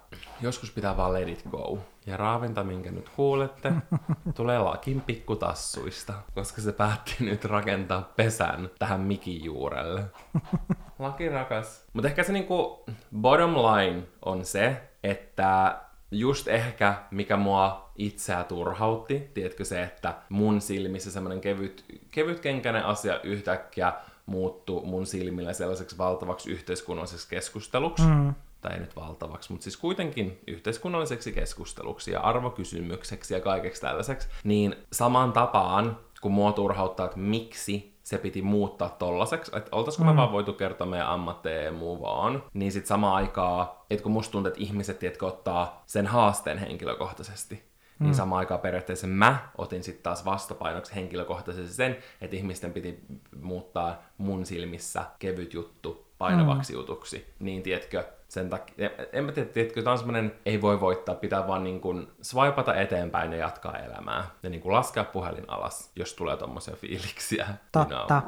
joskus 0.42 0.72
pitää 0.72 0.98
vaan 0.98 1.14
let 1.14 1.28
it 1.28 1.44
go. 1.52 1.78
Ja 2.06 2.18
raavinta, 2.18 2.64
minkä 2.64 2.92
nyt 2.92 3.10
kuulette, 3.10 3.74
tulee 4.36 4.60
lakin 4.60 5.02
pikkutassuista, 5.02 6.14
koska 6.36 6.62
se 6.62 6.72
päätti 6.72 7.16
nyt 7.20 7.46
rakentaa 7.46 8.14
pesän 8.16 8.70
tähän 8.80 9.02
mikin 9.02 9.44
juurelle. 9.44 10.04
Laki 11.00 11.30
rakas. 11.30 11.86
Mutta 11.94 12.08
ehkä 12.08 12.24
se 12.24 12.34
niinku 12.34 12.86
bottom 13.22 13.54
line 13.54 14.04
on 14.26 14.46
se, 14.46 14.82
että 15.04 15.78
just 16.12 16.48
ehkä 16.48 16.96
mikä 17.12 17.38
mua 17.38 17.87
itseä 17.98 18.44
turhautti, 18.44 19.30
tiedätkö 19.34 19.66
se, 19.66 19.84
että 19.84 20.16
mun 20.30 20.62
silmissä 20.62 21.12
semmoinen 21.12 21.42
kevyt, 21.42 21.86
kevytkenkäinen 22.12 22.86
asia 22.86 23.20
yhtäkkiä 23.22 23.94
muuttui 24.26 24.86
mun 24.86 25.06
silmillä 25.06 25.54
sellaiseksi 25.54 25.98
valtavaksi 25.98 26.52
yhteiskunnalliseksi 26.52 27.30
keskusteluksi. 27.30 28.04
Mm. 28.04 28.34
Tai 28.62 28.74
ei 28.74 28.80
nyt 28.80 28.96
valtavaksi, 28.96 29.52
mutta 29.52 29.64
siis 29.64 29.78
kuitenkin 29.78 30.40
yhteiskunnalliseksi 30.48 31.32
keskusteluksi 31.32 32.12
ja 32.12 32.20
arvokysymykseksi 32.20 33.34
ja 33.34 33.40
kaikeksi 33.40 33.82
tällaiseksi. 33.82 34.28
Niin 34.44 34.76
samaan 34.94 35.34
tapaan, 35.34 35.98
kun 36.22 36.32
mua 36.32 36.52
turhauttaa, 36.52 37.06
että 37.06 37.20
miksi 37.20 37.98
se 38.04 38.18
piti 38.18 38.42
muuttaa 38.42 38.90
tollaseksi, 38.90 39.52
että 39.58 39.76
oltaisiko 39.76 40.04
mm. 40.04 40.10
me 40.10 40.16
vaan 40.16 40.32
voitu 40.32 40.54
kertoa 40.54 40.88
meidän 40.88 41.08
ammatteja 41.08 41.62
ja 41.62 41.72
muu 41.72 42.02
vaan, 42.02 42.44
niin 42.54 42.72
sitten 42.72 42.88
samaan 42.88 43.16
aikaan, 43.16 43.70
että 43.90 44.04
kun 44.04 44.12
musta 44.12 44.32
tuntuu, 44.32 44.48
että 44.48 44.64
ihmiset, 44.64 45.00
tiedätkö, 45.00 45.26
ottaa 45.26 45.84
sen 45.86 46.08
haasteen 46.08 46.58
henkilökohtaisesti, 46.58 47.64
mm. 48.00 48.04
niin 48.04 48.16
samaan 48.16 48.40
aikaan 48.40 48.60
periaatteessa 48.60 49.08
mä 49.08 49.38
otin 49.58 49.84
sitten 49.84 50.04
taas 50.04 50.26
vastapainoksi 50.26 50.96
henkilökohtaisesti 50.96 51.74
sen, 51.74 51.98
että 52.22 52.36
ihmisten 52.36 52.74
piti 52.74 53.00
muuttaa 53.42 54.02
mun 54.18 54.46
silmissä 54.46 55.06
kevyt 55.20 55.54
juttu 55.54 56.08
painavaksi 56.18 56.74
mm. 56.74 56.80
jutuksi, 56.80 57.34
niin 57.40 57.64
tiedätkö, 57.64 58.04
sen 58.28 58.50
takia, 58.50 58.90
en 59.14 59.24
mä 59.24 59.32
tiedä, 59.32 59.50
tiedätkö, 59.50 59.82
tämä 59.84 59.92
on 59.92 59.98
semmoinen, 59.98 60.36
ei 60.46 60.62
voi 60.62 60.82
voittaa, 60.82 61.16
pitää 61.16 61.48
vaan 61.48 61.64
niin 61.64 61.82
kuin 61.82 62.08
swipata 62.22 62.76
eteenpäin 62.76 63.32
ja 63.32 63.38
jatkaa 63.38 63.78
elämää. 63.78 64.28
Ja 64.44 64.50
niin 64.50 64.62
kuin 64.62 64.74
laskea 64.74 65.04
puhelin 65.04 65.46
alas, 65.48 65.92
jos 65.96 66.14
tulee 66.14 66.38
tommosia 66.38 66.76
fiiliksiä. 66.76 67.48
Totta. 67.72 68.22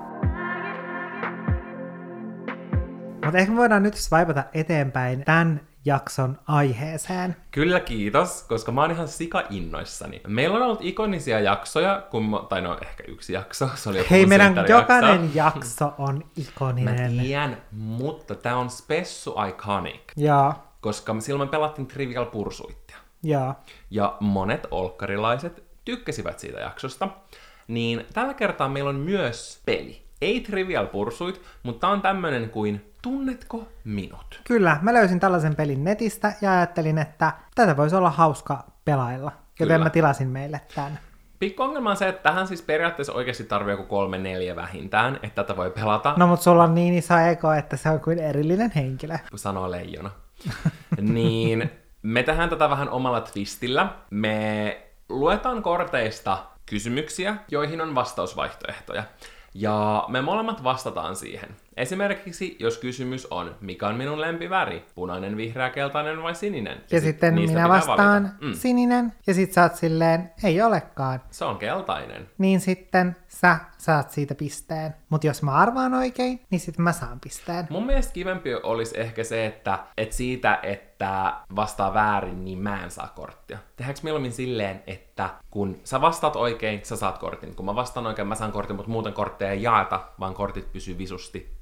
Mutta 3.25 3.37
ehkä 3.37 3.55
voidaan 3.55 3.83
nyt 3.83 3.93
swipata 3.93 4.43
eteenpäin 4.53 5.25
tämän 5.25 5.61
jakson 5.85 6.37
aiheeseen. 6.47 7.35
Kyllä 7.51 7.79
kiitos, 7.79 8.43
koska 8.43 8.71
mä 8.71 8.81
oon 8.81 8.91
ihan 8.91 9.07
sika 9.07 9.43
innoissani. 9.49 10.21
Meillä 10.27 10.55
on 10.55 10.61
ollut 10.61 10.79
ikonisia 10.81 11.39
jaksoja, 11.39 12.01
kun 12.11 12.25
mä, 12.29 12.39
tai 12.49 12.61
no 12.61 12.77
ehkä 12.81 13.03
yksi 13.07 13.33
jakso, 13.33 13.69
se 13.75 13.89
oli 13.89 13.97
joku 13.97 14.07
Hei, 14.11 14.25
meidän 14.25 14.65
jokainen 14.69 15.31
jakso 15.35 15.93
on 15.97 16.17
Mä 16.17 16.23
ikoninen. 16.37 17.19
tiedän, 17.19 17.57
mutta 17.71 18.35
tää 18.35 18.57
on 18.57 18.69
spessu 18.69 19.35
iconic, 19.49 20.01
Joo, 20.15 20.53
koska 20.81 21.13
me 21.13 21.21
silloin 21.21 21.49
pelattiin 21.49 21.87
Trivial 21.87 22.25
Pursuittia. 22.25 22.97
joo. 23.23 23.53
Ja 23.91 24.17
monet 24.19 24.67
olkkarilaiset 24.71 25.63
tykkäsivät 25.85 26.39
siitä 26.39 26.59
jaksosta. 26.59 27.07
Niin 27.67 28.05
tällä 28.13 28.33
kertaa 28.33 28.69
meillä 28.69 28.89
on 28.89 28.95
myös 28.95 29.61
peli. 29.65 30.08
Ei 30.21 30.41
Trivial 30.41 30.87
Pursuit, 30.87 31.41
mutta 31.63 31.87
on 31.87 32.01
tämmönen 32.01 32.49
kuin 32.49 32.93
Tunnetko 33.01 33.67
minut? 33.83 34.41
Kyllä, 34.43 34.79
mä 34.81 34.93
löysin 34.93 35.19
tällaisen 35.19 35.55
pelin 35.55 35.83
netistä 35.83 36.33
ja 36.41 36.51
ajattelin, 36.51 36.97
että 36.97 37.31
tätä 37.55 37.77
voisi 37.77 37.95
olla 37.95 38.09
hauska 38.09 38.63
pelailla. 38.85 39.31
Joten 39.59 39.75
Kyllä. 39.75 39.83
mä 39.83 39.89
tilasin 39.89 40.27
meille 40.27 40.61
tämän. 40.75 40.99
Pikku 41.39 41.63
ongelma 41.63 41.89
on 41.89 41.97
se, 41.97 42.07
että 42.07 42.23
tähän 42.23 42.47
siis 42.47 42.61
periaatteessa 42.61 43.13
oikeasti 43.13 43.43
tarvii 43.43 43.71
joku 43.71 43.83
kolme 43.83 44.17
neljä 44.17 44.55
vähintään, 44.55 45.19
että 45.23 45.43
tätä 45.43 45.57
voi 45.57 45.71
pelata. 45.71 46.13
No 46.17 46.27
mut 46.27 46.41
sulla 46.41 46.63
on 46.63 46.75
niin 46.75 46.93
iso 46.93 47.17
ego, 47.17 47.51
että 47.51 47.77
se 47.77 47.89
on 47.89 47.99
kuin 47.99 48.19
erillinen 48.19 48.71
henkilö. 48.75 49.17
sanoo 49.35 49.71
leijona. 49.71 50.11
niin 51.01 51.71
me 52.01 52.23
tehdään 52.23 52.49
tätä 52.49 52.69
vähän 52.69 52.89
omalla 52.89 53.21
twistillä. 53.21 53.89
Me 54.09 54.77
luetaan 55.09 55.63
korteista 55.63 56.37
kysymyksiä, 56.65 57.35
joihin 57.51 57.81
on 57.81 57.95
vastausvaihtoehtoja. 57.95 59.03
Ja 59.53 60.05
me 60.07 60.21
molemmat 60.21 60.63
vastataan 60.63 61.15
siihen. 61.15 61.55
Esimerkiksi, 61.79 62.55
jos 62.59 62.77
kysymys 62.77 63.27
on, 63.31 63.55
mikä 63.61 63.87
on 63.87 63.95
minun 63.95 64.21
lempiväri, 64.21 64.85
punainen, 64.95 65.37
vihreä, 65.37 65.69
keltainen 65.69 66.23
vai 66.23 66.35
sininen? 66.35 66.77
Ja 66.91 66.99
sit 66.99 67.03
sitten 67.03 67.33
minä 67.33 67.69
vastaan 67.69 68.23
valita. 68.23 68.45
Mm, 68.45 68.53
sininen, 68.53 69.13
ja 69.27 69.33
sit 69.33 69.53
sä 69.53 69.63
oot 69.63 69.75
silleen, 69.75 70.31
ei 70.43 70.61
olekaan. 70.61 71.21
se 71.31 71.45
on 71.45 71.57
keltainen. 71.57 72.29
Niin 72.37 72.59
sitten 72.59 73.15
sä 73.27 73.57
saat 73.77 74.11
siitä 74.11 74.35
pisteen. 74.35 74.95
Mut 75.09 75.23
jos 75.23 75.43
mä 75.43 75.51
arvaan 75.51 75.93
oikein, 75.93 76.41
niin 76.49 76.59
sitten 76.59 76.83
mä 76.83 76.91
saan 76.91 77.19
pisteen. 77.19 77.67
Mun 77.69 77.85
mielestä 77.85 78.13
kivempi 78.13 78.55
olisi 78.55 78.99
ehkä 78.99 79.23
se, 79.23 79.45
että, 79.45 79.79
että 79.97 80.15
siitä, 80.15 80.59
että 80.63 81.33
vastaa 81.55 81.93
väärin, 81.93 82.45
niin 82.45 82.59
mä 82.59 82.83
en 82.83 82.91
saa 82.91 83.11
korttia. 83.15 83.57
Tehdäänkö 83.75 83.99
mieluummin 84.03 84.31
silleen, 84.31 84.83
että 84.87 85.29
kun 85.51 85.79
sä 85.83 86.01
vastaat 86.01 86.35
oikein, 86.35 86.79
sä 86.83 86.95
saat 86.95 87.17
kortin. 87.17 87.55
Kun 87.55 87.65
mä 87.65 87.75
vastaan 87.75 88.07
oikein, 88.07 88.27
mä 88.27 88.35
saan 88.35 88.51
kortin, 88.51 88.75
mutta 88.75 88.91
muuten 88.91 89.13
kortteja 89.13 89.51
ei 89.51 89.63
jaeta, 89.63 90.01
vaan 90.19 90.33
kortit 90.33 90.71
pysyy 90.71 90.97
visusti 90.97 91.59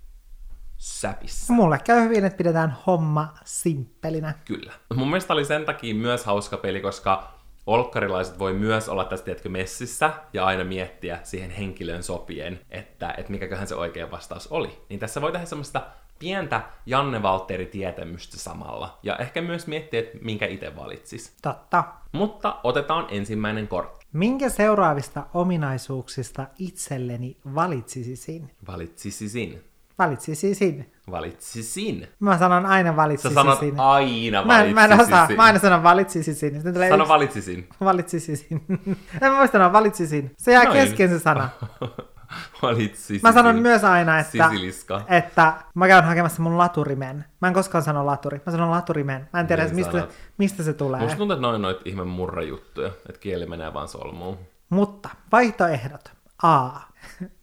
säpissä. 0.77 1.53
Mulle 1.53 1.79
käy 1.83 2.03
hyvin, 2.03 2.25
että 2.25 2.37
pidetään 2.37 2.77
homma 2.87 3.33
simppelinä. 3.45 4.33
Kyllä. 4.45 4.73
Mun 4.95 5.07
mielestä 5.07 5.33
oli 5.33 5.45
sen 5.45 5.65
takia 5.65 5.95
myös 5.95 6.25
hauska 6.25 6.57
peli, 6.57 6.81
koska 6.81 7.37
olkkarilaiset 7.67 8.39
voi 8.39 8.53
myös 8.53 8.89
olla 8.89 9.05
tässä, 9.05 9.25
tiedätkö, 9.25 9.49
messissä 9.49 10.13
ja 10.33 10.45
aina 10.45 10.63
miettiä 10.63 11.19
siihen 11.23 11.51
henkilöön 11.51 12.03
sopien, 12.03 12.59
että, 12.69 13.13
että 13.17 13.31
mikäköhän 13.31 13.67
se 13.67 13.75
oikea 13.75 14.11
vastaus 14.11 14.47
oli. 14.47 14.81
Niin 14.89 14.99
tässä 14.99 15.21
voi 15.21 15.31
tehdä 15.31 15.45
semmoista 15.45 15.81
pientä 16.19 16.61
Janne 16.85 17.21
Valtteri-tietämystä 17.21 18.37
samalla. 18.37 18.99
Ja 19.03 19.15
ehkä 19.15 19.41
myös 19.41 19.67
miettiä, 19.67 19.99
että 19.99 20.17
minkä 20.21 20.45
itse 20.45 20.75
valitsis. 20.75 21.35
Totta. 21.41 21.83
Mutta 22.11 22.59
otetaan 22.63 23.07
ensimmäinen 23.09 23.67
kortti. 23.67 24.05
Minkä 24.13 24.49
seuraavista 24.49 25.25
ominaisuuksista 25.33 26.47
itselleni 26.59 27.37
valitsisisin? 27.55 28.51
Valitsisisin. 28.67 29.63
Valitsisin. 29.99 30.91
Valitsisin. 31.11 32.07
Mä 32.19 32.37
sanon 32.37 32.65
aina 32.65 32.89
Sä 32.91 32.95
valitsisin. 32.95 33.33
sanot 33.33 33.59
aina 33.77 34.45
Mä, 34.45 34.63
en- 34.63 34.75
mä 34.75 34.85
en 34.85 34.93
osaa, 34.93 35.07
valitsisin. 35.09 35.35
mä 35.37 35.43
aina 35.43 35.59
sanon 35.59 35.83
valitsisin. 35.83 36.35
Sitten 36.35 36.73
tulee 36.73 36.89
Sano 36.89 37.03
yksi- 37.03 37.09
valitsisin. 37.13 37.67
Valitsisin. 37.81 38.61
en 39.21 39.31
mä 39.31 39.37
voi 39.37 39.47
sanoa 39.47 39.73
valitsisin. 39.73 40.31
Se 40.37 40.51
jää 40.51 40.63
Noin. 40.63 40.77
kesken 40.79 41.09
se 41.09 41.19
sana. 41.19 41.49
valitsisin. 42.61 43.19
Mä 43.23 43.31
sanon 43.33 43.55
myös 43.59 43.83
aina, 43.83 44.19
että, 44.19 44.31
Sisiliska. 44.49 45.01
että 45.07 45.53
mä 45.75 45.87
käyn 45.87 46.03
hakemassa 46.03 46.41
mun 46.41 46.57
laturimen. 46.57 47.25
Mä 47.41 47.47
en 47.47 47.53
koskaan 47.53 47.83
sano 47.83 48.05
laturi. 48.05 48.41
Mä 48.45 48.51
sanon 48.51 48.71
laturimen. 48.71 49.29
Mä 49.33 49.39
en 49.39 49.47
tiedä, 49.47 49.63
Niin 49.65 49.75
mistä, 49.75 50.07
mistä 50.37 50.63
se 50.63 50.73
tulee. 50.73 51.01
Musta 51.01 51.17
tuntuu, 51.17 51.33
että 51.35 51.41
noin 51.47 51.61
noit 51.61 51.77
ihme 51.85 52.03
murrajuttuja, 52.03 52.87
että 52.87 53.19
kieli 53.19 53.45
menee 53.45 53.73
vaan 53.73 53.87
solmuun. 53.87 54.37
Mutta 54.69 55.09
vaihtoehdot. 55.31 56.11
A. 56.43 56.69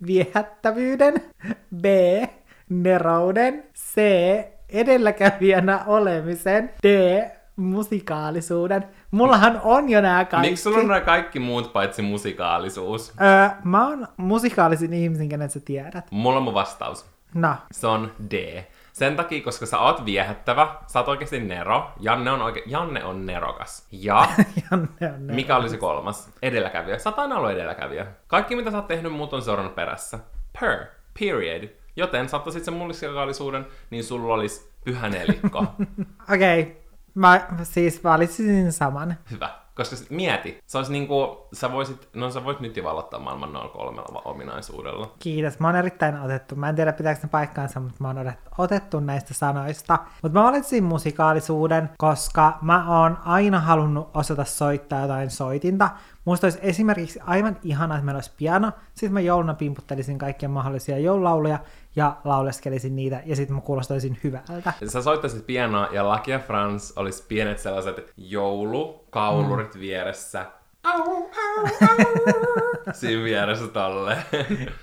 Viehättävyyden. 0.07 1.15
B. 1.77 1.85
Nerouden. 2.69 3.65
C. 3.75 4.01
Edelläkävijänä 4.69 5.85
olemisen. 5.87 6.71
D. 6.87 7.23
Musikaalisuuden. 7.57 8.85
Mullahan 9.11 9.61
on 9.65 9.89
jo 9.89 10.01
nämä 10.01 10.25
kaikki. 10.25 10.49
Miksi 10.51 10.63
sulla 10.63 10.79
on 10.79 10.87
nämä 10.89 11.01
kaikki 11.01 11.39
muut 11.39 11.73
paitsi 11.73 12.03
musikaalisuus? 12.03 13.13
Öö, 13.23 13.49
mä 13.65 13.89
oon 13.89 14.09
musikaalisin 14.17 14.93
ihmisen, 14.93 15.29
kenet 15.29 15.51
sä 15.51 15.61
tiedät. 15.61 16.07
Mulla 16.11 16.37
on 16.37 16.43
mun 16.43 16.55
vastaus. 16.55 17.07
No, 17.35 17.55
Se 17.73 17.87
on 17.87 18.13
D. 18.31 18.65
Sen 18.93 19.17
takia, 19.17 19.43
koska 19.45 19.67
sä 19.67 19.79
oot 19.79 20.05
viehättävä, 20.05 20.69
sä 20.87 20.99
oot 20.99 21.09
oikeasti 21.09 21.41
nero, 21.41 21.91
Janne 22.01 22.31
on, 22.31 22.41
oike- 22.41 22.63
Janne 22.67 23.05
on 23.05 23.27
nerokas. 23.27 23.87
Ja 23.93 24.27
Janne 24.71 24.89
on 25.15 25.27
ne. 25.27 25.35
mikä 25.35 25.57
oli 25.57 25.69
se 25.69 25.77
kolmas? 25.77 26.31
Edelläkävijä. 26.43 26.99
Sä 26.99 27.11
oot 27.11 27.19
aina 27.19 27.37
ollut 27.37 27.51
edelläkävijä. 27.51 28.07
Kaikki 28.27 28.57
mitä 28.57 28.71
sä 28.71 28.77
oot 28.77 28.87
tehnyt, 28.89 29.13
muut 29.13 29.33
on 29.33 29.43
seurannut 29.43 29.75
perässä. 29.75 30.19
Per. 30.61 30.87
Period. 31.21 31.69
Joten 31.97 32.29
sä 32.29 32.37
ottaisit 32.37 32.65
sen 32.65 32.75
mullistikaalisuuden, 32.75 33.67
niin 33.91 34.05
sulla 34.05 34.35
olisi 34.35 34.71
pyhä 34.85 35.09
nelikko. 35.09 35.59
Okei, 36.35 36.63
okay. 36.63 36.75
mä 37.15 37.49
siis 37.63 38.05
valitsisin 38.05 38.73
saman. 38.73 39.15
Hyvä. 39.31 39.65
Koska 39.75 39.97
mieti, 40.11 40.59
se 40.67 40.79
olisi 40.79 40.93
niinku, 40.93 41.49
sä 41.53 41.73
voisit, 41.73 42.09
no 42.15 42.31
sä 42.31 42.45
voit 42.45 42.61
nyt 42.61 42.77
jo 42.77 42.85
vallottaa 42.85 43.21
maailman 43.21 43.53
noilla 43.53 43.69
kolmella 43.69 44.23
ominaisuudella. 44.25 45.15
Kiitos, 45.19 45.59
mä 45.59 45.69
oon 45.69 45.77
erittäin 45.77 46.21
otettu. 46.21 46.57
Mä 46.57 46.69
en 46.69 46.77
tiedä 46.77 46.93
pitääkö 46.93 47.21
ne 47.23 47.29
paikkaansa, 47.29 47.81
mutta 47.81 47.97
mä 48.01 48.09
oon 48.09 48.33
otettu 48.59 49.01
näistä 49.01 49.35
sanoista. 49.35 49.99
Mutta 50.23 50.39
mä 50.39 50.45
valitsin 50.45 50.85
musikaalisuuden, 50.85 51.91
koska 51.99 52.59
mä 52.63 53.01
oon 53.01 53.19
aina 53.25 53.61
halunnut 53.61 54.11
osata 54.15 54.45
soittaa 54.45 55.03
jotain 55.03 55.31
soitinta. 55.31 55.91
Musta 56.25 56.47
olisi 56.47 56.59
esimerkiksi 56.63 57.21
aivan 57.27 57.57
ihana, 57.63 57.95
että 57.95 58.05
meillä 58.05 58.17
olisi 58.17 58.33
piano. 58.37 58.73
Sitten 58.95 59.13
mä 59.13 59.21
jouluna 59.21 59.55
pimputtelisin 59.55 60.19
kaikkia 60.19 60.49
mahdollisia 60.49 60.99
joululauluja 60.99 61.59
ja 61.97 62.17
lauleskelisin 62.25 62.97
niitä 62.97 63.23
ja 63.27 63.37
sitten 63.37 63.57
mä 63.57 63.61
kuulostaisin 63.61 64.19
hyvältä. 64.25 64.73
Sä 64.87 65.03
soittaisit 65.03 65.47
pianoa 65.47 65.89
ja 65.93 66.13
Lucky 66.13 66.31
ja 66.31 66.39
Franz 66.39 66.93
olisi 66.97 67.25
pienet 67.29 67.59
sellaiset 67.59 68.13
joulukaulurit 68.17 69.75
mm. 69.75 69.81
vieressä. 69.81 70.47
Au, 70.85 71.01
au, 71.01 71.29
au. 71.89 72.07
Siinä 72.93 73.25
vieressä 73.25 73.69
tolle. 73.69 74.17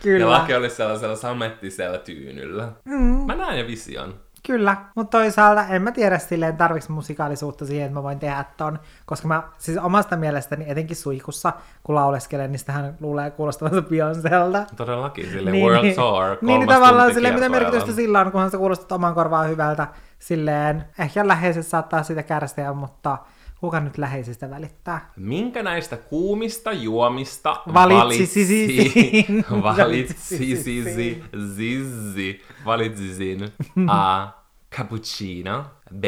Kyllä. 0.03 0.25
Ja 0.25 0.39
Lucky 0.39 0.53
olisi 0.53 0.75
sellaisella 0.75 1.15
samettisella 1.15 1.97
tyynyllä. 1.97 2.71
Mm. 2.85 3.25
Mä 3.25 3.35
näen 3.35 3.59
jo 3.59 3.67
vision. 3.67 4.19
Kyllä, 4.47 4.77
mutta 4.95 5.17
toisaalta 5.17 5.65
en 5.67 5.81
mä 5.81 5.91
tiedä 5.91 6.17
silleen 6.17 6.57
tarviks 6.57 6.89
musikaalisuutta 6.89 7.65
siihen, 7.65 7.85
että 7.85 7.99
mä 7.99 8.03
voin 8.03 8.19
tehdä 8.19 8.45
ton, 8.57 8.79
koska 9.05 9.27
mä 9.27 9.43
siis 9.57 9.77
omasta 9.77 10.17
mielestäni 10.17 10.65
etenkin 10.67 10.95
suihkussa, 10.95 11.53
kun 11.83 11.95
lauleskelen, 11.95 12.51
niin 12.51 12.59
sitähän 12.59 12.97
luulee 12.99 13.31
kuulostavansa 13.31 13.81
Beyoncélta. 13.81 14.75
Todellakin, 14.75 15.31
sille 15.31 15.51
World 15.51 15.93
Tour, 15.93 16.37
niin, 16.41 16.59
niin 16.59 16.69
tavallaan 16.69 17.13
silleen, 17.13 17.33
mitä 17.33 17.49
merkitystä 17.49 17.91
sillä 17.91 18.19
on, 18.19 18.31
kunhan 18.31 18.51
se 18.51 18.57
kuulostaa 18.57 18.95
oman 18.95 19.13
korvaan 19.13 19.49
hyvältä. 19.49 19.87
Silleen, 20.19 20.83
ehkä 20.99 21.27
läheiset 21.27 21.67
saattaa 21.67 22.03
siitä 22.03 22.23
kärsiä, 22.23 22.73
mutta 22.73 23.17
kuka 23.61 23.79
nyt 23.79 23.97
läheisistä 23.97 24.49
välittää? 24.49 25.11
Minkä 25.15 25.63
näistä 25.63 25.97
kuumista 25.97 26.71
juomista 26.71 27.55
Valitsisin. 27.73 29.45
valitsisi, 29.63 30.55
zizzi, 31.55 32.41
valitsisin 32.65 33.49
A. 33.87 34.27
Cappuccino, 34.75 35.65
B. 35.99 36.03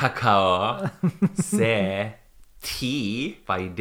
Kakao, 0.00 0.76
C. 1.42 1.56
Tea 2.60 3.34
vai 3.48 3.70
D. 3.76 3.80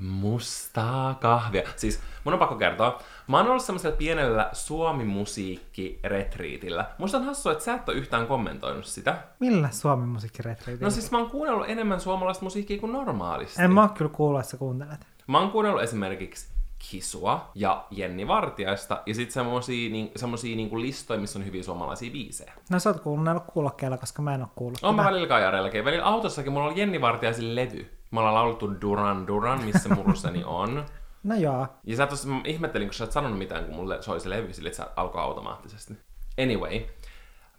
Mustaa 0.00 1.14
kahvia. 1.14 1.62
Siis 1.76 2.00
mun 2.24 2.32
on 2.34 2.38
pakko 2.38 2.54
kertoa, 2.54 3.02
mä 3.26 3.36
oon 3.36 3.46
ollut 3.46 3.62
semmoisella 3.62 3.96
pienellä 3.96 4.50
suomi-musiikki-retriitillä. 4.52 6.84
Musta 6.98 7.18
on 7.18 7.24
hassua, 7.24 7.52
että 7.52 7.64
sä 7.64 7.74
et 7.74 7.88
ole 7.88 7.96
yhtään 7.96 8.26
kommentoinut 8.26 8.84
sitä. 8.84 9.18
Millä 9.38 9.70
Suomen 9.70 10.08
musiikkiretriitillä? 10.08 10.86
No 10.86 10.90
siis 10.90 11.10
mä 11.10 11.18
oon 11.18 11.30
kuunnellut 11.30 11.68
enemmän 11.68 12.00
suomalaista 12.00 12.44
musiikkia 12.44 12.80
kuin 12.80 12.92
normaalisti. 12.92 13.62
en 13.62 13.72
mä 13.72 13.82
oo 13.82 13.88
kyllä 13.88 14.10
kuullut, 14.10 14.40
että 14.40 14.50
sä 14.50 14.56
kuuntelet. 14.56 15.06
Mä 15.26 15.38
oon 15.38 15.50
kuunnellut 15.50 15.82
esimerkiksi 15.82 16.52
Kisua 16.90 17.50
ja 17.54 17.84
Jenni 17.90 18.28
Vartiaista, 18.28 19.02
ja 19.06 19.14
sitten 19.14 19.32
semmosia, 19.32 19.90
niin, 19.90 20.10
semmosia 20.16 20.56
niinku 20.56 20.80
listoja, 20.80 21.20
missä 21.20 21.38
on 21.38 21.46
hyviä 21.46 21.62
suomalaisia 21.62 22.12
biisejä. 22.12 22.52
No 22.70 22.78
sä 22.78 22.90
oot 22.90 23.00
kuunnellut 23.00 23.44
kuulokkeella, 23.46 23.98
koska 23.98 24.22
mä 24.22 24.34
en 24.34 24.40
oo 24.40 24.48
kuullut. 24.54 24.78
Oon 24.82 24.94
mä 24.94 25.04
välillä 25.04 25.28
kajareillakin. 25.28 25.84
Välillä 25.84 26.04
autossakin 26.04 26.52
mulla 26.52 26.66
on 26.66 26.76
Jenni 26.76 27.00
Vartiaisen 27.00 27.56
levy. 27.56 27.86
Me 28.10 28.20
ollaan 28.20 28.34
laulettu 28.34 28.80
Duran 28.80 29.26
Duran, 29.26 29.64
missä 29.64 29.88
murussani 29.88 30.44
on. 30.44 30.84
No 31.22 31.34
joo. 31.34 31.66
Ja 31.84 31.96
sä 31.96 32.06
tos, 32.06 32.26
ihmettelin, 32.44 32.88
kun 32.88 32.94
sä 32.94 33.04
et 33.04 33.12
sanonut 33.12 33.38
mitään, 33.38 33.64
kun 33.64 33.74
mulle 33.74 34.02
soi 34.02 34.20
se 34.20 34.30
levy, 34.30 34.52
sille, 34.52 34.68
että 34.68 34.84
se 34.84 34.90
alkoi 34.96 35.22
automaattisesti. 35.22 35.94
Anyway, 36.42 36.80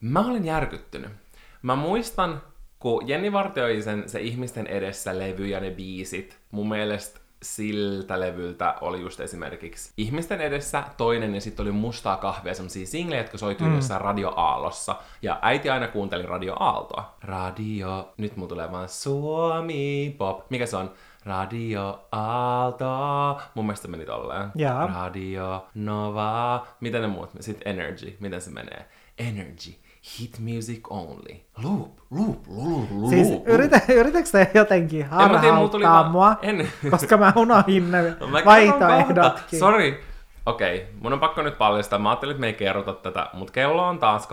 mä 0.01 0.19
olin 0.19 0.45
järkyttynyt. 0.45 1.11
Mä 1.61 1.75
muistan, 1.75 2.41
kun 2.79 3.07
Jenni 3.07 3.31
Vartioisen 3.31 4.09
se 4.09 4.19
ihmisten 4.21 4.67
edessä 4.67 5.19
levy 5.19 5.47
ja 5.47 5.59
ne 5.59 5.71
biisit, 5.71 6.37
mun 6.51 6.69
mielestä 6.69 7.19
siltä 7.43 8.19
levyltä 8.19 8.75
oli 8.81 9.01
just 9.01 9.19
esimerkiksi 9.19 9.93
Ihmisten 9.97 10.41
edessä 10.41 10.83
toinen 10.97 11.35
ja 11.35 11.41
sitten 11.41 11.63
oli 11.63 11.71
mustaa 11.71 12.17
kahvia, 12.17 12.53
semmosia 12.53 12.87
singlejä, 12.87 13.21
jotka 13.21 13.37
soitui 13.37 13.67
mm. 13.67 13.75
jossain 13.75 14.01
Radio 14.01 14.33
Aallossa. 14.35 14.95
Ja 15.21 15.39
äiti 15.41 15.69
aina 15.69 15.87
kuunteli 15.87 16.25
Radio 16.25 16.55
Aaltoa. 16.59 17.15
Radio, 17.21 18.13
nyt 18.17 18.35
mulla 18.35 18.49
tulee 18.49 18.71
vaan 18.71 18.89
Suomi 18.89 20.15
Pop. 20.17 20.49
Mikä 20.49 20.65
se 20.65 20.77
on? 20.77 20.91
Radio 21.25 21.99
Aalto. 22.11 23.41
Mun 23.53 23.65
mielestä 23.65 23.87
meni 23.87 24.05
tolleen. 24.05 24.49
Jaa. 24.55 24.87
Radio 24.87 25.67
Nova. 25.75 26.67
Miten 26.79 27.01
ne 27.01 27.07
muut? 27.07 27.29
Sitten 27.39 27.73
Energy. 27.79 28.17
Miten 28.19 28.41
se 28.41 28.51
menee? 28.51 28.85
Energy. 29.19 29.71
Hit 30.19 30.39
music 30.39 30.91
only. 30.91 31.35
Loop, 31.63 31.97
loop, 32.11 32.47
loop, 32.47 32.91
loop. 32.91 33.09
Siis 33.09 33.27
yritä, 33.45 33.81
yritätkö 33.89 34.29
sä 34.29 34.47
jotenkin 34.53 35.05
harhauttaa 35.05 36.09
mua, 36.09 36.35
en. 36.41 36.67
koska 36.91 37.17
mä 37.17 37.33
unohdin 37.35 37.91
ne 37.91 38.01
No, 38.19 38.31
vaihtoehdotkin. 38.45 39.59
Sori. 39.59 40.03
Okei, 40.45 40.87
mun 41.01 41.13
on 41.13 41.19
pakko 41.19 41.41
nyt 41.41 41.57
paljastaa. 41.57 41.99
Mä 41.99 42.09
ajattelin, 42.09 42.31
että 42.31 42.41
me 42.41 42.47
ei 42.47 42.53
kerrota 42.53 42.93
tätä, 42.93 43.29
mutta 43.33 43.53
kello 43.53 43.87
on 43.87 43.99
taas 43.99 44.27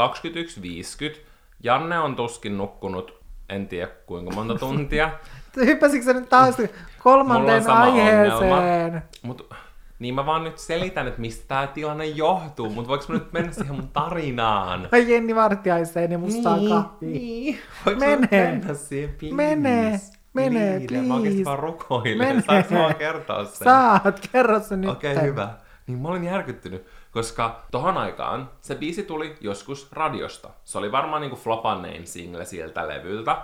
21.50. 1.15 1.19
Janne 1.63 1.99
on 1.99 2.17
tuskin 2.17 2.59
nukkunut, 2.59 3.21
en 3.49 3.69
tiedä 3.69 3.91
kuinka 4.07 4.35
monta 4.35 4.55
tuntia. 4.67 5.11
Hyppäsitkö 5.67 6.05
sä 6.05 6.13
nyt 6.13 6.29
taas 6.29 6.57
kolmanteen 7.03 7.71
aiheeseen? 7.71 9.03
Mut, 9.23 9.53
niin 9.99 10.15
mä 10.15 10.27
vaan 10.27 10.45
nyt 10.45 10.59
selitän, 10.59 11.09
että 11.09 11.21
mistä 11.21 11.45
tää 11.49 11.67
tilanne 11.67 12.07
johtuu, 12.07 12.71
mutta 12.71 12.89
voiko 12.89 13.05
mä 13.09 13.15
nyt 13.15 13.33
mennä 13.33 13.53
siihen 13.53 13.75
mun 13.75 13.89
tarinaan? 13.89 14.89
Ai 14.93 15.13
Jenni 15.13 15.35
Vartiaiseen 15.35 16.13
ja 16.13 16.19
mustaa 16.19 16.57
niin, 16.57 16.69
kahvia. 16.69 17.11
niin. 17.11 17.59
Voiko 17.87 18.01
Mene. 18.01 18.29
mennä 18.31 18.75
siihen, 18.75 19.15
please? 19.19 19.35
Mene. 19.35 20.01
Mene, 20.33 20.81
Please. 20.89 21.07
Mä 21.07 21.15
oikeesti 21.15 21.45
vaan 21.45 21.59
rukoilen. 21.59 22.19
Mene. 22.19 22.43
Saanko 22.43 22.75
mä 22.75 22.95
kertoa 22.95 23.45
sen? 23.45 23.65
Saat, 23.65 24.29
kerro 24.33 24.61
se 24.61 24.77
nyt. 24.77 24.91
Okei, 24.91 25.13
okay, 25.13 25.27
hyvä. 25.27 25.49
Niin 25.87 25.99
mä 25.99 26.09
olin 26.09 26.25
järkyttynyt, 26.25 26.87
koska 27.11 27.65
tohon 27.71 27.97
aikaan 27.97 28.51
se 28.61 28.75
biisi 28.75 29.03
tuli 29.03 29.37
joskus 29.41 29.93
radiosta. 29.93 30.51
Se 30.65 30.79
oli 30.79 30.93
varmaan 30.93 31.23
niinku 31.23 31.37
flopannein 31.37 32.07
single 32.07 32.45
siltä 32.45 32.89
levyltä, 32.89 33.37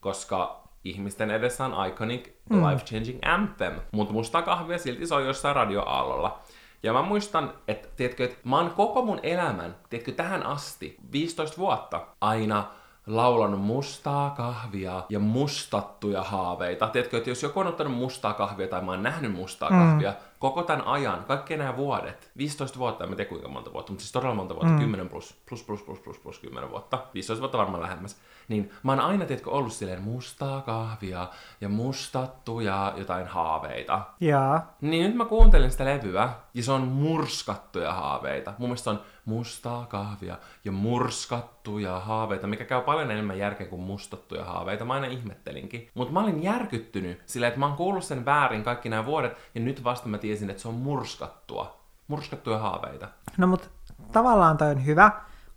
koska 0.00 0.61
ihmisten 0.84 1.30
edessä 1.30 1.64
on 1.64 1.86
iconic 1.86 2.28
mm. 2.50 2.56
life-changing 2.56 3.18
anthem. 3.22 3.80
Mutta 3.92 4.12
musta 4.12 4.42
kahvia 4.42 4.78
silti 4.78 5.06
soi 5.06 5.26
jossain 5.26 5.56
radioaallolla. 5.56 6.40
Ja 6.82 6.92
mä 6.92 7.02
muistan, 7.02 7.54
että, 7.68 7.88
tiedätkö, 7.96 8.24
että 8.24 8.36
mä 8.44 8.56
oon 8.58 8.70
koko 8.70 9.02
mun 9.02 9.20
elämän, 9.22 9.76
tiedätkö, 9.90 10.12
tähän 10.12 10.46
asti, 10.46 10.96
15 11.12 11.56
vuotta, 11.56 12.06
aina 12.20 12.66
laulanut 13.06 13.60
mustaa 13.60 14.30
kahvia 14.30 15.02
ja 15.08 15.18
mustattuja 15.18 16.22
haaveita. 16.22 16.88
Tiedätkö, 16.88 17.16
että 17.16 17.30
jos 17.30 17.42
joku 17.42 17.60
on 17.60 17.66
ottanut 17.66 17.94
mustaa 17.94 18.34
kahvia 18.34 18.68
tai 18.68 18.82
mä 18.82 18.90
oon 18.90 19.02
nähnyt 19.02 19.32
mustaa 19.32 19.68
kahvia, 19.68 20.14
koko 20.38 20.62
tämän 20.62 20.86
ajan, 20.86 21.24
kaikki 21.24 21.56
nämä 21.56 21.76
vuodet, 21.76 22.30
15 22.36 22.78
vuotta, 22.78 23.04
en 23.04 23.10
tiedä 23.10 23.24
kuinka 23.24 23.48
monta 23.48 23.72
vuotta, 23.72 23.92
mutta 23.92 24.02
siis 24.02 24.12
todella 24.12 24.34
monta 24.34 24.54
vuotta, 24.54 24.72
mm. 24.72 24.78
10 24.78 25.08
plus, 25.08 25.34
plus, 25.48 25.62
plus, 25.62 25.82
plus, 25.82 26.00
plus, 26.00 26.18
plus 26.18 26.38
10 26.38 26.70
vuotta, 26.70 26.98
15 27.14 27.40
vuotta 27.40 27.58
varmaan 27.58 27.82
lähemmäs, 27.82 28.16
niin 28.48 28.70
mä 28.82 28.92
oon 28.92 29.00
aina, 29.00 29.24
tiedätkö, 29.24 29.50
ollut 29.50 29.72
silleen 29.72 30.02
mustaa 30.02 30.60
kahvia 30.60 31.28
ja 31.60 31.68
mustattuja 31.68 32.92
jotain 32.96 33.26
haaveita. 33.26 34.00
Jaa. 34.20 34.74
Niin 34.80 35.06
nyt 35.06 35.16
mä 35.16 35.24
kuuntelin 35.24 35.70
sitä 35.70 35.84
levyä, 35.84 36.28
ja 36.54 36.62
se 36.62 36.72
on 36.72 36.82
murskattuja 36.82 37.92
haaveita. 37.92 38.54
Mun 38.58 38.68
mielestä 38.68 38.84
se 38.84 38.90
on 38.90 39.00
mustaa 39.24 39.86
kahvia 39.86 40.38
ja 40.64 40.72
murskattuja 40.72 42.00
haaveita, 42.00 42.46
mikä 42.46 42.64
käy 42.64 42.80
paljon 42.80 43.10
enemmän 43.10 43.38
järkeä 43.38 43.66
kuin 43.66 43.82
mustattuja 43.82 44.44
haaveita. 44.44 44.84
Mä 44.84 44.94
aina 44.94 45.06
ihmettelinkin. 45.06 45.88
Mutta 45.94 46.12
mä 46.12 46.20
olin 46.20 46.42
järkyttynyt 46.42 47.22
sillä, 47.26 47.48
että 47.48 47.60
mä 47.60 47.66
oon 47.66 47.76
kuullut 47.76 48.04
sen 48.04 48.24
väärin 48.24 48.62
kaikki 48.64 48.88
nämä 48.88 49.06
vuodet, 49.06 49.36
ja 49.54 49.60
nyt 49.60 49.84
vasta 49.84 50.08
mä 50.08 50.18
tiesin, 50.18 50.50
että 50.50 50.62
se 50.62 50.68
on 50.68 50.74
murskattua. 50.74 51.82
Murskattuja 52.08 52.58
haaveita. 52.58 53.08
No 53.38 53.46
mut 53.46 53.70
tavallaan 54.12 54.56
toi 54.56 54.70
on 54.70 54.86
hyvä, 54.86 55.12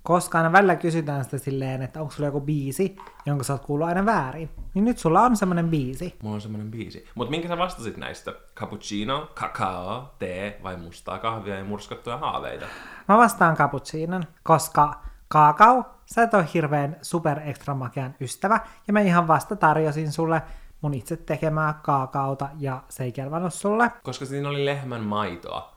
koska 0.06 0.38
aina 0.38 0.52
välillä 0.52 0.76
kysytään 0.76 1.24
sitä 1.24 1.38
silleen, 1.38 1.82
että 1.82 2.02
onko 2.02 2.12
sulla 2.12 2.28
joku 2.28 2.42
biisi, 2.42 2.96
jonka 3.26 3.44
sä 3.44 3.54
oot 3.54 3.66
kuullut 3.66 3.88
aina 3.88 4.06
väärin. 4.06 4.50
Niin 4.74 4.86
nyt 4.86 4.98
sulla 4.98 5.22
on 5.22 5.38
semmonen 5.38 5.70
biisi. 5.70 6.16
Mulla 6.24 6.36
on 6.36 6.42
semmonen 6.42 6.72
biisi. 6.72 7.08
Mutta 7.16 7.32
minkä 7.32 7.48
sä 7.48 7.58
vastasit 7.58 7.98
näistä? 7.98 8.34
Cappuccino, 8.56 9.30
kakao, 9.34 10.16
tee 10.20 10.60
vai 10.64 10.78
mustaa 10.78 11.20
kahvia 11.20 11.56
ja 11.56 11.64
murskattuja 11.64 12.18
haaveita? 12.18 12.66
Mä 13.08 13.18
vastaan 13.18 13.58
cappuccinon, 13.58 14.24
koska 14.44 15.02
kaakao, 15.28 15.86
sä 16.06 16.24
et 16.24 16.34
ole 16.34 16.48
hirveän 16.54 16.98
super 17.02 17.40
extra 17.46 17.74
makean 17.74 18.16
ystävä, 18.22 18.60
ja 18.88 18.94
mä 18.94 19.02
ihan 19.02 19.28
vasta 19.28 19.56
tarjosin 19.56 20.12
sulle 20.12 20.42
mun 20.82 20.94
itse 20.94 21.18
tekemää 21.18 21.80
kaakaota, 21.84 22.50
ja 22.60 22.84
se 22.90 23.04
ei 23.04 23.12
kelvannut 23.12 23.54
sulle. 23.54 23.92
Koska 24.04 24.26
siinä 24.26 24.50
oli 24.50 24.66
lehmän 24.66 25.02
maitoa. 25.02 25.76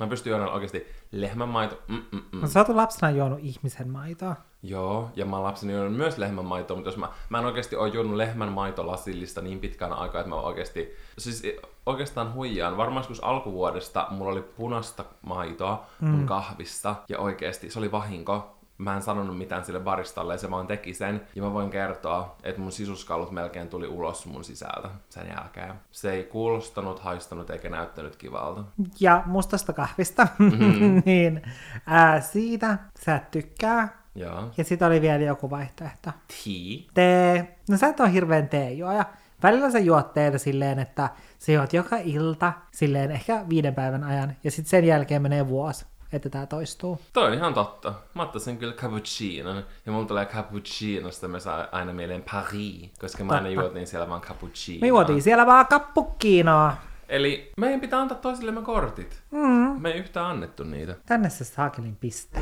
Mä 0.00 0.06
pystyn 0.06 0.40
oikeasti 0.40 0.86
lehmän 1.12 1.48
maito. 1.48 1.82
Mm, 1.88 2.02
mm, 2.12 2.22
mm. 2.32 2.40
No, 2.40 2.46
sä 2.46 2.60
oot 2.60 2.68
lapsena 2.68 3.10
juonut 3.10 3.38
ihmisen 3.42 3.88
maitoa. 3.88 4.36
Joo, 4.62 5.10
ja 5.16 5.26
mä 5.26 5.36
oon 5.36 5.44
lapseni 5.44 5.72
juonut 5.72 5.96
myös 5.96 6.18
lehmän 6.18 6.44
maitoa, 6.44 6.76
mutta 6.76 6.88
jos 6.88 6.96
mä, 6.96 7.08
mä 7.28 7.38
en 7.38 7.44
oikeasti 7.44 7.76
ole 7.76 7.88
juonut 7.88 8.14
lehmän 8.14 8.52
maitolasillista 8.52 9.42
niin 9.42 9.58
pitkään 9.58 9.92
aikaa, 9.92 10.20
että 10.20 10.28
mä 10.28 10.36
oikeasti, 10.36 10.96
siis 11.18 11.42
oikeastaan 11.86 12.34
huijaan. 12.34 12.76
Varmaan 12.76 13.00
joskus 13.00 13.24
alkuvuodesta 13.24 14.06
mulla 14.10 14.32
oli 14.32 14.42
punasta 14.42 15.04
maitoa 15.22 15.86
mun 16.00 16.20
mm. 16.20 16.26
kahvissa, 16.26 16.94
ja 17.08 17.18
oikeasti 17.18 17.70
se 17.70 17.78
oli 17.78 17.92
vahinko. 17.92 18.55
Mä 18.78 18.96
en 18.96 19.02
sanonut 19.02 19.38
mitään 19.38 19.64
sille 19.64 19.80
baristalle, 19.80 20.34
ja 20.34 20.38
se 20.38 20.50
vaan 20.50 20.66
teki 20.66 20.94
sen. 20.94 21.20
Ja 21.34 21.42
mä 21.42 21.52
voin 21.52 21.70
kertoa, 21.70 22.36
että 22.42 22.60
mun 22.60 22.72
sisuskallut 22.72 23.30
melkein 23.30 23.68
tuli 23.68 23.86
ulos 23.86 24.26
mun 24.26 24.44
sisältä 24.44 24.88
sen 25.08 25.26
jälkeen. 25.36 25.74
Se 25.90 26.12
ei 26.12 26.24
kuulostanut, 26.24 26.98
haistanut 27.00 27.50
eikä 27.50 27.68
näyttänyt 27.68 28.16
kivalta. 28.16 28.64
Ja 29.00 29.22
mustasta 29.26 29.72
kahvista, 29.72 30.28
mm-hmm. 30.38 31.02
niin 31.06 31.42
ää, 31.86 32.20
siitä 32.20 32.78
sä 33.04 33.16
et 33.16 33.30
tykkää. 33.30 34.06
Joo. 34.14 34.50
Ja 34.56 34.64
sitten 34.64 34.88
oli 34.88 35.00
vielä 35.00 35.24
joku 35.24 35.50
vaihtoehto. 35.50 36.10
Tea. 36.28 36.90
Tee. 36.94 37.56
No 37.68 37.76
sä 37.76 37.86
et 37.86 38.00
ole 38.00 38.12
hirveän 38.12 38.48
teejuoja. 38.48 39.04
Välillä 39.42 39.70
sä 39.70 39.78
juot 39.78 40.14
teetä 40.14 40.38
silleen, 40.38 40.78
että 40.78 41.10
sä 41.38 41.52
juot 41.52 41.72
joka 41.72 41.96
ilta, 41.96 42.52
silleen 42.72 43.10
ehkä 43.10 43.44
viiden 43.48 43.74
päivän 43.74 44.04
ajan, 44.04 44.36
ja 44.44 44.50
sitten 44.50 44.70
sen 44.70 44.84
jälkeen 44.84 45.22
menee 45.22 45.48
vuosi, 45.48 45.86
että 46.12 46.28
tämä 46.28 46.46
toistuu. 46.46 47.00
Toi 47.12 47.26
on 47.26 47.34
ihan 47.34 47.54
totta. 47.54 47.94
Mä 48.14 48.22
ottaisin 48.22 48.58
kyllä 48.58 48.72
cappuccinon, 48.74 49.64
ja 49.86 49.92
mulla 49.92 50.06
tulee 50.06 50.26
cappuccinosta 50.26 51.28
me 51.28 51.40
saa 51.40 51.66
aina 51.72 51.92
mieleen 51.92 52.24
Paris, 52.32 52.90
koska 53.00 53.24
mä 53.24 53.32
aina 53.32 53.48
juotin 53.48 53.86
siellä 53.86 54.08
vaan 54.08 54.20
cappuccino. 54.20 54.80
Me 54.80 54.86
juotiin 54.86 55.22
siellä 55.22 55.46
vaan 55.46 55.66
kappukkiinoa. 55.66 56.76
Eli 57.08 57.52
meidän 57.56 57.80
pitää 57.80 58.00
antaa 58.00 58.18
toisillemme 58.18 58.62
kortit. 58.62 59.22
Mm. 59.30 59.82
Me 59.82 59.90
ei 59.90 59.98
yhtään 59.98 60.26
annettu 60.26 60.64
niitä. 60.64 60.94
Tänne 61.06 61.30
se 61.30 61.44
saakelin 61.44 61.96
piste. 61.96 62.40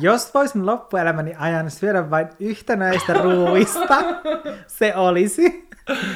Jos 0.00 0.34
voisin 0.34 0.66
loppuelämäni 0.66 1.34
ajan 1.38 1.70
syödä 1.70 2.10
vain 2.10 2.28
yhtä 2.40 2.76
näistä 2.76 3.12
ruuista, 3.14 3.98
se 4.66 4.96
olisi 4.96 5.68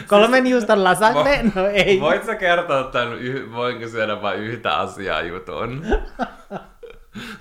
kolmen 0.09 0.47
juuston 0.47 0.85
lasagne. 0.85 1.51
No 1.55 1.67
ei. 1.67 2.01
Voit 2.01 2.27
sä 2.27 2.35
kertoa 2.35 2.83
tämän, 2.85 3.13
yh- 3.19 3.53
voinko 3.53 3.89
syödä 3.89 4.23
vain 4.23 4.41
yhtä 4.41 4.77
asiaa 4.77 5.23
jutun? 5.23 5.87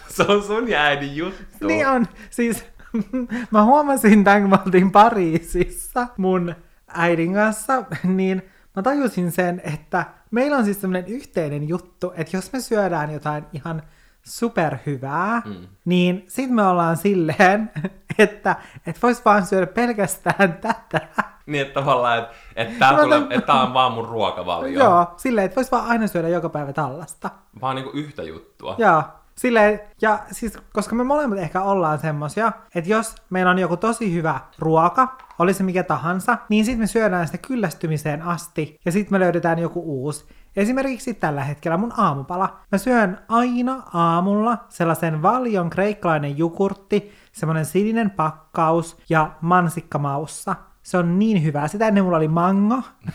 Se 0.08 0.24
on 0.24 0.44
sun 0.44 0.70
ja 0.70 0.82
äidin 0.82 1.16
juttu. 1.16 1.68
Niin 1.68 1.88
on. 1.88 2.06
Siis 2.30 2.66
mä 3.52 3.64
huomasin 3.64 4.24
tämän, 4.24 4.42
kun 4.42 4.50
me 4.50 4.58
oltiin 4.66 4.92
Pariisissa 4.92 6.08
mun 6.18 6.56
äidin 6.88 7.34
kanssa, 7.34 7.84
niin 8.04 8.42
mä 8.76 8.82
tajusin 8.84 9.32
sen, 9.32 9.62
että 9.74 10.06
meillä 10.32 10.58
on 10.58 10.66
siis 10.66 10.82
semmoinen 10.82 11.08
yhteinen 11.12 11.68
juttu, 11.70 12.14
että 12.16 12.38
jos 12.38 12.54
me 12.54 12.60
syödään 12.60 13.14
jotain 13.14 13.44
ihan 13.54 13.82
superhyvää, 14.26 15.42
mm. 15.46 15.68
niin 15.86 16.26
sit 16.28 16.50
me 16.50 16.64
ollaan 16.64 16.98
silleen, 16.98 17.72
että 18.20 18.56
et 18.88 19.04
vois 19.04 19.26
vaan 19.26 19.46
syödä 19.46 19.68
pelkästään 19.68 20.54
tätä. 20.54 21.02
Niin, 21.46 21.62
että 21.62 21.74
tavallaan, 21.74 22.20
että, 22.20 22.34
että, 22.56 22.80
tää 22.80 22.92
Mä 22.92 23.02
tulee, 23.02 23.20
että 23.20 23.42
tää 23.42 23.62
on 23.62 23.74
vaan 23.74 23.92
mun 23.92 24.08
ruokavalio. 24.08 24.84
Joo, 24.84 25.14
silleen, 25.18 25.46
että 25.46 25.56
vois 25.56 25.72
vaan 25.72 25.86
aina 25.86 26.08
syödä 26.08 26.28
joka 26.28 26.50
päivä 26.50 26.74
tällaista. 26.74 27.30
Vaan 27.62 27.76
niinku 27.76 27.92
yhtä 27.94 28.24
juttua. 28.24 28.76
Joo, 28.78 29.04
silleen, 29.38 29.80
ja 30.02 30.20
siis, 30.32 30.58
koska 30.74 30.96
me 30.96 31.04
molemmat 31.04 31.40
ehkä 31.40 31.62
ollaan 31.62 32.00
semmosia, 32.00 32.52
että 32.76 32.90
jos 32.90 33.16
meillä 33.30 33.52
on 33.52 33.60
joku 33.60 33.78
tosi 33.78 34.14
hyvä 34.14 34.40
ruoka, 34.60 35.18
oli 35.40 35.54
se 35.54 35.64
mikä 35.64 35.84
tahansa, 35.84 36.38
niin 36.50 36.66
sitten 36.66 36.80
me 36.80 36.88
syödään 36.88 37.26
sitä 37.28 37.48
kyllästymiseen 37.48 38.22
asti, 38.22 38.80
ja 38.86 38.92
sitten 38.92 39.12
me 39.12 39.20
löydetään 39.20 39.60
joku 39.60 39.82
uusi. 39.86 40.26
Esimerkiksi 40.56 41.14
tällä 41.14 41.44
hetkellä 41.44 41.78
mun 41.78 41.94
aamupala. 41.98 42.58
Mä 42.72 42.78
syön 42.78 43.20
aina 43.30 43.84
aamulla 43.94 44.58
sellaisen 44.70 45.22
valion 45.22 45.70
kreikkalainen 45.70 46.38
jogurtti, 46.38 47.12
semmonen 47.32 47.66
sininen 47.66 48.10
pakkaus 48.12 48.98
ja 49.10 49.32
mansikkamaussa. 49.42 50.56
Se 50.84 50.98
on 50.98 51.20
niin 51.20 51.44
hyvää. 51.44 51.68
Sitä 51.68 51.88
ennen 51.88 52.04
mulla 52.04 52.18
oli 52.18 52.28
mango. 52.28 52.82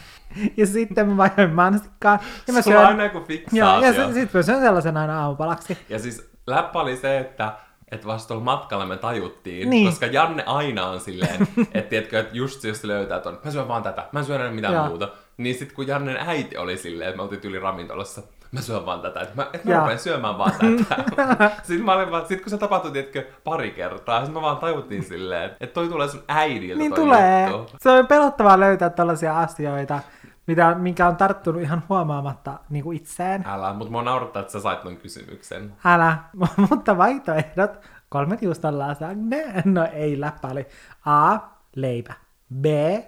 Ja 0.57 0.66
sitten 0.66 1.09
mä 1.09 1.16
vaihdoin 1.16 1.55
mansikkaa. 1.55 2.18
Ja 2.46 2.53
mä 2.53 2.61
on 2.81 2.87
aina 2.87 3.05
joku 3.05 3.16
Joo, 3.18 3.24
fiksaatio. 3.26 3.87
ja 3.87 3.92
sitten 3.92 4.14
sit 4.14 4.35
mä 4.35 4.42
syön 4.42 4.61
sellaisen 4.61 4.96
aina 4.96 5.22
aamupalaksi. 5.22 5.79
Ja 5.88 5.98
siis 5.98 6.31
läppä 6.46 6.79
oli 6.81 6.96
se, 6.96 7.18
että 7.18 7.53
että 7.92 8.07
vasta 8.07 8.29
tuolla 8.29 8.44
matkalla 8.44 8.87
me 8.87 8.96
tajuttiin, 8.96 9.70
Niin. 9.70 9.87
koska 9.88 10.07
Janne 10.07 10.42
aina 10.46 10.87
on 10.87 11.00
silleen, 11.00 11.48
että 11.74 11.90
tiedätkö, 11.90 12.20
että 12.20 12.37
just 12.37 12.64
jos 12.64 12.85
löytää 12.85 13.20
ton, 13.20 13.38
mä 13.44 13.50
syön 13.50 13.68
vaan 13.68 13.83
tätä, 13.83 14.09
mä 14.12 14.18
en 14.18 14.24
syö 14.24 14.37
enää 14.37 14.50
mitään 14.50 14.74
Joo. 14.74 14.87
muuta. 14.88 15.09
Niin 15.40 15.55
sit 15.55 15.72
kun 15.72 15.87
Jannen 15.87 16.16
äiti 16.16 16.57
oli 16.57 16.76
silleen, 16.76 17.09
että 17.11 17.16
me 17.16 17.22
oltiin 17.22 17.40
yli 17.44 17.59
ravintolassa, 17.59 18.22
mä 18.53 18.61
syön 18.61 18.87
vaan 18.87 19.00
tätä, 19.00 19.20
että 19.20 19.37
mä, 19.37 19.46
että 19.53 19.68
mä 19.68 19.81
rupean 19.81 19.98
syömään 19.98 20.38
vaan 20.38 20.53
tätä. 20.53 21.05
sitten 21.66 21.85
mä 21.85 21.92
olin 21.92 22.11
vaan, 22.11 22.26
sit 22.26 22.40
kun 22.40 22.50
se 22.50 22.59
tapahtui, 22.59 22.90
tiedätkö, 22.92 23.26
pari 23.44 23.70
kertaa, 23.70 24.20
sitten 24.20 24.35
me 24.35 24.42
vaan 24.42 24.57
tajuttiin 24.57 25.05
silleen, 25.05 25.50
että 25.61 25.74
toi 25.74 25.88
tulee 25.88 26.09
sun 26.09 26.22
äidiltä 26.29 26.79
Niin 26.79 26.94
toi 26.94 27.05
tulee. 27.05 27.50
juttu. 27.50 27.76
Se 27.81 27.90
on 27.90 28.07
pelottavaa 28.07 28.61
löytää 28.61 28.90
tällaisia 28.90 29.38
asioita, 29.38 30.00
mitä, 30.46 30.74
minkä 30.74 31.09
on 31.09 31.16
tarttunut 31.16 31.62
ihan 31.62 31.83
huomaamatta 31.88 32.59
niin 32.70 32.85
kuin 32.85 32.96
itseen. 32.96 33.44
Älä, 33.48 33.72
mutta 33.72 33.90
mua 33.92 34.03
naurattaa, 34.03 34.40
että 34.40 34.53
sä 34.53 34.61
sait 34.61 34.83
ton 34.83 34.96
kysymyksen. 34.96 35.72
Älä, 35.85 36.18
mutta 36.70 36.98
vaihtoehdot, 36.98 37.81
kolme 38.09 38.38
juuston 38.40 38.79
lasagne, 38.79 39.62
no 39.64 39.88
ei 39.92 40.20
läppä 40.20 40.48
oli 40.48 40.66
A, 41.07 41.38
leipä, 41.76 42.14
B, 42.61 42.64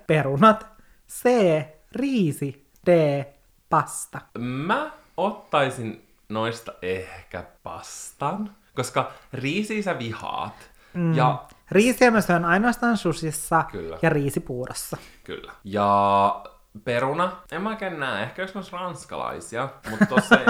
perunat, 0.07 0.67
C, 1.09 1.29
riisi, 1.95 2.67
D, 2.87 3.25
pasta. 3.69 4.21
Mä 4.39 4.91
ottaisin 5.17 6.09
noista 6.29 6.73
ehkä 6.83 7.45
pastan, 7.63 8.57
koska 8.75 9.13
riisiä 9.33 9.83
sä 9.83 9.99
vihaat. 9.99 10.71
Mm. 10.95 11.15
Ja 11.15 11.45
Riisiä 11.73 12.11
mä 12.11 12.21
syön 12.21 12.45
ainoastaan 12.45 12.97
susissa 12.97 13.65
Kyllä. 13.73 13.99
ja 14.03 14.11
riisipuurossa. 14.11 14.97
Kyllä. 15.25 15.53
Ja 15.65 16.45
peruna, 16.85 17.33
en 17.53 17.63
mä 17.63 17.69
oikein 17.69 18.01
näe, 18.01 18.23
ehkä 18.23 18.43
jos 18.43 18.55
ne 18.55 18.59
olisi 18.59 18.73
ranskalaisia, 18.73 19.69
mutta 19.91 20.07
tossa 20.07 20.39
ei, 20.41 20.47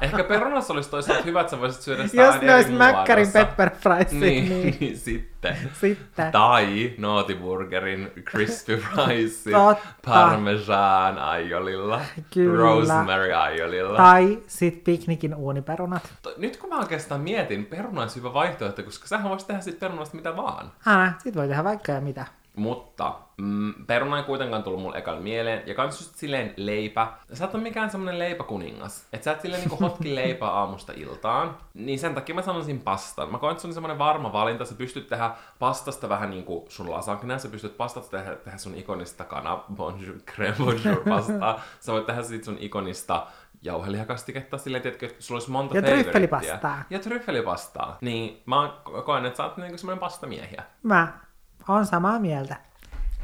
ehkä 0.06 0.24
perunassa 0.24 0.72
olisi 0.74 0.90
toisaalta 0.90 1.22
hyvä, 1.22 1.40
että 1.40 1.50
sä 1.50 1.60
voisit 1.60 1.82
syödä 1.82 2.06
sitä 2.06 2.22
Jos 2.22 2.40
ne 2.40 2.54
olisi 2.54 2.72
mäkkärin 2.72 3.32
pepper 3.32 3.70
fries, 3.70 4.12
Niin, 4.12 4.48
niin, 4.48 4.76
niin. 4.80 4.96
sitten. 5.06 5.56
sitten. 5.80 6.32
Tai 6.32 6.92
Nootiburgerin 6.98 8.12
crispy 8.30 8.82
Totta. 9.52 9.86
parmesan 10.04 11.18
aiolilla, 11.18 12.00
Kyllä. 12.34 12.58
rosemary 12.62 13.32
aiolilla. 13.32 13.96
Tai 13.96 14.38
sit 14.46 14.84
piknikin 14.84 15.34
uuniperunat. 15.34 16.02
Nyt 16.36 16.56
kun 16.56 16.70
mä 16.70 16.78
oikeastaan 16.78 17.20
mietin, 17.20 17.66
peruna 17.66 18.00
olisi 18.00 18.16
hyvä 18.18 18.32
vaihtoehto, 18.34 18.82
koska 18.82 19.08
sähän 19.08 19.30
voisit 19.30 19.46
tehdä 19.46 19.60
siitä 19.60 19.80
perunasta 19.80 20.16
mitä 20.16 20.36
vaan. 20.36 20.72
Älä, 20.86 21.12
sit 21.22 21.36
voi 21.36 21.48
tehdä 21.48 21.64
vaikka 21.64 21.92
ja 21.92 22.00
mitä. 22.00 22.26
Mutta 22.56 23.14
mm, 23.36 23.74
peruna 23.86 24.18
ei 24.18 24.24
kuitenkaan 24.24 24.62
tullut 24.62 24.82
mulle 24.82 24.98
ekalla 24.98 25.20
mieleen. 25.20 25.62
Ja 25.66 25.74
kans 25.74 26.00
just 26.00 26.14
silleen 26.14 26.54
leipä. 26.56 27.12
Sä 27.32 27.44
et 27.44 27.54
ole 27.54 27.62
mikään 27.62 27.90
semmonen 27.90 28.18
leipäkuningas. 28.18 29.06
Et 29.12 29.22
sä 29.22 29.32
et 29.32 29.40
silleen 29.40 29.60
niinku 29.60 29.76
hotki 29.76 30.14
leipää 30.24 30.50
aamusta 30.50 30.92
iltaan. 30.96 31.56
Niin 31.74 31.98
sen 31.98 32.14
takia 32.14 32.34
mä 32.34 32.42
sanoisin 32.42 32.80
pastan. 32.80 33.32
Mä 33.32 33.38
koen, 33.38 33.50
että 33.50 33.62
se 33.62 33.68
on 33.68 33.74
semmonen 33.74 33.98
varma 33.98 34.32
valinta. 34.32 34.64
Sä 34.64 34.74
pystyt 34.74 35.06
tehdä 35.06 35.30
pastasta 35.58 36.08
vähän 36.08 36.30
niinku 36.30 36.66
sun 36.68 36.90
lasagne. 36.90 37.38
Sä 37.38 37.48
pystyt 37.48 37.76
pastasta 37.76 38.16
tehdä, 38.16 38.36
tehdä 38.36 38.58
sun 38.58 38.74
ikonista 38.74 39.24
kana 39.24 39.60
bonjour, 39.74 40.16
crème 40.30 40.64
bonjour 40.64 41.02
pastaa. 41.08 41.60
Sä 41.80 41.92
voit 41.92 42.06
tehdä 42.06 42.22
sit 42.22 42.44
sun 42.44 42.56
ikonista 42.60 43.26
jauhelihakastiketta 43.62 44.58
silleen, 44.58 44.82
tiedätkö, 44.82 45.06
että 45.06 45.22
sulla 45.22 45.38
olisi 45.38 45.50
monta 45.50 45.76
Ja 45.76 45.82
tryffelipastaa. 45.82 46.84
Ja 46.90 46.98
tryffelipastaa. 46.98 47.98
Niin 48.00 48.42
mä 48.46 48.72
koen, 49.04 49.26
että 49.26 49.36
sä 49.36 49.44
oot 49.44 49.56
niinku 49.56 49.78
semmoinen 49.78 50.00
pastamiehiä. 50.00 50.62
Mä 50.82 51.25
oon 51.68 51.86
samaa 51.86 52.18
mieltä. 52.18 52.56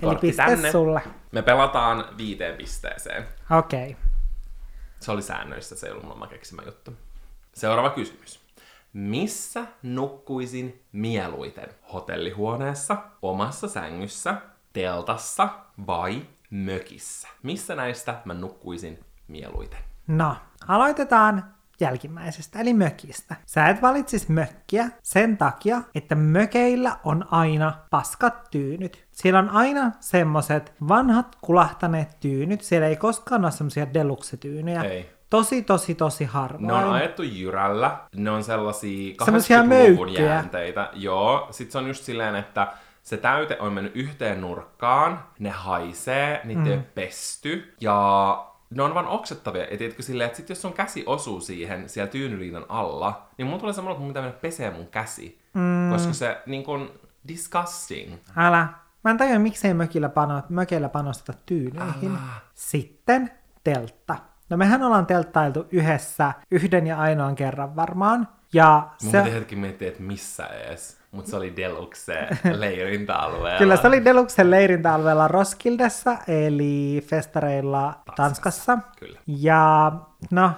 Eli 0.02 0.10
Kortti 0.10 0.26
piste 0.26 0.42
tänne. 0.42 0.72
sulle. 0.72 1.02
Me 1.32 1.42
pelataan 1.42 2.04
viiteen 2.16 2.56
pisteeseen. 2.56 3.26
Okei. 3.58 3.90
Okay. 3.90 4.02
Se 5.00 5.12
oli 5.12 5.22
säännöissä, 5.22 5.76
se 5.76 5.86
ei 5.86 5.92
ollut 5.92 6.04
mulla 6.04 6.26
keksimä 6.26 6.62
juttu. 6.66 6.92
Seuraava 7.54 7.90
kysymys. 7.90 8.42
Missä 8.92 9.64
nukkuisin 9.82 10.82
mieluiten? 10.92 11.68
Hotellihuoneessa, 11.92 12.96
omassa 13.22 13.68
sängyssä, 13.68 14.34
teltassa 14.72 15.48
vai 15.86 16.22
mökissä? 16.50 17.28
Missä 17.42 17.74
näistä 17.74 18.20
mä 18.24 18.34
nukkuisin 18.34 19.04
mieluiten? 19.28 19.78
No, 20.06 20.36
aloitetaan 20.68 21.54
jälkimmäisestä, 21.82 22.60
eli 22.60 22.74
mökistä. 22.74 23.36
Sä 23.46 23.66
et 23.66 23.82
valitsis 23.82 24.28
mökkiä 24.28 24.88
sen 25.02 25.36
takia, 25.36 25.82
että 25.94 26.14
mökeillä 26.14 26.96
on 27.04 27.26
aina 27.30 27.72
paskat 27.90 28.50
tyynyt. 28.50 29.04
Siellä 29.10 29.38
on 29.38 29.50
aina 29.50 29.92
semmoset 30.00 30.72
vanhat 30.88 31.36
kulahtaneet 31.40 32.20
tyynyt. 32.20 32.60
Siellä 32.62 32.86
ei 32.86 32.96
koskaan 32.96 33.44
ole 33.44 33.52
semmosia 33.52 33.86
deluxe-tyynyjä. 33.94 34.82
Ei. 34.82 35.10
Tosi, 35.30 35.62
tosi, 35.62 35.94
tosi 35.94 36.24
harvoin. 36.24 36.66
Ne 36.66 36.72
on 36.72 36.92
ajettu 36.92 37.22
jyrällä, 37.22 37.98
ne 38.16 38.30
on 38.30 38.44
sellaisia 38.44 39.14
Semmosia 39.24 39.62
80-luvun 39.62 39.68
möykkyjä. 39.68 40.28
jäänteitä. 40.28 40.90
Joo, 40.92 41.48
sit 41.50 41.70
se 41.70 41.78
on 41.78 41.86
just 41.86 42.04
silleen, 42.04 42.34
että 42.34 42.72
se 43.02 43.16
täyte 43.16 43.56
on 43.60 43.72
mennyt 43.72 43.96
yhteen 43.96 44.40
nurkkaan, 44.40 45.24
ne 45.38 45.50
haisee, 45.50 46.40
niitä 46.44 46.62
mm. 46.62 46.70
ei 46.70 46.80
pesty, 46.94 47.74
ja 47.80 48.46
ne 48.76 48.82
on 48.82 48.94
vaan 48.94 49.06
oksettavia. 49.06 49.64
Ja 49.70 49.78
tiedätkö 49.78 50.02
silleen, 50.02 50.26
että 50.26 50.36
sit 50.36 50.48
jos 50.48 50.62
sun 50.62 50.72
käsi 50.72 51.04
osuu 51.06 51.40
siihen 51.40 51.88
siellä 51.88 52.10
tyynyliinan 52.10 52.66
alla, 52.68 53.28
niin 53.38 53.46
mun 53.46 53.60
tulee 53.60 53.72
semmoinen, 53.72 53.94
että 53.94 54.02
mun 54.02 54.10
pitää 54.10 54.22
mennä 54.22 54.38
pesee 54.40 54.70
mun 54.70 54.86
käsi. 54.86 55.40
Mm. 55.54 55.90
Koska 55.92 56.12
se 56.12 56.42
niin 56.46 56.64
kun, 56.64 56.90
disgusting. 57.28 58.14
Älä. 58.36 58.68
Mä 59.04 59.10
en 59.10 59.16
tajua, 59.16 59.38
miksei 59.38 59.74
mökillä, 59.74 60.08
pano, 60.08 60.42
mökeillä 60.48 60.88
panosteta 60.88 61.38
tyynyihin. 61.46 62.10
Älä. 62.10 62.18
Sitten 62.54 63.30
teltta. 63.64 64.16
No 64.50 64.56
mehän 64.56 64.82
ollaan 64.82 65.06
telttailtu 65.06 65.66
yhdessä 65.70 66.32
yhden 66.50 66.86
ja 66.86 66.98
ainoan 66.98 67.34
kerran 67.34 67.76
varmaan. 67.76 68.28
Ja 68.52 68.88
Mun 69.02 69.12
se, 69.12 69.18
piti 69.22 69.34
hetki 69.34 69.56
miettiä, 69.56 69.88
että 69.88 70.02
missä 70.02 70.46
ees. 70.46 70.98
Mutta 71.10 71.30
se 71.30 71.36
oli 71.36 71.56
Deluxe 71.56 72.28
leirintäalueella. 72.52 73.58
kyllä 73.58 73.76
se 73.76 73.86
oli 73.86 74.04
Deluxen 74.04 74.50
leirintäalueella 74.50 75.28
Roskildessa, 75.28 76.16
eli 76.28 77.04
festareilla 77.06 77.94
Tanskassa. 78.16 78.78
Kyllä. 78.98 79.18
Ja 79.26 79.92
no, 80.30 80.50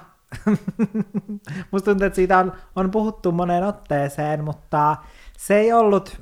musta 1.71 1.85
tuntuu, 1.91 2.07
että 2.07 2.15
siitä 2.15 2.37
on, 2.37 2.53
on 2.75 2.91
puhuttu 2.91 3.31
moneen 3.31 3.63
otteeseen, 3.63 4.43
mutta 4.43 4.97
se 5.37 5.57
ei 5.57 5.73
ollut, 5.73 6.21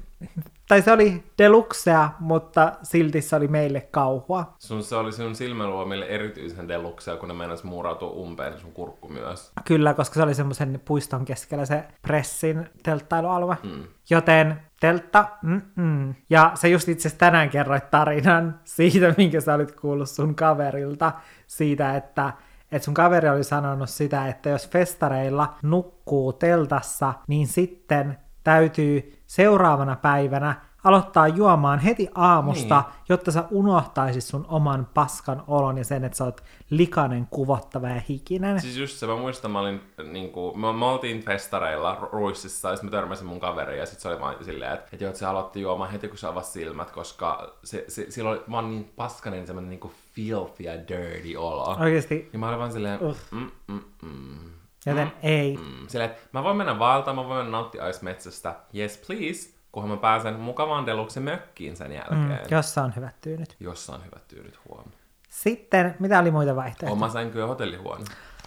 tai 0.68 0.82
se 0.82 0.91
oli 0.91 1.24
deluxea, 1.38 2.09
mutta 2.20 2.72
silti 2.84 3.22
se 3.22 3.36
oli 3.36 3.47
meille 3.47 3.82
kauhua. 3.82 4.53
Sun, 4.59 4.84
se 4.84 4.95
oli 4.95 5.11
sinun 5.11 5.36
silmäluomille 5.36 6.05
erityisen 6.05 6.68
deluxea, 6.68 7.16
kun 7.16 7.28
ne 7.28 7.34
meinas 7.34 7.64
muurautua 7.64 8.09
umpeen 8.09 8.59
sun 8.59 8.72
kurkku 8.72 9.07
myös. 9.07 9.51
Kyllä, 9.66 9.93
koska 9.93 10.14
se 10.14 10.24
oli 10.24 10.34
semmoisen 10.34 10.82
puiston 10.86 11.26
keskellä 11.26 11.66
se 11.66 11.84
pressin 12.01 12.70
telttailualue. 12.84 13.57
Mm. 13.64 13.84
Joten 14.09 14.61
teltta, 14.80 15.26
mm-mm. 15.41 16.16
Ja 16.30 16.51
se 16.55 16.70
just 16.70 16.89
itse 16.89 17.07
asiassa 17.07 17.20
tänään 17.20 17.49
kerroit 17.49 17.91
tarinan 17.91 18.59
siitä, 18.64 19.14
minkä 19.18 19.41
sä 19.41 19.53
olit 19.53 19.72
kuullut 19.72 20.09
sun 20.09 20.36
kaverilta, 20.36 21.11
siitä, 21.47 21.95
että 21.95 22.34
että 22.72 22.86
sun 22.86 22.93
kaveri 22.93 23.30
oli 23.30 23.43
sanonut 23.43 23.89
sitä, 23.89 24.28
että 24.28 24.49
jos 24.49 24.70
festareilla 24.70 25.55
nukkuu 25.61 26.34
teltassa, 26.34 27.14
niin 27.28 27.47
sitten 27.47 28.18
täytyy 28.43 29.19
seuraavana 29.27 29.95
päivänä 29.95 30.55
aloittaa 30.83 31.27
juomaan 31.27 31.79
heti 31.79 32.07
aamusta, 32.15 32.83
niin. 32.87 33.03
jotta 33.09 33.31
sä 33.31 33.43
unohtaisit 33.51 34.23
sun 34.23 34.45
oman 34.49 34.87
paskan 34.93 35.43
olon 35.47 35.77
ja 35.77 35.83
sen, 35.83 36.03
että 36.03 36.17
sä 36.17 36.23
oot 36.23 36.43
likainen, 36.69 37.27
kuvottava 37.31 37.89
ja 37.89 38.01
hikinen. 38.09 38.61
Siis 38.61 38.77
just 38.77 38.97
se, 38.97 39.07
mä 39.07 39.15
muistan, 39.15 39.51
mä 39.51 39.59
olin 39.59 39.81
niinku, 40.11 40.53
me, 40.55 40.73
me 40.73 40.85
oltiin 40.85 41.21
festareilla 41.25 41.97
Ru- 42.01 42.09
Ruississa 42.11 42.69
ja 42.69 42.75
sitten 42.75 42.87
mä 42.87 42.91
törmäsin 42.91 43.27
mun 43.27 43.39
kaveriin 43.39 43.79
ja 43.79 43.85
sitten 43.85 44.01
se 44.01 44.07
oli 44.07 44.19
vaan 44.19 44.35
silleen, 44.41 44.73
että, 44.73 44.89
että, 44.93 45.05
joo, 45.05 45.13
se 45.13 45.25
aloitti 45.25 45.61
juomaan 45.61 45.91
heti 45.91 46.07
kun 46.07 46.17
se 46.17 46.27
avasi 46.27 46.51
silmät, 46.51 46.91
koska 46.91 47.53
se, 47.63 47.85
se, 47.87 48.05
sillä 48.09 48.29
oli 48.29 48.41
vaan 48.51 48.69
niin 48.69 48.91
paskanen 48.95 49.47
semmonen 49.47 49.69
niinku 49.69 49.91
filthy 50.15 50.63
ja 50.63 50.73
dirty 50.73 51.35
olo. 51.35 51.75
Oikeesti, 51.79 52.29
Ja 52.33 52.39
mä 52.39 52.47
olin 52.47 52.59
vaan 52.59 52.71
silleen, 52.71 53.03
Uff. 53.03 53.31
mm, 53.31 53.51
mm, 53.67 53.81
mm. 54.01 54.37
Joten 54.86 55.11
ei. 55.23 55.57
Mm. 55.57 55.88
Silleen, 55.88 56.11
että 56.11 56.23
mä 56.31 56.43
voin 56.43 56.57
mennä 56.57 56.79
vaeltamaan, 56.79 57.27
mä 57.27 57.29
voin 57.29 57.45
mennä 57.45 57.57
nauttia 57.57 57.84
aismetsästä, 57.84 58.55
yes 58.75 58.97
please, 59.07 59.53
kunhan 59.71 59.91
mä 59.91 59.97
pääsen 59.97 60.39
mukavaan 60.39 60.86
deluxe 60.86 61.19
mökkiin 61.19 61.75
sen 61.77 61.91
jälkeen. 61.91 62.27
Mm, 62.27 62.38
jossa 62.51 62.84
on 62.84 62.95
hyvät 62.95 63.15
tyynyt. 63.21 63.55
Jossa 63.59 63.95
on 63.95 64.05
hyvät 64.05 64.27
tyydyt 64.27 64.59
huom. 64.69 64.86
Sitten, 65.29 65.95
mitä 65.99 66.19
oli 66.19 66.31
muita 66.31 66.55
vaihtoehtoja? 66.55 66.91
Oma 66.91 67.09
sänky 67.09 67.39
ja 67.39 67.47
hotellihuone. 67.47 68.03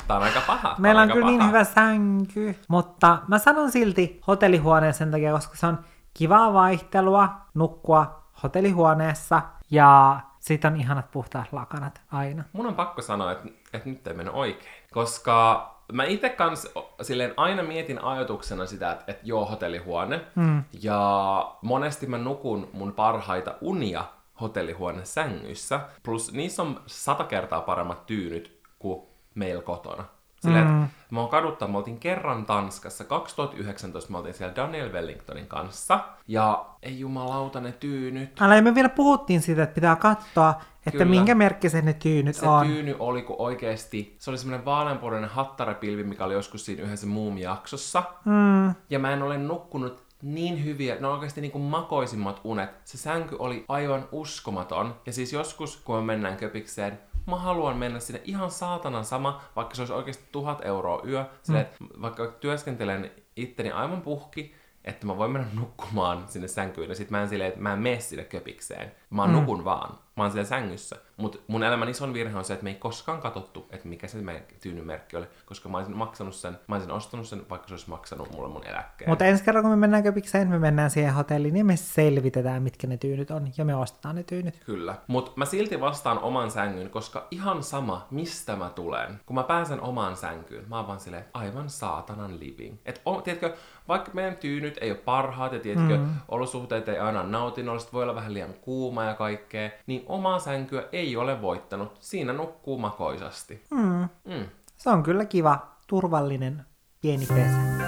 Tää 0.09 0.17
on 0.17 0.23
aika 0.23 0.41
paha. 0.47 0.69
tää 0.69 0.77
Meillä 0.79 1.01
on 1.01 1.03
aika 1.03 1.15
kyllä 1.15 1.27
niin 1.27 1.39
paha. 1.39 1.49
hyvä 1.49 1.65
sänky, 1.65 2.57
mutta 2.69 3.19
mä 3.29 3.39
sanon 3.39 3.71
silti 3.71 4.21
hotellihuoneen 4.27 4.95
sen 4.95 5.11
takia, 5.11 5.33
koska 5.33 5.57
se 5.57 5.67
on 5.67 5.79
kivaa 6.15 6.53
vaihtelua 6.53 7.29
nukkua 7.55 8.23
hotellihuoneessa 8.43 9.43
ja 9.71 10.21
sitten 10.39 10.73
on 10.73 10.81
ihanat 10.81 11.11
puhtaat 11.11 11.53
lakanat 11.53 12.01
aina. 12.13 12.45
Mun 12.53 12.67
on 12.67 12.75
pakko 12.75 13.03
sanoa, 13.03 13.33
että, 13.33 13.49
että 13.73 13.89
nyt 13.89 14.07
ei 14.07 14.15
mennyt 14.15 14.35
oikein. 14.35 14.75
Koska 14.93 15.76
mä 15.93 16.05
itse 16.05 16.29
kans 16.29 16.69
silleen 17.03 17.35
aina 17.37 17.63
mietin 17.63 18.05
ajatuksena 18.05 18.67
sitä, 18.67 18.93
että, 18.93 19.05
että 19.07 19.23
joo, 19.27 19.47
hotellihuone. 19.47 20.21
Mm. 20.35 20.65
Ja 20.83 21.57
monesti 21.63 22.07
mä 22.07 22.19
nukun 22.19 22.69
mun 22.73 22.93
parhaita 22.93 23.55
unia 23.61 24.05
hotellihuoneen 24.41 25.07
sängyssä. 25.07 25.81
Plus 26.03 26.33
niissä 26.33 26.63
on 26.63 26.81
sata 26.87 27.25
kertaa 27.25 27.61
paremmat 27.61 28.07
tyynyt 28.07 28.61
kuin 28.79 29.03
meillä 29.35 29.63
kotona. 29.63 30.05
Silleen, 30.41 30.67
mm. 30.69 30.87
mä 31.11 31.21
oon 31.21 31.29
kaduttanut, 31.29 31.73
me 31.73 31.79
oltiin 31.79 31.99
kerran 31.99 32.47
Tanskassa, 32.47 33.05
2019 33.05 34.13
me 34.13 34.19
oltiin 34.19 34.35
siellä 34.35 34.57
Daniel 34.57 34.93
Wellingtonin 34.93 35.47
kanssa. 35.47 36.01
Ja 36.29 36.67
ei 36.83 36.99
jumalauta 37.01 37.61
ne 37.61 37.73
tyynyt. 37.73 38.41
Älä, 38.43 38.61
me 38.63 38.75
vielä 38.75 38.89
puhuttiin 38.89 39.43
siitä, 39.43 39.63
että 39.63 39.75
pitää 39.75 39.97
katsoa, 39.97 40.51
että 40.87 40.91
Kyllä. 40.91 41.05
minkä 41.05 41.35
merkkiset 41.35 41.85
ne 41.85 41.93
tyynyt 41.93 42.37
se 42.37 42.49
on. 42.49 42.67
tyyny 42.67 42.97
oli 42.99 43.23
kuin 43.23 43.41
oikeesti, 43.41 44.17
se 44.19 44.31
oli 44.31 44.39
semmoinen 44.39 44.65
vaaleanpunainen 44.65 45.31
hattarapilvi, 45.31 46.05
mikä 46.05 46.25
oli 46.25 46.35
joskus 46.35 46.65
siinä 46.65 46.83
yhdessä 46.83 47.07
muumi-jaksossa. 47.07 48.03
Mm, 48.25 48.75
Ja 48.91 48.99
mä 48.99 49.13
en 49.13 49.23
ole 49.23 49.39
nukkunut 49.39 50.07
niin 50.23 50.65
hyviä, 50.65 50.97
ne 51.01 51.07
on 51.07 51.13
oikeasti 51.13 51.41
niin 51.41 51.53
kuin 51.53 51.65
makoisimmat 51.65 52.41
unet. 52.45 52.71
Se 52.85 52.99
sänky 52.99 53.37
oli 53.39 53.65
aivan 53.69 54.09
uskomaton. 54.13 54.95
Ja 55.07 55.13
siis 55.13 55.33
joskus, 55.33 55.77
kun 55.77 55.97
me 55.97 56.03
mennään 56.03 56.37
köpikseen, 56.37 56.99
mä 57.27 57.37
haluan 57.37 57.77
mennä 57.77 58.01
sinne 58.01 58.21
ihan 58.25 58.51
saatanan 58.51 59.05
sama, 59.05 59.41
vaikka 59.57 59.75
se 59.75 59.83
olisi 59.83 59.93
oikeasti 59.93 60.25
tuhat 60.33 60.65
euroa 60.65 61.03
yö. 61.07 61.25
Sille, 61.43 61.61
että 61.61 61.77
vaikka 62.01 62.27
työskentelen 62.27 63.11
itteni 63.37 63.71
aivan 63.71 64.03
puhki, 64.03 64.55
että 64.85 65.07
mä 65.07 65.17
voin 65.17 65.31
mennä 65.31 65.49
nukkumaan 65.55 66.25
sinne 66.29 66.49
sänkyyn. 66.49 66.89
Ja 66.89 66.95
sit 66.95 67.11
mä 67.11 67.23
en 67.23 67.29
silleen, 67.29 67.49
että 67.49 67.61
mä 67.61 67.73
en 67.73 67.79
mene 67.79 68.01
sinne 68.01 68.25
köpikseen. 68.25 68.93
Mä 69.11 69.27
mm. 69.27 69.33
nukun 69.33 69.65
vaan. 69.65 69.99
Mä 70.17 70.23
oon 70.23 70.33
siellä 70.33 70.49
sängyssä. 70.49 70.97
Mutta 71.17 71.39
mun 71.47 71.63
elämän 71.63 71.89
ison 71.89 72.15
virhe 72.15 72.39
on 72.39 72.45
se, 72.45 72.53
että 72.53 72.65
me 72.65 72.71
ei 72.71 72.77
koskaan 72.77 73.21
katsottu, 73.21 73.67
että 73.71 73.89
mikä 73.89 74.09
se 74.09 74.19
meidän 74.19 74.43
tyynymerkki 74.61 75.17
oli. 75.17 75.27
Koska 75.47 75.69
mä 75.69 75.79
olisin 75.79 75.97
maksanut 75.97 76.35
sen, 76.35 76.59
mä 76.67 76.75
olisin 76.75 76.91
ostanut 76.91 77.29
sen, 77.29 77.47
vaikka 77.51 77.69
se 77.69 77.75
olisi 77.75 77.91
maksanut 77.91 78.33
mulle 78.33 78.49
mun 78.49 78.67
eläkkeen. 78.67 79.11
mutta 79.11 79.25
ensi 79.25 79.45
kerran, 79.45 79.63
kun 79.63 79.71
me 79.71 79.77
mennään 79.77 80.03
köpikseen, 80.03 80.49
me 80.49 80.59
mennään 80.59 80.91
siihen 80.91 81.15
hotelliin, 81.15 81.55
niin 81.55 81.67
me 81.67 81.77
selvitetään, 81.77 82.63
mitkä 82.63 82.87
ne 82.87 82.97
tyynyt 82.97 83.31
on, 83.31 83.49
ja 83.59 83.65
me 83.65 83.75
ostetaan 83.75 84.17
ne 84.17 84.23
tyynyt. 84.23 84.61
Kyllä. 84.67 84.95
Mutta 85.07 85.33
mä 85.37 85.45
silti 85.45 85.81
vastaan 85.81 86.19
oman 86.19 86.51
sängyn, 86.51 86.91
koska 86.91 87.27
ihan 87.31 87.63
sama, 87.63 88.07
mistä 88.11 88.57
mä 88.57 88.71
tulen. 88.71 89.21
Kun 89.27 89.35
mä 89.35 89.43
pääsen 89.43 89.81
omaan 89.81 90.17
sänkyyn, 90.17 90.65
mä 90.69 90.77
oon 90.77 90.87
vaan 90.87 91.01
silleen, 91.01 91.25
aivan 91.35 91.71
saatanan 91.71 92.41
living. 92.41 92.77
Et 92.85 93.01
o, 93.05 93.21
tiedätkö, 93.21 93.55
vaikka 93.89 94.11
meidän 94.15 94.37
tyynyt 94.37 94.79
ei 94.81 94.91
ole 94.91 94.99
parhaat 94.99 95.53
ja 95.53 95.59
tiedätkö, 95.59 95.97
mm. 95.97 96.09
olosuhteet 96.29 96.89
ei 96.89 96.99
aina 96.99 97.23
nautinnollista, 97.23 97.93
voi 97.93 98.03
olla 98.03 98.15
vähän 98.15 98.35
liian 98.35 98.55
kuuma 98.61 99.05
ja 99.05 99.15
kaikkea, 99.15 99.71
niin 99.87 100.06
omaa 100.07 100.39
sänkyä 100.39 100.85
ei 100.93 101.17
ole 101.17 101.43
voittanut. 101.43 101.97
Siinä 102.01 102.33
nukkuu 102.33 102.79
makoisasti. 102.79 103.63
Mm. 103.71 104.09
Mm. 104.25 104.47
Se 104.77 104.91
on 104.91 105.03
kyllä 105.03 105.25
kiva, 105.25 105.77
turvallinen, 105.87 106.63
pieni 107.01 107.27
pesä. 107.27 107.87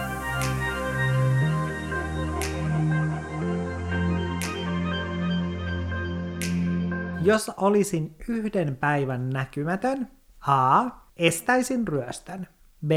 Jos 7.23 7.51
olisin 7.57 8.17
yhden 8.29 8.77
päivän 8.77 9.31
näkymätön, 9.31 10.11
A. 10.41 10.85
Estäisin 11.17 11.89
ryöstön. 11.89 12.49
B. 12.87 12.91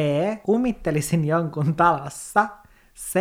Kummittelisin 0.43 1.25
jonkun 1.25 1.75
talossa. 1.75 2.47
C. 2.95 3.19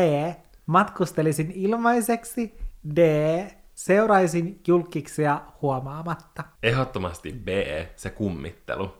Matkustelisin 0.67 1.53
ilmaiseksi. 1.55 2.59
D. 2.97 2.99
Seuraisin 3.81 4.61
julkiksia 4.67 5.41
huomaamatta. 5.63 6.45
Ehdottomasti 6.63 7.33
B, 7.33 7.49
se 7.97 8.11
kummittelu. 8.11 8.95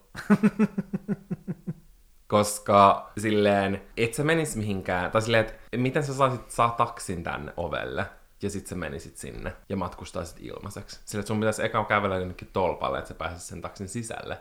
Koska 2.27 3.11
silleen, 3.19 3.83
et 3.97 4.15
sä 4.15 4.25
menis 4.25 4.57
mihinkään, 4.57 5.11
tai 5.11 5.23
silleen, 5.23 5.47
että 5.47 5.77
miten 5.77 6.05
sä 6.05 6.15
saisit 6.15 6.51
saa 6.51 6.71
taksin 6.71 7.23
tänne 7.23 7.53
ovelle, 7.57 8.07
ja 8.43 8.51
sit 8.51 8.67
sä 8.67 8.75
menisit 8.75 9.17
sinne 9.17 9.53
ja 9.69 9.77
matkustaisit 9.77 10.37
ilmaiseksi. 10.41 11.01
Sillä 11.05 11.21
että 11.21 11.29
sun 11.29 11.41
pitäisi 11.41 11.65
eka 11.65 11.85
kävellä 11.85 12.17
jonnekin 12.17 12.49
tolpalle, 12.53 12.99
että 12.99 13.09
sä 13.09 13.15
pääsisit 13.15 13.49
sen 13.49 13.63
taksin 13.63 13.89
sisälle. 13.89 14.39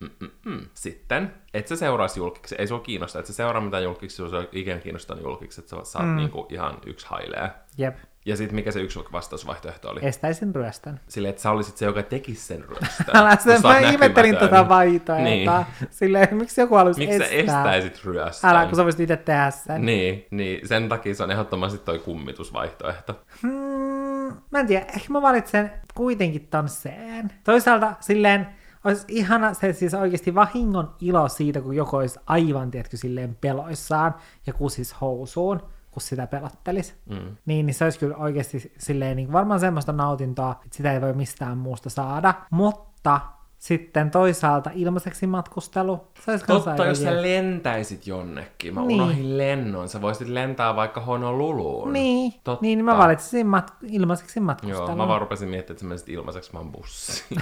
Mm-mm-mm. 0.00 0.68
Sitten, 0.74 1.34
et 1.54 1.68
sä 1.68 1.76
seuraisi 1.76 2.20
julkiksi, 2.20 2.54
ei 2.58 2.66
sua 2.66 2.80
kiinnosta, 2.80 3.18
et 3.18 3.26
sä 3.26 3.32
seuraa 3.32 3.62
mitään 3.62 3.84
julkiksi, 3.84 4.22
ei 4.22 4.60
ikinä 4.60 4.78
kiinnostanut 4.78 5.24
julkiksi, 5.24 5.60
että 5.60 5.76
sä 5.76 5.84
saat 5.84 6.06
mm. 6.06 6.16
niinku 6.16 6.46
ihan 6.50 6.78
yksi 6.86 7.06
hailee. 7.06 7.50
Jep. 7.78 7.96
Ja 8.28 8.36
sitten 8.36 8.54
mikä 8.54 8.72
se 8.72 8.80
yksi 8.80 9.00
vastausvaihtoehto 9.12 9.90
oli? 9.90 10.00
Estäisin 10.02 10.54
ryöstön. 10.54 11.00
Silleen, 11.08 11.30
että 11.30 11.42
sä 11.42 11.50
olisit 11.50 11.76
se, 11.76 11.84
joka 11.84 12.02
tekisi 12.02 12.46
sen 12.46 12.64
ryöstön. 12.64 13.06
Älä 13.14 13.36
sen, 13.36 13.62
sä 13.62 13.68
mä 13.68 13.78
ihmettelin 13.78 14.36
tätä 14.36 14.68
vaihtoehtoa. 14.68 15.24
Niin. 15.24 15.50
Silleen, 15.90 16.36
miksi 16.36 16.60
joku 16.60 16.74
haluaisi 16.74 17.00
Miksi 17.00 17.18
sä 17.18 17.24
estää? 17.24 17.58
estäisit 17.58 18.04
ryöstön? 18.04 18.50
Älä, 18.50 18.66
kun 18.66 18.76
sä 18.76 18.84
voisit 18.84 19.00
itse 19.00 19.16
tehdä 19.16 19.50
sen. 19.50 19.86
Niin, 19.86 20.26
niin, 20.30 20.68
sen 20.68 20.88
takia 20.88 21.14
se 21.14 21.22
on 21.22 21.30
ehdottomasti 21.30 21.78
toi 21.78 21.98
kummitusvaihtoehto. 21.98 23.20
Hmm, 23.42 24.36
mä 24.50 24.60
en 24.60 24.66
tiedä, 24.66 24.84
ehkä 24.84 25.12
mä 25.12 25.22
valitsen 25.22 25.72
kuitenkin 25.94 26.46
ton 26.50 26.68
sen. 26.68 27.32
Toisaalta 27.44 27.92
silleen, 28.00 28.46
olisi 28.84 29.04
ihana 29.08 29.54
se 29.54 29.72
siis 29.72 29.94
oikeasti 29.94 30.34
vahingon 30.34 30.94
ilo 31.00 31.28
siitä, 31.28 31.60
kun 31.60 31.76
joku 31.76 31.96
olisi 31.96 32.18
aivan, 32.26 32.70
tiedätkö, 32.70 32.96
silleen 32.96 33.36
peloissaan 33.40 34.14
ja 34.46 34.52
kusis 34.52 35.00
housuun, 35.00 35.62
kun 35.90 36.02
sitä 36.02 36.26
pelottelisi. 36.26 36.94
Mm. 37.10 37.36
Niin, 37.46 37.66
niin 37.66 37.74
se 37.74 37.84
olisi 37.84 37.98
kyllä 37.98 38.16
oikeasti 38.16 38.72
silleen, 38.78 39.16
niin 39.16 39.32
varmaan 39.32 39.60
semmoista 39.60 39.92
nautintoa, 39.92 40.50
että 40.64 40.76
sitä 40.76 40.92
ei 40.92 41.00
voi 41.00 41.12
mistään 41.12 41.58
muusta 41.58 41.90
saada. 41.90 42.34
Mutta 42.50 43.20
sitten 43.58 44.10
toisaalta 44.10 44.70
ilmaiseksi 44.74 45.26
matkustelu, 45.26 46.00
se 46.24 46.30
olisi 46.30 46.44
kanssa 46.44 46.70
Totta, 46.70 46.86
jos 46.86 47.02
sä 47.02 47.22
lentäisit 47.22 48.06
jonnekin. 48.06 48.74
Mä 48.74 48.80
Niin. 48.86 49.00
unohdin 49.02 49.38
lennon. 49.38 49.88
Sä 49.88 50.00
voisit 50.00 50.28
lentää 50.28 50.76
vaikka 50.76 51.00
Honoluluun. 51.00 51.92
Niin, 51.92 52.32
Totta. 52.44 52.62
niin 52.62 52.84
mä 52.84 52.98
valitsin 52.98 53.46
mat- 53.46 53.74
ilmaiseksi 53.82 54.40
matkustelun. 54.40 54.86
Joo, 54.88 54.96
mä 54.96 55.08
vaan 55.08 55.20
rupesin 55.20 55.48
miettimään, 55.48 55.74
että 55.74 55.80
sä 55.80 55.86
menisit 55.88 56.08
ilmaiseksi 56.08 56.52
vaan 56.52 56.72
bussiin. 56.72 57.40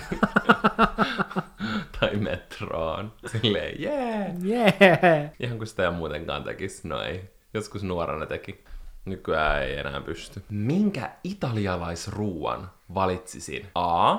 tai 2.01 2.17
metroon. 2.17 3.13
Silleen, 3.27 3.83
jee! 3.83 4.35
Yeah. 4.45 5.31
Ihan 5.41 5.59
kuin 5.59 5.67
sitä 5.69 5.85
ei 5.85 5.91
muutenkaan 5.91 6.45
tekisi. 6.45 6.89
No 6.89 7.01
ei. 7.03 7.36
Joskus 7.57 7.83
nuorena 7.83 8.27
teki. 8.27 8.65
Nykyään 9.05 9.63
ei 9.63 9.79
enää 9.79 10.01
pysty. 10.01 10.45
Minkä 10.49 11.11
italialaisruuan 11.25 12.71
valitsisin? 12.95 13.67
A. 13.75 14.17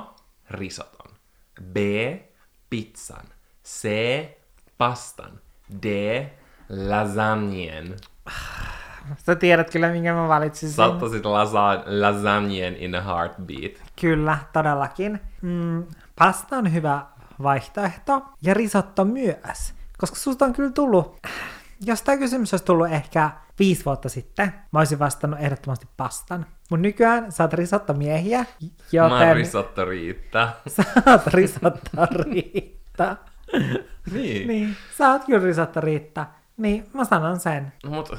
Risoton. 0.50 1.12
B. 1.64 1.78
Pizzan. 2.70 3.26
C. 3.66 3.90
Pastan. 4.78 5.32
D. 5.84 5.86
Lasagnen. 6.70 7.96
Sä 9.26 9.36
tiedät 9.36 9.70
kyllä, 9.70 9.90
minkä 9.92 10.14
mä 10.14 10.28
valitsin. 10.28 10.70
Sä 10.70 10.86
ottaisit 10.86 11.26
lasa- 11.26 11.84
lasagnen 11.86 12.76
in 12.76 12.96
a 12.96 13.02
heartbeat. 13.02 13.72
Kyllä, 14.02 14.38
todellakin. 14.54 15.20
Mm, 15.42 15.86
pasta 16.20 16.56
on 16.58 16.74
hyvä 16.74 17.06
vaihtoehto 17.44 18.22
ja 18.42 18.54
risotto 18.54 19.06
myös, 19.06 19.74
koska 19.98 20.16
susta 20.16 20.46
on 20.46 20.54
kyllä 20.54 20.72
tullut, 20.72 21.18
jos 21.86 22.02
tämä 22.02 22.18
kysymys 22.18 22.54
olisi 22.54 22.66
tullut 22.66 22.92
ehkä 22.92 23.30
viisi 23.60 23.86
vuotta 23.86 24.10
sitten, 24.10 24.54
mä 24.72 24.80
olisin 24.80 25.00
vastannut 25.00 25.40
ehdottomasti 25.40 25.88
pastan. 25.98 26.46
Mutta 26.70 26.82
nykyään 26.82 27.32
sä 27.32 27.44
oot 27.44 27.54
risottomiehiä, 27.54 28.38
Mä 28.40 28.46
joten 28.92 29.36
risotto 29.36 29.86
riittää. 29.86 30.56
sä 30.76 30.84
oot 31.06 31.28
risotto 31.28 32.06
Riitta. 32.12 33.16
Niin. 34.12 34.48
niin, 34.48 34.76
sä 34.98 35.12
oot 35.12 35.24
kyllä 35.26 35.44
risotto 35.44 35.82
Riitta. 35.82 36.26
Niin, 36.58 36.90
mä 36.94 37.06
sanon 37.06 37.40
sen. 37.40 37.74
Mut 37.86 38.18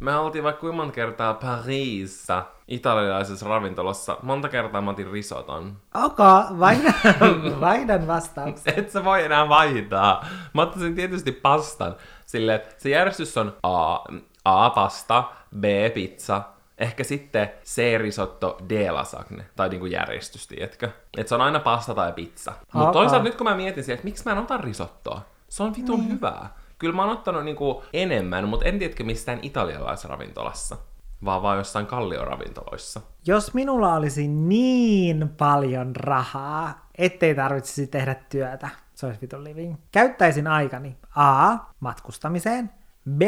me 0.00 0.16
oltiin 0.16 0.44
vaikka 0.44 0.60
kuinka 0.60 0.76
monta 0.76 0.92
kertaa 0.94 1.34
Pariisissa, 1.34 2.44
italialaisessa 2.68 3.48
ravintolassa. 3.48 4.16
Monta 4.22 4.48
kertaa 4.48 4.80
mä 4.80 4.90
otin 4.90 5.10
risoton. 5.10 5.76
Ok, 5.94 6.18
vaihdan, 6.58 6.94
vaihdan 7.60 8.06
vastauksen. 8.06 8.74
Et 8.76 8.90
sä 8.90 9.04
voi 9.04 9.24
enää 9.24 9.48
vaihtaa. 9.48 10.26
Mä 10.54 10.62
ottaisin 10.62 10.94
tietysti 10.94 11.32
pastan. 11.32 11.96
Silleen, 12.28 12.56
että 12.56 12.74
se 12.78 12.88
järjestys 12.90 13.36
on 13.38 13.56
A, 13.62 13.98
A 14.44 14.70
pasta, 14.70 15.24
B 15.60 15.64
pizza, 15.94 16.42
ehkä 16.78 17.04
sitten 17.04 17.50
C 17.64 17.98
risotto, 17.98 18.58
D 18.68 18.90
lasagne. 18.90 19.44
Tai 19.56 19.68
niinku 19.68 19.86
järjestys, 19.86 20.46
tiedätkö? 20.46 20.90
Et 21.18 21.28
se 21.28 21.34
on 21.34 21.40
aina 21.40 21.60
pasta 21.60 21.94
tai 21.94 22.12
pizza. 22.12 22.52
Mutta 22.72 22.92
toisaalta 22.92 23.24
nyt 23.24 23.34
kun 23.34 23.46
mä 23.46 23.54
mietin 23.56 23.84
siihen, 23.84 23.94
että 23.94 24.04
miksi 24.04 24.22
mä 24.26 24.32
en 24.32 24.38
ota 24.38 24.56
risottoa. 24.56 25.20
Se 25.48 25.62
on 25.62 25.74
vitun 25.76 26.00
Niin. 26.00 26.12
hyvää. 26.12 26.54
Kyllä 26.78 26.94
mä 26.94 27.02
oon 27.02 27.12
ottanut 27.12 27.44
niinku 27.44 27.84
enemmän, 27.92 28.48
mutta 28.48 28.66
en 28.66 28.78
tiedätkö 28.78 29.04
mistään 29.04 29.38
italialaisravintolassa. 29.42 30.76
Vaan 31.24 31.42
vaan 31.42 31.58
jossain 31.58 31.86
kallioravintoloissa. 31.86 33.00
Jos 33.26 33.54
minulla 33.54 33.94
olisi 33.94 34.28
niin 34.28 35.28
paljon 35.38 35.96
rahaa, 35.96 36.88
ettei 36.98 37.34
tarvitsisi 37.34 37.86
tehdä 37.86 38.14
työtä, 38.14 38.68
se 38.94 39.06
olisi 39.06 39.20
vitun 39.20 39.44
living. 39.44 39.74
Käyttäisin 39.92 40.46
aikani 40.46 40.96
A. 41.18 41.58
Matkustamiseen, 41.80 42.70
B. 43.10 43.22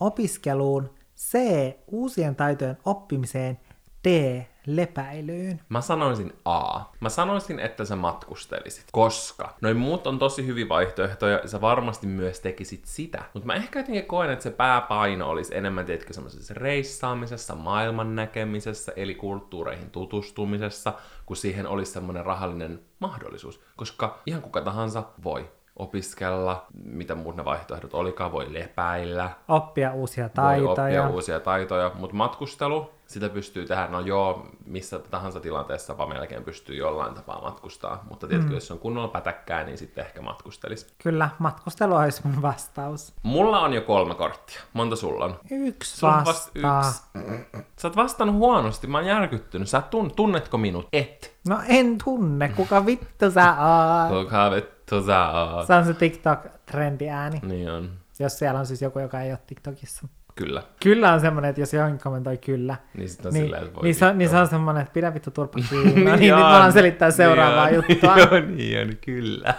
Opiskeluun, 0.00 0.90
C. 1.16 1.38
Uusien 1.86 2.36
taitojen 2.36 2.78
oppimiseen, 2.84 3.60
D. 4.08 4.40
Lepäilyyn. 4.66 5.60
Mä 5.68 5.80
sanoisin 5.80 6.32
A. 6.44 6.80
Mä 7.00 7.08
sanoisin, 7.08 7.60
että 7.60 7.84
sä 7.84 7.96
matkustelisit, 7.96 8.84
koska 8.92 9.54
noin 9.60 9.76
muut 9.76 10.06
on 10.06 10.18
tosi 10.18 10.46
hyviä 10.46 10.68
vaihtoehtoja, 10.68 11.48
sä 11.48 11.60
varmasti 11.60 12.06
myös 12.06 12.40
tekisit 12.40 12.84
sitä. 12.84 13.22
Mutta 13.34 13.46
mä 13.46 13.54
ehkä 13.54 13.78
jotenkin 13.78 14.06
koen, 14.06 14.30
että 14.30 14.42
se 14.42 14.50
pääpaino 14.50 15.28
olisi 15.28 15.56
enemmän, 15.56 15.86
tiedätkö, 15.86 16.12
semmoisessa 16.12 16.54
reissaamisessa, 16.54 17.54
maailman 17.54 18.16
näkemisessä, 18.16 18.92
eli 18.96 19.14
kulttuureihin 19.14 19.90
tutustumisessa, 19.90 20.92
kun 21.26 21.36
siihen 21.36 21.66
olisi 21.66 21.92
semmoinen 21.92 22.26
rahallinen 22.26 22.80
mahdollisuus. 22.98 23.60
Koska 23.76 24.22
ihan 24.26 24.42
kuka 24.42 24.60
tahansa 24.60 25.02
voi 25.24 25.50
opiskella, 25.76 26.66
mitä 26.84 27.14
muut 27.14 27.36
ne 27.36 27.44
vaihtoehdot 27.44 27.94
olikaan, 27.94 28.32
voi 28.32 28.52
lepäillä, 28.52 29.30
Oppia 29.48 29.92
uusia 29.92 30.24
voi 30.24 30.30
taitoja. 30.34 30.70
oppia 30.70 31.08
uusia 31.08 31.40
taitoja, 31.40 31.90
mutta 31.94 32.16
matkustelu, 32.16 32.90
sitä 33.06 33.28
pystyy 33.28 33.66
tehdä, 33.66 33.86
no 33.86 34.00
joo, 34.00 34.46
missä 34.66 34.98
tahansa 34.98 35.40
tilanteessa 35.40 35.98
vaan 35.98 36.08
melkein 36.08 36.44
pystyy 36.44 36.76
jollain 36.76 37.14
tapaa 37.14 37.40
matkustaa, 37.42 38.04
mutta 38.10 38.26
tiedätkö, 38.26 38.50
mm. 38.50 38.54
jos 38.54 38.70
on 38.70 38.78
kunnolla 38.78 39.08
pätäkkää, 39.08 39.64
niin 39.64 39.78
sitten 39.78 40.04
ehkä 40.06 40.22
matkustelis. 40.22 40.94
Kyllä, 41.02 41.28
matkustelu 41.38 41.94
olisi 41.94 42.22
mun 42.26 42.42
vastaus. 42.42 43.12
Mulla 43.22 43.60
on 43.60 43.72
jo 43.72 43.80
kolme 43.82 44.14
korttia. 44.14 44.60
Monta 44.72 44.96
sulla 44.96 45.24
on? 45.24 45.38
Yksi 45.50 45.96
Sulla 45.96 46.22
vastaa. 46.24 46.78
vasta 46.78 47.08
yksi. 47.18 47.64
Sä 47.76 47.88
oot 47.88 47.96
vastannut 47.96 48.36
huonosti, 48.36 48.86
mä 48.86 48.98
oon 48.98 49.06
järkyttynyt. 49.06 49.68
Sä 49.68 49.82
tun- 49.90 50.12
tunnetko 50.16 50.58
minut? 50.58 50.88
Et. 50.92 51.34
No 51.48 51.58
en 51.68 51.98
tunne, 52.04 52.48
kuka 52.56 52.86
vittu 52.86 53.30
sä 53.30 53.54
oot. 53.58 54.24
Kuka 54.24 54.50
vittu 54.50 54.73
sä 55.06 55.30
oot? 55.30 55.66
Se 55.66 55.74
on 55.74 55.84
se 55.84 55.92
TikTok-trendi 55.92 57.08
ääni. 57.10 57.40
Niin 57.42 57.70
on. 57.70 57.90
Jos 58.18 58.38
siellä 58.38 58.60
on 58.60 58.66
siis 58.66 58.82
joku, 58.82 58.98
joka 58.98 59.20
ei 59.20 59.30
ole 59.30 59.38
TikTokissa. 59.46 60.08
Kyllä. 60.34 60.62
Kyllä 60.82 61.12
on 61.12 61.20
semmoinen, 61.20 61.48
että 61.48 61.60
jos 61.62 61.72
johonkin 61.74 62.00
kommentoi 62.04 62.36
kyllä, 62.38 62.76
Niin 62.96 63.08
sit 63.08 63.26
on 63.26 63.32
niin, 63.32 63.44
silleen, 63.44 63.62
että 63.62 63.74
voi 63.74 63.82
niin, 63.82 63.94
se, 63.94 64.12
niin 64.14 64.30
se 64.30 64.36
on 64.36 64.46
semmoinen, 64.48 64.82
että 64.82 64.92
pidä 64.92 65.14
vittu 65.14 65.30
turpa 65.30 65.58
kiinni. 65.70 65.90
No 65.90 65.94
niin, 65.94 66.04
nyt 66.10 66.20
Niin 66.20 66.34
on. 66.34 66.42
alan 66.42 66.72
selittää 66.72 67.10
seuraavaa 67.10 67.66
Niin 67.66 67.74
juttua. 67.90 68.16
Joo, 68.18 68.40
niin 68.56 68.88
on, 68.88 68.96
kyllä. 69.00 69.54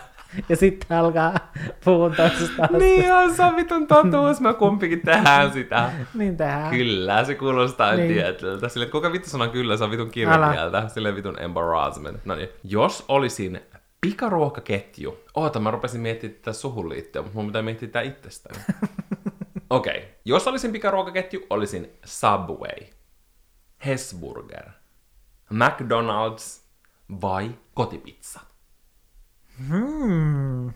Ja 0.50 0.56
sitten 0.56 0.98
alkaa 0.98 1.34
puhua 1.86 2.10
toisesta. 2.10 2.68
Niin 2.80 3.14
on, 3.14 3.36
se 3.36 3.44
on 3.44 3.56
vitun 3.56 3.88
totuus, 3.88 4.42
me 4.42 4.54
kumpikin 4.54 5.02
tehdään 5.02 5.52
sitä. 5.52 5.90
Niin 6.14 6.38
tehdään. 6.38 6.70
Kyllä, 6.72 7.24
se 7.24 7.36
kuulostaa 7.36 7.96
Niin. 7.96 8.08
niin. 8.08 8.14
tietyltä. 8.22 8.70
Sille, 8.70 8.84
että 8.86 8.92
kuka 8.92 9.12
vittu 9.12 9.30
sanoo 9.30 9.48
kyllä, 9.48 9.78
se 9.78 9.84
on 9.84 9.92
vitun 9.92 10.10
kirjakieltä. 10.12 10.88
Sille 10.88 11.16
vitun 11.16 11.40
embarrassment. 11.42 12.26
No 12.26 12.36
niin. 12.36 12.50
Jos 12.64 13.06
olisin 13.08 13.62
pikaruokaketju. 14.06 15.20
Oota, 15.34 15.60
mä 15.60 15.72
rupesin 15.72 16.02
miettimään 16.02 16.36
tätä 16.40 16.54
suhun 16.54 16.90
liittyen, 16.90 17.26
mutta 17.26 17.38
mun 17.38 17.46
pitää 17.46 17.62
miettiä 17.62 17.90
tää 17.90 18.02
itsestäni. 18.02 18.60
Okei. 19.70 19.98
Okay. 19.98 20.10
Jos 20.26 20.48
olisin 20.48 20.72
pikaruokaketju, 20.72 21.46
olisin 21.50 21.92
Subway, 22.06 22.88
Hesburger, 23.86 24.70
McDonald's 25.54 26.62
vai 27.22 27.52
kotipizza. 27.74 28.40
Hmm. 29.68 30.74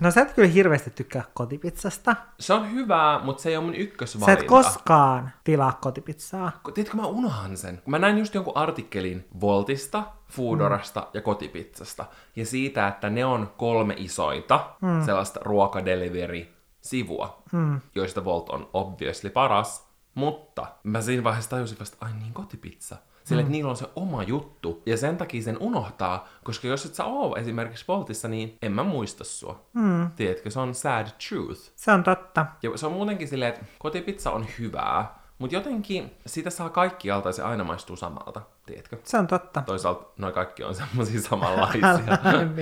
No 0.00 0.10
sä 0.10 0.20
et 0.20 0.32
kyllä 0.32 0.48
hirveästi 0.48 0.90
tykkää 0.90 1.24
kotipizzasta. 1.34 2.16
Se 2.40 2.54
on 2.54 2.72
hyvää, 2.72 3.20
mutta 3.24 3.42
se 3.42 3.48
ei 3.48 3.56
ole 3.56 3.64
mun 3.64 3.74
Sä 3.74 3.80
ykkösvalinta. 3.80 4.42
et 4.42 4.48
koskaan 4.48 5.30
tilaa 5.44 5.78
kotipizzaa. 5.80 6.52
Tiedätkö, 6.74 6.96
mä 6.96 7.06
unohan 7.06 7.56
sen. 7.56 7.82
Mä 7.86 7.98
näin 7.98 8.18
just 8.18 8.34
jonkun 8.34 8.56
artikkelin 8.56 9.28
Voltista, 9.40 10.02
Foodorasta 10.28 11.08
ja 11.14 11.20
kotipizzasta. 11.20 12.04
Ja 12.36 12.46
siitä, 12.46 12.88
että 12.88 13.10
ne 13.10 13.24
on 13.24 13.52
kolme 13.56 13.94
isoita 13.96 14.70
mm. 14.80 15.04
sellaista 15.04 15.40
ruokadelivery-sivua, 15.42 17.42
mm. 17.52 17.80
joista 17.94 18.24
Volt 18.24 18.48
on 18.48 18.70
obviously 18.72 19.30
paras. 19.30 19.90
Mutta 20.14 20.66
mä 20.82 21.02
siinä 21.02 21.24
vaiheessa 21.24 21.50
tajusin 21.50 21.78
vasta, 21.78 21.96
ai 22.00 22.10
niin, 22.20 22.32
kotipizza. 22.32 22.96
Sillä, 23.30 23.42
mm. 23.42 23.46
että 23.46 23.52
niillä 23.52 23.70
on 23.70 23.76
se 23.76 23.86
oma 23.96 24.22
juttu. 24.22 24.82
Ja 24.86 24.96
sen 24.96 25.16
takia 25.16 25.42
sen 25.42 25.58
unohtaa, 25.58 26.28
koska 26.44 26.68
jos 26.68 26.86
et 26.86 26.94
sä 26.94 27.04
oo 27.04 27.36
esimerkiksi 27.36 27.84
Voltissa, 27.88 28.28
niin 28.28 28.58
en 28.62 28.72
mä 28.72 28.82
muista 28.82 29.24
sua. 29.24 29.60
Mm. 29.72 30.10
Tiedätkö, 30.16 30.50
se 30.50 30.60
on 30.60 30.74
sad 30.74 31.06
truth. 31.28 31.60
Se 31.76 31.92
on 31.92 32.02
totta. 32.02 32.46
Ja 32.62 32.78
se 32.78 32.86
on 32.86 32.92
muutenkin 32.92 33.28
silleen, 33.28 33.52
että 33.52 33.64
kotipizza 33.78 34.30
on 34.30 34.46
hyvää, 34.58 35.14
mutta 35.38 35.56
jotenkin 35.56 36.10
sitä 36.26 36.50
saa 36.50 36.68
kaikkialta 36.68 37.28
ja 37.28 37.32
se 37.32 37.42
aina 37.42 37.64
maistuu 37.64 37.96
samalta, 37.96 38.40
tiedätkö? 38.66 38.96
Se 39.04 39.18
on 39.18 39.26
totta. 39.26 39.62
Toisaalta 39.62 40.04
noi 40.18 40.32
kaikki 40.32 40.64
on 40.64 40.74
semmosia 40.74 41.20
samanlaisia. 41.30 41.98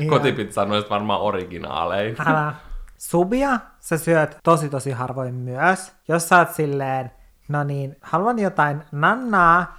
Kotipizza 0.08 0.62
on 0.62 0.68
noista 0.68 0.90
varmaan 0.90 1.20
originaaleja. 1.20 2.14
Älä. 2.26 2.54
Subia 2.98 3.58
sä 3.80 3.98
syöt 3.98 4.38
tosi 4.42 4.68
tosi 4.68 4.90
harvoin 4.90 5.34
myös. 5.34 5.92
Jos 6.08 6.28
sä 6.28 6.38
oot 6.38 6.54
silleen, 6.54 7.10
no 7.48 7.64
niin, 7.64 7.96
haluan 8.02 8.38
jotain 8.38 8.82
nannaa, 8.92 9.77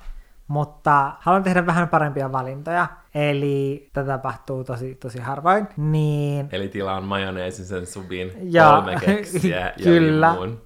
mutta 0.49 1.11
haluan 1.19 1.43
tehdä 1.43 1.65
vähän 1.65 1.87
parempia 1.87 2.31
valintoja, 2.31 2.87
eli 3.15 3.89
tätä 3.93 4.07
tapahtuu 4.07 4.63
tosi 4.63 4.95
tosi 4.95 5.19
harvoin, 5.19 5.67
niin, 5.77 6.49
Eli 6.51 6.67
tilaan 6.67 7.03
majoneesin 7.03 7.65
sen 7.65 7.85
subin, 7.85 8.31
Ja- 8.41 8.69
kolme 8.69 8.95
keksiä 9.05 9.59
ja 9.77 9.83
Kyllä. 9.83 10.31
limun. 10.33 10.61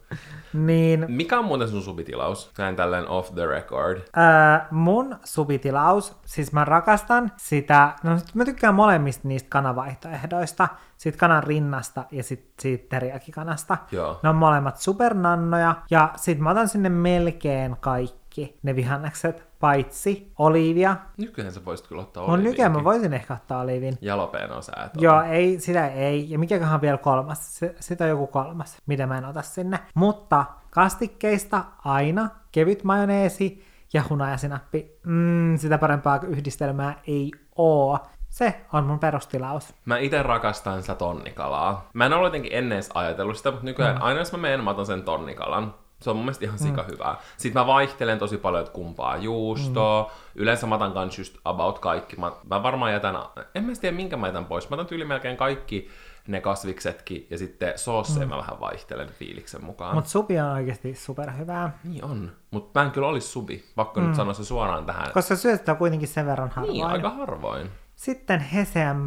niin 0.53 1.05
Mikä 1.07 1.39
on 1.39 1.45
muuten 1.45 1.67
sun 1.67 1.81
subitilaus? 1.81 2.51
Näin 2.57 2.75
tälleen 2.75 3.07
off 3.07 3.34
the 3.34 3.45
record. 3.45 3.97
Öö, 3.97 4.59
mun 4.71 5.15
subitilaus, 5.23 6.17
siis 6.25 6.53
mä 6.53 6.65
rakastan 6.65 7.31
sitä, 7.38 7.93
no 8.03 8.17
sit 8.17 8.36
mä 8.36 8.45
tykkään 8.45 8.75
molemmista 8.75 9.27
niistä 9.27 9.49
kanavaihtoehdoista, 9.49 10.67
siitä 10.97 11.17
kanan 11.17 11.43
rinnasta 11.43 12.03
ja 12.11 12.23
sit 12.23 12.53
siitä 12.59 12.86
teriakikanasta. 12.89 13.77
Joo. 13.91 14.19
Ne 14.23 14.29
on 14.29 14.36
molemmat 14.36 14.77
supernannoja, 14.77 15.75
ja 15.91 16.11
sit 16.15 16.39
mä 16.39 16.49
otan 16.49 16.67
sinne 16.69 16.89
melkein 16.89 17.75
kaikki 17.79 18.22
ne 18.63 18.75
vihannekset, 18.75 19.43
paitsi 19.59 20.31
oliivia. 20.39 20.95
Nykyään 21.17 21.51
sä 21.51 21.65
voisit 21.65 21.88
kyllä 21.88 22.01
ottaa 22.01 22.27
Mun 22.27 22.43
nykyään 22.43 22.71
mä 22.71 22.84
voisin 22.84 23.13
ehkä 23.13 23.34
ottaa 23.34 23.61
oliivin. 23.61 23.97
Jalapeno 24.01 24.61
sä 24.61 24.71
et. 24.86 25.01
Joo, 25.01 25.21
ei, 25.21 25.59
sitä 25.59 25.88
ei. 25.88 26.29
Ja 26.29 26.39
mikäköhän 26.39 26.81
vielä 26.81 26.97
kolmas? 26.97 27.59
Sitä 27.79 28.03
on 28.03 28.09
joku 28.09 28.27
kolmas, 28.27 28.77
mitä 28.86 29.07
mä 29.07 29.17
en 29.17 29.25
ota 29.25 29.41
sinne. 29.41 29.79
Mutta 29.93 30.45
kastikkeista 30.69 31.63
aina 31.86 32.29
kevyt 32.51 32.84
majoneesi 32.84 33.65
ja 33.93 34.03
hunajasinappi. 34.09 34.99
Mm, 35.05 35.57
sitä 35.57 35.77
parempaa 35.77 36.19
yhdistelmää 36.27 37.01
ei 37.07 37.31
oo. 37.55 37.99
Se 38.29 38.61
on 38.73 38.84
mun 38.84 38.99
perustilaus. 38.99 39.73
Mä 39.86 39.97
itse 39.97 40.23
rakastan 40.23 40.81
sitä 40.81 40.95
tonnikalaa. 40.95 41.89
Mä 41.93 42.05
en 42.05 42.13
ole 42.13 42.27
jotenkin 42.27 42.53
ennen 42.53 42.75
edes 42.75 42.89
ajatellut 42.93 43.38
sitä, 43.38 43.51
mutta 43.51 43.65
nykyään 43.65 43.95
mm. 43.95 44.01
aina 44.01 44.19
jos 44.19 44.31
mä 44.31 44.38
menen, 44.38 44.63
mä 44.63 44.69
otan 44.69 44.86
sen 44.86 45.03
tonnikalan. 45.03 45.73
Se 46.03 46.09
on 46.09 46.15
mun 46.15 46.25
mielestä 46.25 46.45
ihan 46.45 46.59
sika 46.59 46.83
hyvää. 46.91 47.17
Sitten 47.37 47.61
mä 47.61 47.67
vaihtelen 47.67 48.19
tosi 48.19 48.37
paljon, 48.37 48.61
että 48.61 48.73
kumpaa 48.73 49.17
juustoa. 49.17 50.03
Mm. 50.03 50.41
Yleensä 50.41 50.67
mä 50.67 50.75
otan 50.75 50.93
kans 50.93 51.17
just 51.17 51.37
about 51.45 51.79
kaikki. 51.79 52.15
Mä, 52.15 52.31
mä 52.49 52.63
varmaan 52.63 52.91
jätän, 52.91 53.15
en 53.55 53.63
mä 53.63 53.71
tiedä 53.81 53.95
minkä 53.95 54.17
mä 54.17 54.27
jätän 54.27 54.45
pois. 54.45 54.69
Mä 54.69 54.73
otan 54.73 54.85
tyyli 54.85 55.05
melkein 55.05 55.37
kaikki 55.37 55.89
ne 56.27 56.41
kasviksetkin 56.41 57.27
ja 57.29 57.37
sitten 57.37 57.73
soosseja 57.75 58.25
mm. 58.25 58.29
mä 58.29 58.37
vähän 58.37 58.59
vaihtelen 58.59 59.09
fiiliksen 59.09 59.63
mukaan. 59.65 59.95
Mutta 59.95 60.09
supi 60.09 60.39
on 60.39 60.51
oikeasti 60.51 60.95
superhyvää. 60.95 61.79
Niin 61.83 62.05
on. 62.05 62.31
Mutta 62.51 62.79
mä 62.79 62.85
en 62.85 62.91
kyllä 62.91 63.07
olisi 63.07 63.27
subi. 63.27 63.65
Pakko 63.75 63.99
mm. 63.99 64.07
nyt 64.07 64.15
sanoa 64.15 64.33
se 64.33 64.45
suoraan 64.45 64.85
tähän. 64.85 65.11
Koska 65.13 65.35
syöt 65.35 65.59
sitä 65.59 65.75
kuitenkin 65.75 66.07
sen 66.07 66.25
verran 66.25 66.49
harvoin. 66.49 66.73
Niin, 66.73 66.85
aika 66.85 67.09
harvoin. 67.09 67.71
Sitten 67.95 68.39
Heseän 68.39 68.97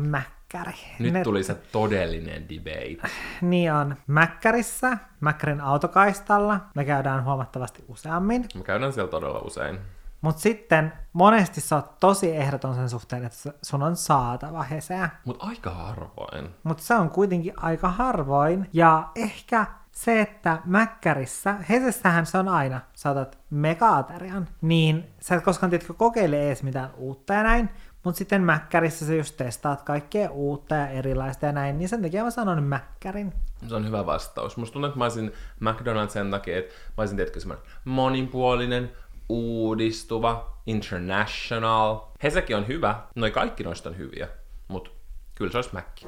mäkkäri. 0.54 0.76
Nyt 0.98 1.12
Ne- 1.12 1.22
tuli 1.22 1.42
se 1.42 1.54
todellinen 1.54 2.48
debate. 2.48 3.08
Niin 3.40 3.72
on. 3.72 3.96
Mäkkärissä, 4.06 4.98
Mäkkärin 5.20 5.60
autokaistalla, 5.60 6.60
me 6.74 6.84
käydään 6.84 7.24
huomattavasti 7.24 7.84
useammin. 7.88 8.44
Mä 8.54 8.62
käydään 8.62 8.92
siellä 8.92 9.10
todella 9.10 9.38
usein. 9.38 9.78
Mutta 10.20 10.40
sitten 10.40 10.92
monesti 11.12 11.60
sä 11.60 11.76
oot 11.76 11.98
tosi 12.00 12.36
ehdoton 12.36 12.74
sen 12.74 12.88
suhteen, 12.90 13.24
että 13.24 13.52
sun 13.62 13.82
on 13.82 13.96
saatava 13.96 14.62
Heseä. 14.62 15.10
Mutta 15.24 15.46
aika 15.46 15.70
harvoin. 15.70 16.48
Mutta 16.62 16.82
se 16.82 16.94
on 16.94 17.10
kuitenkin 17.10 17.52
aika 17.56 17.88
harvoin. 17.88 18.68
Ja 18.72 19.08
ehkä 19.14 19.66
se, 19.92 20.20
että 20.20 20.58
Mäkkärissä, 20.64 21.54
Hesessähän 21.68 22.26
se 22.26 22.38
on 22.38 22.48
aina, 22.48 22.80
sä 22.94 23.10
otat 23.10 23.38
mega-aterian, 23.50 24.48
niin 24.60 25.10
sä 25.20 25.34
et 25.34 25.44
koskaan 25.44 25.70
tiedätkö 25.70 25.94
kokeile 25.94 26.46
edes 26.46 26.62
mitään 26.62 26.90
uutta 26.96 27.34
ja 27.34 27.42
näin, 27.42 27.70
mutta 28.06 28.18
sitten 28.18 28.42
Mäkkärissä 28.42 29.06
sä 29.06 29.14
just 29.14 29.36
testaat 29.36 29.82
kaikkea 29.82 30.30
uutta 30.30 30.74
ja 30.74 30.88
erilaista 30.88 31.46
ja 31.46 31.52
näin, 31.52 31.78
niin 31.78 31.88
sen 31.88 32.02
takia 32.02 32.24
mä 32.24 32.30
sanon 32.30 32.62
Mäkkärin. 32.62 33.32
Se 33.68 33.74
on 33.74 33.86
hyvä 33.86 34.06
vastaus. 34.06 34.56
Musta 34.56 34.72
tuntuu, 34.72 34.88
että 34.88 34.98
mä 34.98 35.04
olisin 35.04 35.32
McDonald's 35.60 36.10
sen 36.10 36.30
takia, 36.30 36.58
että 36.58 36.74
mä 36.74 37.02
olisin 37.02 37.16
tietysti 37.16 37.40
semmoinen 37.40 37.66
monipuolinen, 37.84 38.92
uudistuva, 39.28 40.58
international. 40.66 41.98
Hesekin 42.22 42.56
on 42.56 42.68
hyvä. 42.68 43.02
Noi 43.14 43.30
kaikki 43.30 43.64
noista 43.64 43.88
on 43.88 43.98
hyviä. 43.98 44.28
Mut 44.68 44.92
kyllä 45.34 45.52
se 45.52 45.58
olisi 45.58 45.70
Mäkki. 45.72 46.06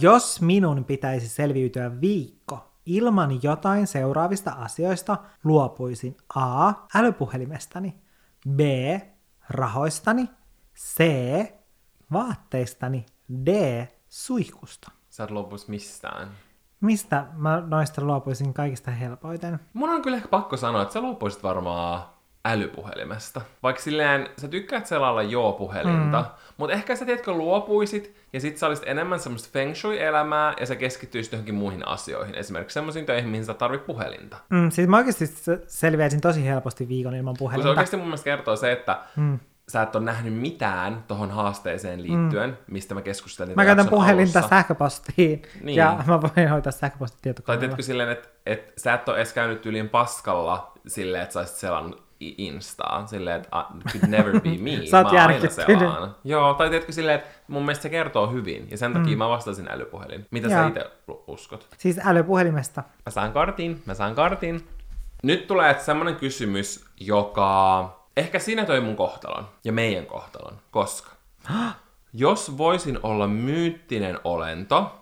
Jos 0.00 0.40
minun 0.40 0.84
pitäisi 0.84 1.28
selviytyä 1.28 2.00
viikko 2.00 2.70
ilman 2.86 3.42
jotain 3.42 3.86
seuraavista 3.86 4.50
asioista, 4.50 5.16
luopuisin 5.44 6.16
A. 6.34 6.72
Älypuhelimestani, 6.94 8.07
B. 8.50 8.60
Rahoistani, 9.50 10.28
C. 10.76 11.04
Vaatteistani, 12.12 13.06
D. 13.46 13.48
Suihkusta. 14.08 14.90
Sä 15.10 15.24
et 15.24 15.30
luopuisi 15.30 15.70
mistään. 15.70 16.28
Mistä 16.80 17.26
mä 17.32 17.62
noista 17.66 18.04
luopuisin 18.04 18.54
kaikista 18.54 18.90
helpoiten? 18.90 19.60
Mun 19.72 19.90
on 19.90 20.02
kyllä 20.02 20.16
ehkä 20.16 20.28
pakko 20.28 20.56
sanoa, 20.56 20.82
että 20.82 20.92
sä 20.92 21.00
luopuisit 21.00 21.42
varmaan 21.42 22.02
älypuhelimesta. 22.48 23.40
Vaikka 23.62 23.82
silleen, 23.82 24.28
sä 24.40 24.48
tykkäät 24.48 24.86
selailla 24.86 25.22
joo 25.22 25.52
puhelinta, 25.52 26.20
mm. 26.20 26.26
mutta 26.56 26.74
ehkä 26.74 26.96
sä 26.96 27.04
tiedätkö 27.04 27.32
luopuisit, 27.32 28.16
ja 28.32 28.40
sit 28.40 28.58
sä 28.58 28.66
olisit 28.66 28.88
enemmän 28.88 29.20
semmoista 29.20 29.48
feng 29.52 29.74
shui-elämää, 29.74 30.54
ja 30.60 30.66
sä 30.66 30.76
keskittyisit 30.76 31.32
johonkin 31.32 31.54
muihin 31.54 31.88
asioihin. 31.88 32.34
Esimerkiksi 32.34 32.74
semmoisiin 32.74 33.06
töihin, 33.06 33.28
mihin 33.30 33.44
sä 33.44 33.54
tarvit 33.54 33.86
puhelinta. 33.86 34.36
Mm, 34.50 34.70
siis 34.70 34.88
mä 34.88 34.96
oikeasti 34.96 35.24
selviäisin 35.66 36.20
tosi 36.20 36.44
helposti 36.46 36.88
viikon 36.88 37.14
ilman 37.14 37.24
Kun 37.24 37.36
se 37.36 37.38
puhelinta. 37.38 37.68
oikeasti 37.68 37.96
mun 37.96 38.06
mielestä 38.06 38.24
kertoo 38.24 38.56
se, 38.56 38.72
että 38.72 38.98
mm. 39.16 39.38
sä 39.68 39.82
et 39.82 39.96
ole 39.96 40.04
nähnyt 40.04 40.34
mitään 40.34 41.04
tohon 41.08 41.30
haasteeseen 41.30 42.02
liittyen, 42.02 42.50
mm. 42.50 42.56
mistä 42.66 42.94
mä 42.94 43.02
keskustelin. 43.02 43.56
Mä 43.56 43.64
käytän 43.64 43.88
puhelinta 43.88 44.38
alussa. 44.38 44.56
sähköpostiin 44.56 45.42
Niin. 45.62 45.76
ja 45.76 46.04
mä 46.06 46.22
voin 46.22 46.48
hoitaa 46.50 46.72
Tai 46.72 46.80
sähköpostitietokoneella. 46.80 47.60
tiedätkö 47.60 47.82
silleen, 47.82 48.08
että, 48.08 48.28
että 48.46 48.72
sä 48.76 48.94
et 48.94 49.08
ole 49.08 49.16
edes 49.16 49.32
käynyt 49.32 49.66
yliin 49.66 49.88
paskalla 49.88 50.72
silleen, 50.86 51.22
että 51.22 51.32
sä 51.32 51.38
olisit 51.38 51.56
selannut 51.56 52.07
i- 52.22 52.34
Instaa, 52.46 53.06
silleen, 53.06 53.36
että 53.36 53.58
uh, 53.58 53.82
could 53.92 54.08
never 54.08 54.40
be 54.40 54.50
me. 54.58 54.86
Sä 54.90 54.98
oot 54.98 55.12
mä 55.12 55.26
aina 55.26 55.50
selaan. 55.50 56.16
Joo, 56.24 56.54
tai 56.54 56.68
tiedätkö 56.70 56.92
silleen, 56.92 57.18
että 57.18 57.30
mun 57.48 57.62
mielestä 57.62 57.82
se 57.82 57.88
kertoo 57.88 58.26
hyvin, 58.30 58.68
ja 58.70 58.78
sen 58.78 58.92
takia 58.92 59.12
mm. 59.12 59.18
mä 59.18 59.28
vastasin 59.28 59.68
älypuhelin. 59.70 60.26
Mitä 60.30 60.48
sä 60.48 60.54
Joo. 60.54 60.68
itse 60.68 60.90
uskot? 61.26 61.66
Siis 61.78 61.98
älypuhelimesta. 62.04 62.82
Mä 63.06 63.10
saan 63.10 63.32
kartin, 63.32 63.82
mä 63.86 63.94
saan 63.94 64.14
kartin. 64.14 64.68
Nyt 65.22 65.46
tulee 65.46 65.78
semmonen 65.78 66.16
kysymys, 66.16 66.84
joka 67.00 67.98
ehkä 68.16 68.38
siinä 68.38 68.64
toi 68.64 68.80
mun 68.80 68.96
kohtalon 68.96 69.48
ja 69.64 69.72
meidän 69.72 70.06
kohtalon, 70.06 70.56
koska 70.70 71.10
jos 72.12 72.58
voisin 72.58 72.98
olla 73.02 73.26
myyttinen 73.26 74.18
olento, 74.24 74.98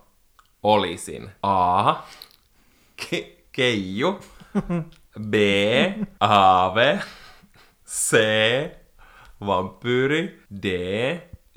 olisin 0.62 1.30
A. 1.42 1.94
Ke- 3.02 3.30
keiju, 3.52 4.20
B. 5.20 5.34
Aave, 6.20 7.00
C. 7.86 8.16
Vampyyri, 9.46 10.40
D. 10.62 10.66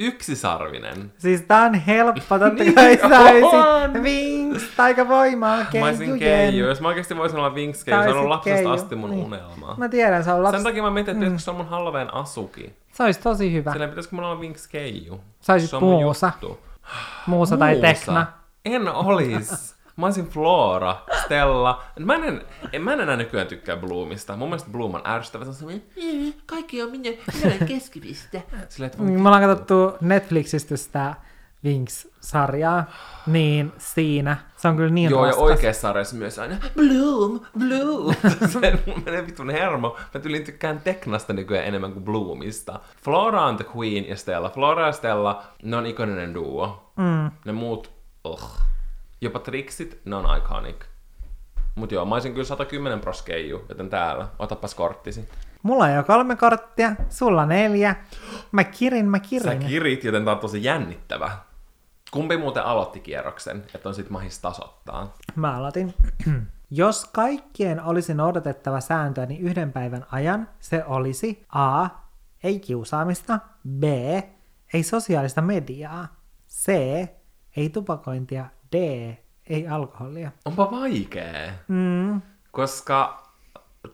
Yksisarvinen. 0.01 1.13
Siis 1.17 1.41
tää 1.41 1.61
on 1.63 1.73
helppo, 1.73 2.39
totta 2.39 2.63
Niin 2.63 2.75
kai 2.75 2.97
olisit 3.41 4.03
Vinks, 4.03 4.63
taikavoimaa, 4.77 5.57
Mä 5.79 5.85
olisin 5.85 6.19
keijujen. 6.19 6.49
keiju. 6.49 6.67
Jos 6.67 6.81
mä 6.81 6.87
oikeesti 6.87 7.17
voisin 7.17 7.37
olla 7.39 7.55
Vinks 7.55 7.83
keiju, 7.83 8.03
se 8.03 8.09
on 8.09 8.15
ollut 8.17 8.29
lapsesta 8.29 8.55
keiju. 8.55 8.69
asti 8.69 8.95
mun 8.95 9.09
Niin. 9.09 9.25
unelma. 9.25 9.75
Mä 9.77 9.89
tiedän, 9.89 10.23
se 10.23 10.31
on 10.31 10.43
lapsi. 10.43 10.57
Sen 10.57 10.63
takia 10.63 10.83
mä 10.83 10.91
mietin, 10.91 11.17
että 11.17 11.29
mm. 11.29 11.37
se 11.37 11.51
on 11.51 11.57
mun 11.57 11.67
Halloween 11.67 12.13
asuki. 12.13 12.73
Se 12.93 13.03
olisi 13.03 13.19
tosi 13.19 13.53
hyvä. 13.53 13.71
Silleen 13.71 13.89
pitäisikö 13.89 14.15
mulla 14.15 14.29
olla 14.29 14.41
Vinks 14.41 14.67
keiju? 14.67 15.21
Mun 15.81 15.89
muusa. 15.89 16.31
juttu. 16.41 16.59
Muusa 17.25 17.57
tai 17.57 17.73
Muusa? 17.73 17.87
tekna. 17.87 18.27
En 18.65 18.87
olis. 18.87 19.75
Mä 19.99 20.05
olisin 20.05 20.27
Flora, 20.27 20.95
Stella. 21.25 21.83
Mä 21.99 22.15
en, 22.15 22.41
en, 22.73 22.81
mä 22.81 22.93
en 22.93 22.99
enää 23.01 23.15
nykyään 23.15 23.47
tykkää 23.47 23.77
Bloomista. 23.77 24.35
Mun 24.35 24.49
mielestä 24.49 24.69
Bloom 24.71 24.95
on 24.95 25.01
ärsyttävä. 25.07 25.43
Se 25.43 25.49
on 25.49 25.55
semmoinen, 25.55 25.83
Kaikki 26.45 26.83
on 26.83 26.91
minä, 26.91 27.09
minä 27.09 27.47
olen 27.55 27.67
keskipiste. 27.67 28.43
silleen, 28.69 28.91
että 28.91 29.03
Niin, 29.03 29.21
Me 29.21 29.29
ollaan 29.29 29.43
katsottu 29.43 29.97
Netflixistä 30.01 30.77
sitä 30.77 31.15
Winx-sarjaa, 31.65 32.83
niin 33.27 33.71
siinä 33.77 34.37
se 34.57 34.67
on 34.67 34.75
kyllä 34.75 34.89
niin 34.89 35.09
Joo, 35.11 35.21
raskas. 35.25 35.37
ja 35.39 35.43
oikeassa 35.45 35.81
sarjassa 35.81 36.15
myös 36.15 36.39
aina 36.39 36.55
Bloom, 36.75 37.39
Bloom. 37.59 38.15
se 38.53 38.79
mun 38.85 39.03
menee 39.05 39.27
vitun 39.27 39.49
hermo. 39.49 39.97
Mä 40.13 40.19
tylin 40.21 40.43
tykkään 40.43 40.81
Teknasta 40.81 41.33
nykyään 41.33 41.65
enemmän 41.67 41.93
kuin 41.93 42.05
Bloomista. 42.05 42.79
Flora 43.03 43.45
on 43.45 43.55
the 43.57 43.65
Queen 43.77 44.07
ja 44.09 44.15
Stella. 44.15 44.49
Flora 44.49 44.85
ja 44.85 44.91
Stella, 44.91 45.43
ne 45.63 45.77
on 45.77 45.85
ikoninen 45.85 46.33
duo. 46.33 46.91
Mm. 46.97 47.31
Ne 47.45 47.51
muut, 47.51 47.91
ugh. 48.27 48.51
Jopa 49.21 49.39
Trixit, 49.39 50.01
ne 50.05 50.15
on 50.15 50.37
iconic. 50.37 50.75
Mut 51.75 51.91
joo, 51.91 52.05
mä 52.05 52.15
olisin 52.15 52.31
kyllä 52.33 52.45
110 52.45 52.99
proskeiju, 52.99 53.65
joten 53.69 53.89
täällä, 53.89 54.27
otapas 54.39 54.75
korttisi. 54.75 55.29
Mulla 55.63 55.83
on 55.83 55.93
jo 55.93 56.03
kolme 56.03 56.35
korttia, 56.35 56.95
sulla 57.09 57.45
neljä. 57.45 57.95
Mä 58.51 58.63
kirin, 58.63 59.05
mä 59.05 59.17
Sä 59.17 59.23
kirin. 59.29 59.59
kirit, 59.59 60.03
joten 60.03 60.25
tää 60.25 60.33
on 60.33 60.39
tosi 60.39 60.63
jännittävä. 60.63 61.31
Kumpi 62.11 62.37
muuten 62.37 62.63
aloitti 62.63 62.99
kierroksen, 62.99 63.63
että 63.75 63.89
on 63.89 63.95
sit 63.95 64.09
mahis 64.09 64.39
tasoittaa? 64.39 65.13
Mä 65.35 65.57
aloitin. 65.57 65.93
Jos 66.71 67.05
kaikkien 67.05 67.83
olisi 67.83 68.13
noudatettava 68.13 68.79
sääntöä, 68.79 69.25
niin 69.25 69.41
yhden 69.41 69.71
päivän 69.73 70.05
ajan 70.11 70.49
se 70.59 70.83
olisi 70.85 71.45
A. 71.49 71.87
Ei 72.43 72.59
kiusaamista. 72.59 73.39
B. 73.79 73.83
Ei 74.73 74.83
sosiaalista 74.83 75.41
mediaa. 75.41 76.07
C. 76.49 76.67
Ei 77.57 77.69
tupakointia. 77.69 78.45
D. 78.71 78.75
Ei 79.47 79.67
alkoholia. 79.67 80.31
Onpa 80.45 80.71
vaikee. 80.71 81.53
Mm, 81.67 82.21
Koska 82.51 83.23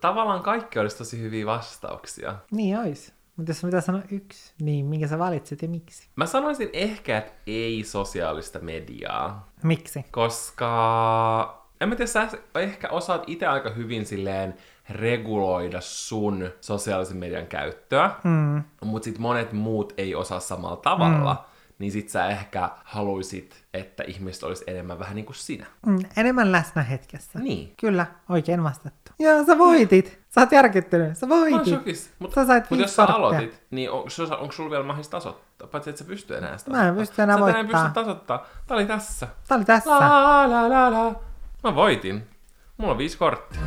tavallaan 0.02 0.42
kaikki 0.44 0.80
olisi 0.80 0.98
tosi 0.98 1.22
hyviä 1.22 1.46
vastauksia. 1.46 2.36
niin 2.52 2.78
ois. 2.80 3.14
Mutta 3.36 3.50
jos 3.52 3.62
pitää 3.62 3.82
sanoa 3.82 4.02
yksi, 4.12 4.54
niin 4.62 4.86
minkä 4.86 5.08
sä 5.08 5.20
valitsit 5.20 5.62
ja 5.62 5.68
miksi? 5.68 6.08
Mä 6.16 6.26
sanoisin 6.26 6.70
ehkä, 6.74 7.18
että 7.18 7.32
ei 7.48 7.84
sosiaalista 7.84 8.60
mediaa, 8.60 9.50
Miksi? 9.64 10.06
koska 10.12 11.66
en 11.82 11.90
mä 11.90 11.96
tiedä, 11.96 12.08
sä 12.12 12.28
ehkä 12.56 12.90
osaat 12.90 13.24
itse 13.28 13.48
aika 13.48 13.70
hyvin 13.70 14.06
silleen 14.06 14.54
reguloida 14.90 15.82
sun 15.82 16.50
sosiaalisen 16.62 17.18
median 17.18 17.48
käyttöä, 17.48 18.12
Mm, 18.24 18.64
mutta 18.84 19.06
sit 19.06 19.18
monet 19.18 19.52
muut 19.54 19.94
ei 19.98 20.16
osaa 20.16 20.40
samalla 20.40 20.76
tavalla, 20.78 21.34
mm. 21.34 21.40
Niin 21.80 21.92
sit 21.92 22.10
sä 22.10 22.28
ehkä 22.28 22.70
haluisit, 22.84 23.66
että 23.74 24.04
ihmiset 24.08 24.44
olisi 24.44 24.64
enemmän 24.68 25.00
vähän 25.00 25.16
niin 25.16 25.26
kuin 25.26 25.36
sinä. 25.36 25.66
mm, 25.86 26.00
enemmän 26.18 26.52
läsnä 26.52 26.84
hetkessä. 26.84 27.40
Niin. 27.40 27.74
Kyllä, 27.82 28.06
oikein 28.30 28.64
vastattu. 28.64 29.12
Joo, 29.20 29.46
sä 29.46 29.58
voitit. 29.58 30.20
Sä 30.30 30.42
oot 30.42 30.52
järkyttynyt. 30.52 31.18
Sä 31.18 31.26
Mä 31.26 31.36
oon 31.36 31.52
voitit. 31.52 31.74
shokissa. 31.74 32.10
Mutta 32.20 32.36
Sä 32.36 32.46
sait 32.48 32.70
mut 32.70 32.80
jos 32.80 32.96
sä 32.96 33.04
aloitit, 33.04 33.62
niin 33.72 33.92
onko, 33.92 34.10
onko 34.40 34.52
sulla 34.52 34.70
vielä 34.70 34.84
mahdollista 34.84 35.18
tasoittaa? 35.18 35.68
Paitsi 35.68 35.90
että 35.90 36.00
sä 36.00 36.06
pystyy 36.06 36.38
enää 36.38 36.58
sitä 36.58 36.72
Mä 36.72 36.88
en 36.88 36.96
pysty 36.96 37.22
enää 37.22 37.38
Sä 37.38 37.50
et 37.50 37.56
voittaa. 37.56 37.82
pysty 37.84 37.94
tasoittaa. 37.94 38.46
Tää 38.68 38.76
oli 38.78 38.86
tässä. 38.86 39.28
Tää 39.48 39.56
oli 39.58 39.66
tässä. 39.66 39.90
La, 39.90 40.50
la, 40.50 40.70
la, 40.70 40.92
la. 40.92 41.16
Mä 41.64 41.76
voitin. 41.76 42.28
Mulla 42.78 42.92
on 42.92 42.98
viisi 42.98 43.18
korttia. 43.18 43.62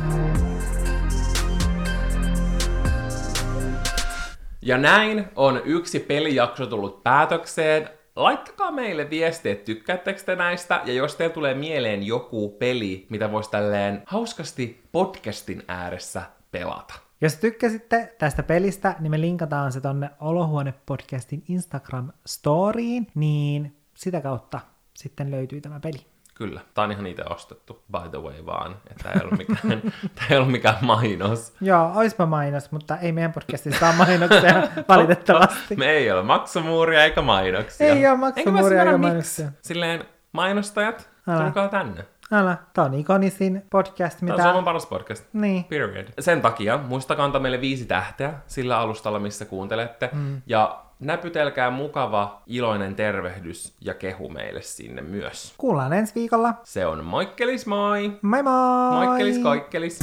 Ja 4.61 4.77
näin 4.77 5.27
on 5.35 5.61
yksi 5.65 5.99
pelijakso 5.99 6.65
tullut 6.65 7.03
päätökseen. 7.03 7.89
Laittakaa 8.19 8.71
meille 8.71 9.09
viestiä, 9.09 9.51
että 9.51 9.65
tykkäättekö 9.65 10.23
te 10.23 10.35
näistä, 10.35 10.81
ja 10.85 10.93
jos 10.93 11.15
teillä 11.15 11.33
tulee 11.33 11.53
mieleen 11.53 12.03
joku 12.03 12.49
peli, 12.49 13.07
mitä 13.09 13.31
voisi 13.31 13.51
tälleen 13.51 14.03
hauskasti 14.05 14.83
podcastin 14.91 15.63
ääressä 15.67 16.21
pelata. 16.51 16.93
Jos 17.21 17.35
tykkäsitte 17.35 18.15
tästä 18.17 18.43
pelistä, 18.43 18.95
niin 18.99 19.11
me 19.11 19.21
linkataan 19.21 19.71
se 19.71 19.81
tonne 19.81 20.09
Olohuone-podcastin 20.19 21.43
Instagram-storiin, 21.49 23.07
niin 23.15 23.75
sitä 23.95 24.21
kautta 24.21 24.59
sitten 24.93 25.31
löytyy 25.31 25.61
tämä 25.61 25.79
peli. 25.79 26.05
Kyllä, 26.39 26.61
tää 26.73 26.83
on 26.83 26.91
ihan 26.91 27.07
itse 27.07 27.23
ostettu, 27.29 27.83
by 27.91 28.09
the 28.09 28.17
way 28.17 28.45
vaan, 28.45 28.71
että 28.91 29.03
tää 29.03 29.13
ei 29.13 29.21
ollut 29.21 29.37
mikään, 29.37 29.81
ei 30.29 30.37
ollut 30.37 30.51
mikään 30.51 30.77
mainos. 30.81 31.53
Joo, 31.61 31.91
oispa 31.95 32.25
mainos, 32.25 32.71
mutta 32.71 32.97
ei 32.97 33.11
meidän 33.11 33.33
podcastissa 33.33 33.87
ole 33.87 33.95
mainoksia 33.95 34.53
valitettavasti. 34.89 35.75
Me 35.75 35.85
ei 35.89 36.11
ole 36.11 36.23
maksumuuria 36.23 37.03
eikä 37.03 37.21
mainoksia. 37.21 37.87
Ei 37.87 38.01
mä 38.01 38.15
maksumuuria 38.15 38.79
eikä 38.79 38.97
miksi. 38.97 39.07
mainoksia. 39.07 39.51
Silleen 39.61 40.03
mainostajat, 40.31 41.09
Älä. 41.27 41.43
tulkaa 41.43 41.67
tänne. 41.67 42.05
Älä, 42.31 42.57
tää 42.73 42.85
on 42.85 42.93
ikonisin 42.93 43.61
podcast, 43.69 44.19
Tämä 44.19 44.31
on 44.31 44.37
mitä... 44.37 44.43
Suomen 44.43 44.63
paras 44.63 44.85
podcast. 44.85 45.25
Niin. 45.33 45.63
Period. 45.63 46.07
Sen 46.19 46.41
takia 46.41 46.77
muistakaa 46.77 47.25
antaa 47.25 47.41
meille 47.41 47.61
viisi 47.61 47.85
tähteä 47.85 48.33
sillä 48.47 48.79
alustalla, 48.79 49.19
missä 49.19 49.45
kuuntelette. 49.45 50.09
Mm. 50.13 50.41
Ja 50.45 50.81
näpytelkää 50.99 51.69
mukava, 51.69 52.41
iloinen 52.47 52.95
tervehdys 52.95 53.73
ja 53.81 53.93
kehu 53.93 54.29
meille 54.29 54.61
sinne 54.61 55.01
myös. 55.01 55.53
Kuullaan 55.57 55.93
ensi 55.93 56.15
viikolla. 56.15 56.53
Se 56.63 56.85
on 56.85 57.05
moikkelis 57.05 57.65
moi! 57.65 58.11
Moi 58.21 58.43
moi! 58.43 59.05
Moikkelis 59.05 59.37
koikkelis! 59.37 59.99